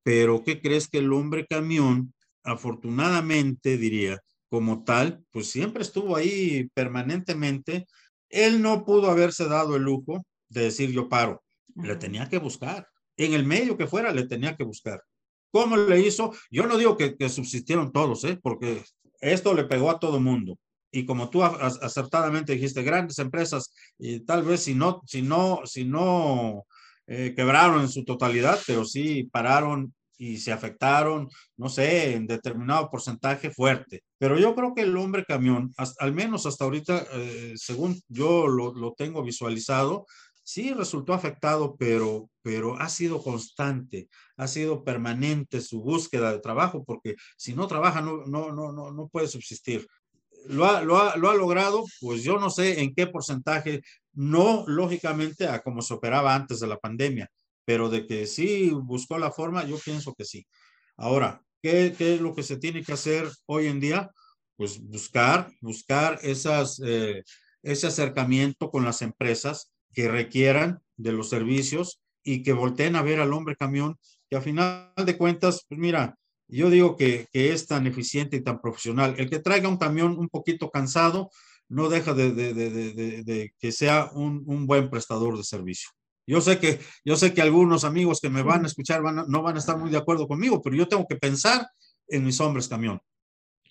pero 0.03 0.43
¿qué 0.43 0.63
crees 0.63 0.89
que 0.89 0.99
el 0.99 1.13
hombre 1.13 1.47
camión, 1.47 2.15
afortunadamente 2.45 3.77
diría, 3.77 4.21
como 4.49 4.85
tal, 4.85 5.25
pues 5.31 5.51
siempre 5.51 5.83
estuvo 5.83 6.17
ahí 6.17 6.69
permanentemente. 6.75 7.87
Él 8.29 8.61
no 8.61 8.85
pudo 8.85 9.11
haberse 9.11 9.47
dado 9.47 9.77
el 9.77 9.83
lujo 9.83 10.27
de 10.49 10.65
decir 10.65 10.91
yo 10.91 11.09
paro. 11.09 11.43
Le 11.75 11.97
tenía 11.97 12.29
que 12.29 12.39
buscar. 12.39 12.87
En 13.17 13.33
el 13.33 13.47
medio 13.47 13.77
que 13.77 13.87
fuera, 13.87 14.13
le 14.13 14.27
tenía 14.27 14.57
que 14.57 14.65
buscar. 14.65 15.03
¿Cómo 15.51 15.77
le 15.77 16.01
hizo? 16.01 16.35
Yo 16.51 16.67
no 16.67 16.77
digo 16.77 16.97
que, 16.97 17.17
subsistieron 17.29 17.93
todos, 17.93 18.25
¿eh? 18.25 18.39
porque 18.43 18.83
esto 19.21 19.55
le 19.55 19.65
pegó 19.65 19.91
a 19.91 19.99
todo 19.99 20.21
mundo. 20.21 20.59
Y 20.91 21.07
como 21.07 21.31
tú 21.31 21.43
acertadamente 21.43 22.53
dijiste, 22.53 22.83
grandes 22.83 23.19
empresas, 23.19 23.73
y 23.99 24.21
tal 24.21 24.43
vez 24.43 24.65
si 24.65 24.75
no, 24.75 25.01
si 25.07 25.23
no, 25.23 25.61
si 25.65 25.85
no 25.85 26.67
eh, 27.07 27.33
quebraron 27.35 27.81
en 27.81 27.89
su 27.89 28.05
totalidad, 28.05 28.61
pero 28.67 28.85
sí 28.85 29.25
pararon 29.33 29.95
y 30.23 30.39
se 30.39 30.53
afectaron, 30.53 31.29
no 31.57 31.69
sé, 31.69 32.15
en 32.15 32.29
determinado 32.29 32.89
porcentaje 32.89 33.51
fuerte. 33.51 34.05
Pero 34.19 34.39
yo 34.39 34.55
creo 34.55 34.73
que 34.73 34.83
el 34.83 34.97
hombre 34.97 35.25
camión, 35.25 35.75
al 35.99 36.13
menos 36.15 36.47
hasta 36.47 36.63
ahorita, 36.63 37.07
eh, 37.15 37.55
según 37.57 38.01
yo 38.07 38.47
lo, 38.47 38.73
lo, 38.73 38.93
tengo 38.93 39.25
visualizado, 39.25 40.07
sí 40.45 40.73
resultó 40.75 41.13
afectado, 41.13 41.75
pero, 41.77 42.31
pero 42.41 42.81
ha 42.81 42.89
sido 42.89 43.21
constante, 43.21 44.09
ha 44.37 44.47
sido 44.47 44.85
permanente 44.85 45.61
su 45.61 45.83
búsqueda 45.83 46.31
de 46.31 46.39
trabajo, 46.39 46.85
porque 46.85 47.17
si 47.37 47.53
no 47.53 47.67
trabaja 47.67 48.01
no, 48.01 48.25
no, 48.25 48.53
no, 48.53 48.71
no, 48.71 48.93
no 48.93 49.09
puede 49.09 49.27
subsistir. 49.27 49.89
Lo 50.47 50.67
ha, 50.67 50.83
lo, 50.83 50.99
ha, 50.99 51.17
lo 51.17 51.31
ha 51.31 51.35
logrado, 51.35 51.83
pues 52.01 52.23
yo 52.23 52.39
no 52.39 52.49
sé 52.49 52.81
en 52.81 52.95
qué 52.95 53.09
porcentaje, 53.09 53.83
no 54.13 54.63
lógicamente 54.69 55.49
a 55.49 55.63
como 55.63 55.83
se 55.83 55.95
operaba 55.95 56.33
antes 56.33 56.61
de 56.61 56.69
la 56.69 56.79
pandemia, 56.79 57.29
pero 57.65 57.89
de 57.89 58.07
que 58.07 58.27
sí 58.27 58.71
buscó 58.71 59.19
la 59.19 59.31
forma, 59.31 59.65
yo 59.65 59.79
pienso 59.79 60.15
que 60.15 60.25
sí. 60.25 60.47
Ahora, 60.97 61.43
¿qué, 61.63 61.95
qué 61.97 62.15
es 62.15 62.21
lo 62.21 62.35
que 62.35 62.43
se 62.43 62.57
tiene 62.57 62.83
que 62.83 62.93
hacer 62.93 63.29
hoy 63.47 63.67
en 63.67 63.81
día? 63.81 64.11
Pues 64.57 64.81
buscar, 64.81 65.51
buscar 65.61 66.19
esas, 66.23 66.81
eh, 66.85 67.23
ese 67.63 67.87
acercamiento 67.87 68.71
con 68.71 68.85
las 68.85 69.03
empresas 69.03 69.73
que 69.93 70.09
requieran 70.09 70.81
de 70.97 71.13
los 71.13 71.29
servicios 71.29 72.01
y 72.23 72.43
que 72.43 72.53
volteen 72.53 72.97
a 72.97 73.03
ver 73.03 73.21
al 73.21 73.33
hombre 73.33 73.57
camión, 73.57 73.99
que 74.29 74.37
a 74.37 74.41
final 74.41 74.93
de 75.05 75.17
cuentas, 75.17 75.65
pues 75.69 75.81
mira, 75.81 76.17
yo 76.49 76.71
digo 76.71 76.97
que, 76.97 77.27
que 77.33 77.53
es 77.53 77.67
tan 77.67 77.87
eficiente 77.87 78.37
y 78.37 78.43
tan 78.43 78.61
profesional. 78.61 79.15
El 79.19 79.31
que 79.31 79.39
traiga 79.39 79.69
un 79.69 79.79
camión 79.79 80.19
un 80.19 80.29
poquito 80.29 80.71
cansado, 80.71 81.31
no 81.69 81.89
deja 81.89 82.13
de, 82.13 82.33
de, 82.33 82.53
de, 82.53 83.23
de 83.23 83.55
que 83.59 83.73
sea 83.73 84.11
un, 84.13 84.43
un 84.47 84.67
buen 84.67 84.91
prestador 84.91 85.37
de 85.39 85.45
servicio. 85.45 85.89
Yo 86.27 86.41
sé 86.41 86.59
que, 86.59 86.81
yo 87.05 87.17
sé 87.17 87.35
que 87.35 87.43
algunos 87.43 87.85
amigos 87.85 88.21
que 88.21 88.31
me 88.31 88.43
van 88.43 88.65
a 88.65 88.67
escuchar 88.67 89.03
van 89.03 89.25
no 89.29 89.43
van 89.43 89.57
a 89.57 89.59
estar 89.59 89.77
muy 89.77 89.91
de 89.91 89.99
acuerdo 89.99 90.29
conmigo, 90.29 90.63
pero 90.63 90.77
yo 90.77 90.89
tengo 90.89 91.07
que 91.07 91.17
pensar 91.17 91.69
en 92.09 92.25
mis 92.25 92.41
hombres 92.41 92.69
camión. 92.69 93.01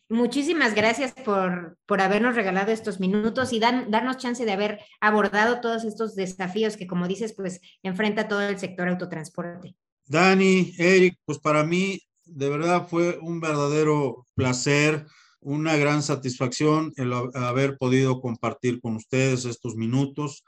Muchísimas 0.10 0.76
gracias 0.76 1.14
por, 1.14 1.78
por 1.86 2.02
habernos 2.02 2.36
regalado 2.36 2.74
estos 2.74 3.00
minutos 3.00 3.54
y 3.54 3.60
dan, 3.60 3.90
darnos 3.90 4.18
chance 4.18 4.44
de 4.44 4.52
haber 4.52 4.80
abordado 5.00 5.62
todos 5.62 5.86
estos 5.86 6.16
desafíos 6.16 6.76
que, 6.76 6.86
como 6.86 7.08
dices, 7.08 7.34
pues 7.34 7.62
enfrenta 7.82 8.28
todo 8.28 8.42
el 8.42 8.60
sector 8.60 8.90
autotransporte. 8.90 9.78
Dani, 10.06 10.74
Eric, 10.78 11.18
pues 11.24 11.40
para 11.40 11.64
mí 11.64 12.02
de 12.26 12.50
verdad 12.50 12.90
fue 12.90 13.20
un 13.22 13.40
verdadero 13.40 14.26
placer, 14.36 15.06
una 15.40 15.78
gran 15.78 16.04
satisfacción 16.04 16.92
el 16.98 17.14
haber 17.14 17.78
podido 17.78 18.20
compartir 18.20 18.82
con 18.82 18.98
ustedes 18.98 19.46
estos 19.46 19.76
minutos. 19.76 20.44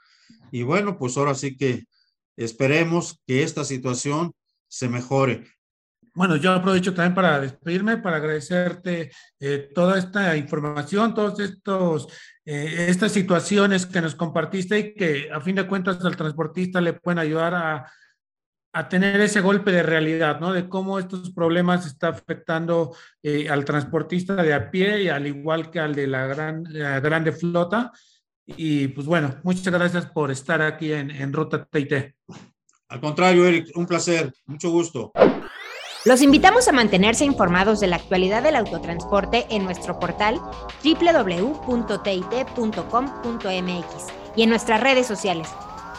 Y 0.52 0.62
bueno, 0.62 0.98
pues 0.98 1.16
ahora 1.16 1.34
sí 1.34 1.56
que 1.56 1.84
Esperemos 2.36 3.20
que 3.26 3.42
esta 3.42 3.64
situación 3.64 4.32
se 4.68 4.88
mejore. 4.88 5.44
Bueno, 6.14 6.36
yo 6.36 6.52
aprovecho 6.52 6.94
también 6.94 7.14
para 7.14 7.40
despedirme, 7.40 7.96
para 7.96 8.18
agradecerte 8.18 9.10
eh, 9.40 9.70
toda 9.74 9.98
esta 9.98 10.36
información, 10.36 11.12
todas 11.12 11.40
estos, 11.40 12.06
eh, 12.44 12.86
estas 12.88 13.10
situaciones 13.10 13.84
que 13.86 14.00
nos 14.00 14.14
compartiste 14.14 14.78
y 14.78 14.94
que 14.94 15.28
a 15.32 15.40
fin 15.40 15.56
de 15.56 15.66
cuentas 15.66 16.04
al 16.04 16.16
transportista 16.16 16.80
le 16.80 16.92
pueden 16.92 17.18
ayudar 17.18 17.54
a, 17.54 17.90
a 18.74 18.88
tener 18.88 19.20
ese 19.20 19.40
golpe 19.40 19.70
de 19.70 19.84
realidad, 19.84 20.40
¿no? 20.40 20.52
De 20.52 20.68
cómo 20.68 20.98
estos 20.98 21.30
problemas 21.32 21.86
están 21.86 22.14
afectando 22.14 22.94
eh, 23.22 23.48
al 23.48 23.64
transportista 23.64 24.34
de 24.34 24.52
a 24.52 24.70
pie 24.70 25.04
y 25.04 25.08
al 25.08 25.28
igual 25.28 25.70
que 25.70 25.78
al 25.78 25.94
de 25.94 26.08
la, 26.08 26.26
gran, 26.26 26.64
la 26.68 26.98
grande 26.98 27.30
flota. 27.30 27.92
Y 28.46 28.88
pues 28.88 29.06
bueno, 29.06 29.36
muchas 29.42 29.72
gracias 29.72 30.06
por 30.06 30.30
estar 30.30 30.60
aquí 30.62 30.92
en, 30.92 31.10
en 31.10 31.32
Ruta 31.32 31.64
TIT. 31.64 32.14
Al 32.88 33.00
contrario, 33.00 33.46
Eric, 33.46 33.68
un 33.74 33.86
placer, 33.86 34.32
mucho 34.46 34.70
gusto. 34.70 35.12
Los 36.04 36.20
invitamos 36.20 36.68
a 36.68 36.72
mantenerse 36.72 37.24
informados 37.24 37.80
de 37.80 37.86
la 37.86 37.96
actualidad 37.96 38.42
del 38.42 38.56
autotransporte 38.56 39.46
en 39.48 39.64
nuestro 39.64 39.98
portal 39.98 40.38
www.tit.com.mx 40.84 41.66
y 44.36 44.42
en 44.42 44.50
nuestras 44.50 44.82
redes 44.82 45.06
sociales. 45.06 45.48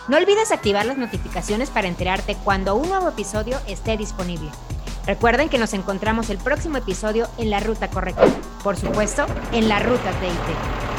No 0.07 0.17
olvides 0.17 0.51
activar 0.51 0.85
las 0.85 0.99
notificaciones 0.99 1.71
para 1.71 1.87
enterarte 1.87 2.37
cuando 2.43 2.75
un 2.75 2.87
nuevo 2.87 3.09
episodio 3.09 3.57
esté 3.67 3.97
disponible. 3.97 4.51
Recuerden 5.07 5.49
que 5.49 5.57
nos 5.57 5.73
encontramos 5.73 6.29
el 6.29 6.37
próximo 6.37 6.77
episodio 6.77 7.27
en 7.39 7.49
la 7.49 7.59
ruta 7.59 7.89
correcta, 7.89 8.27
por 8.63 8.77
supuesto, 8.77 9.25
en 9.53 9.67
la 9.67 9.79
ruta 9.79 10.11
TIT. 10.19 10.94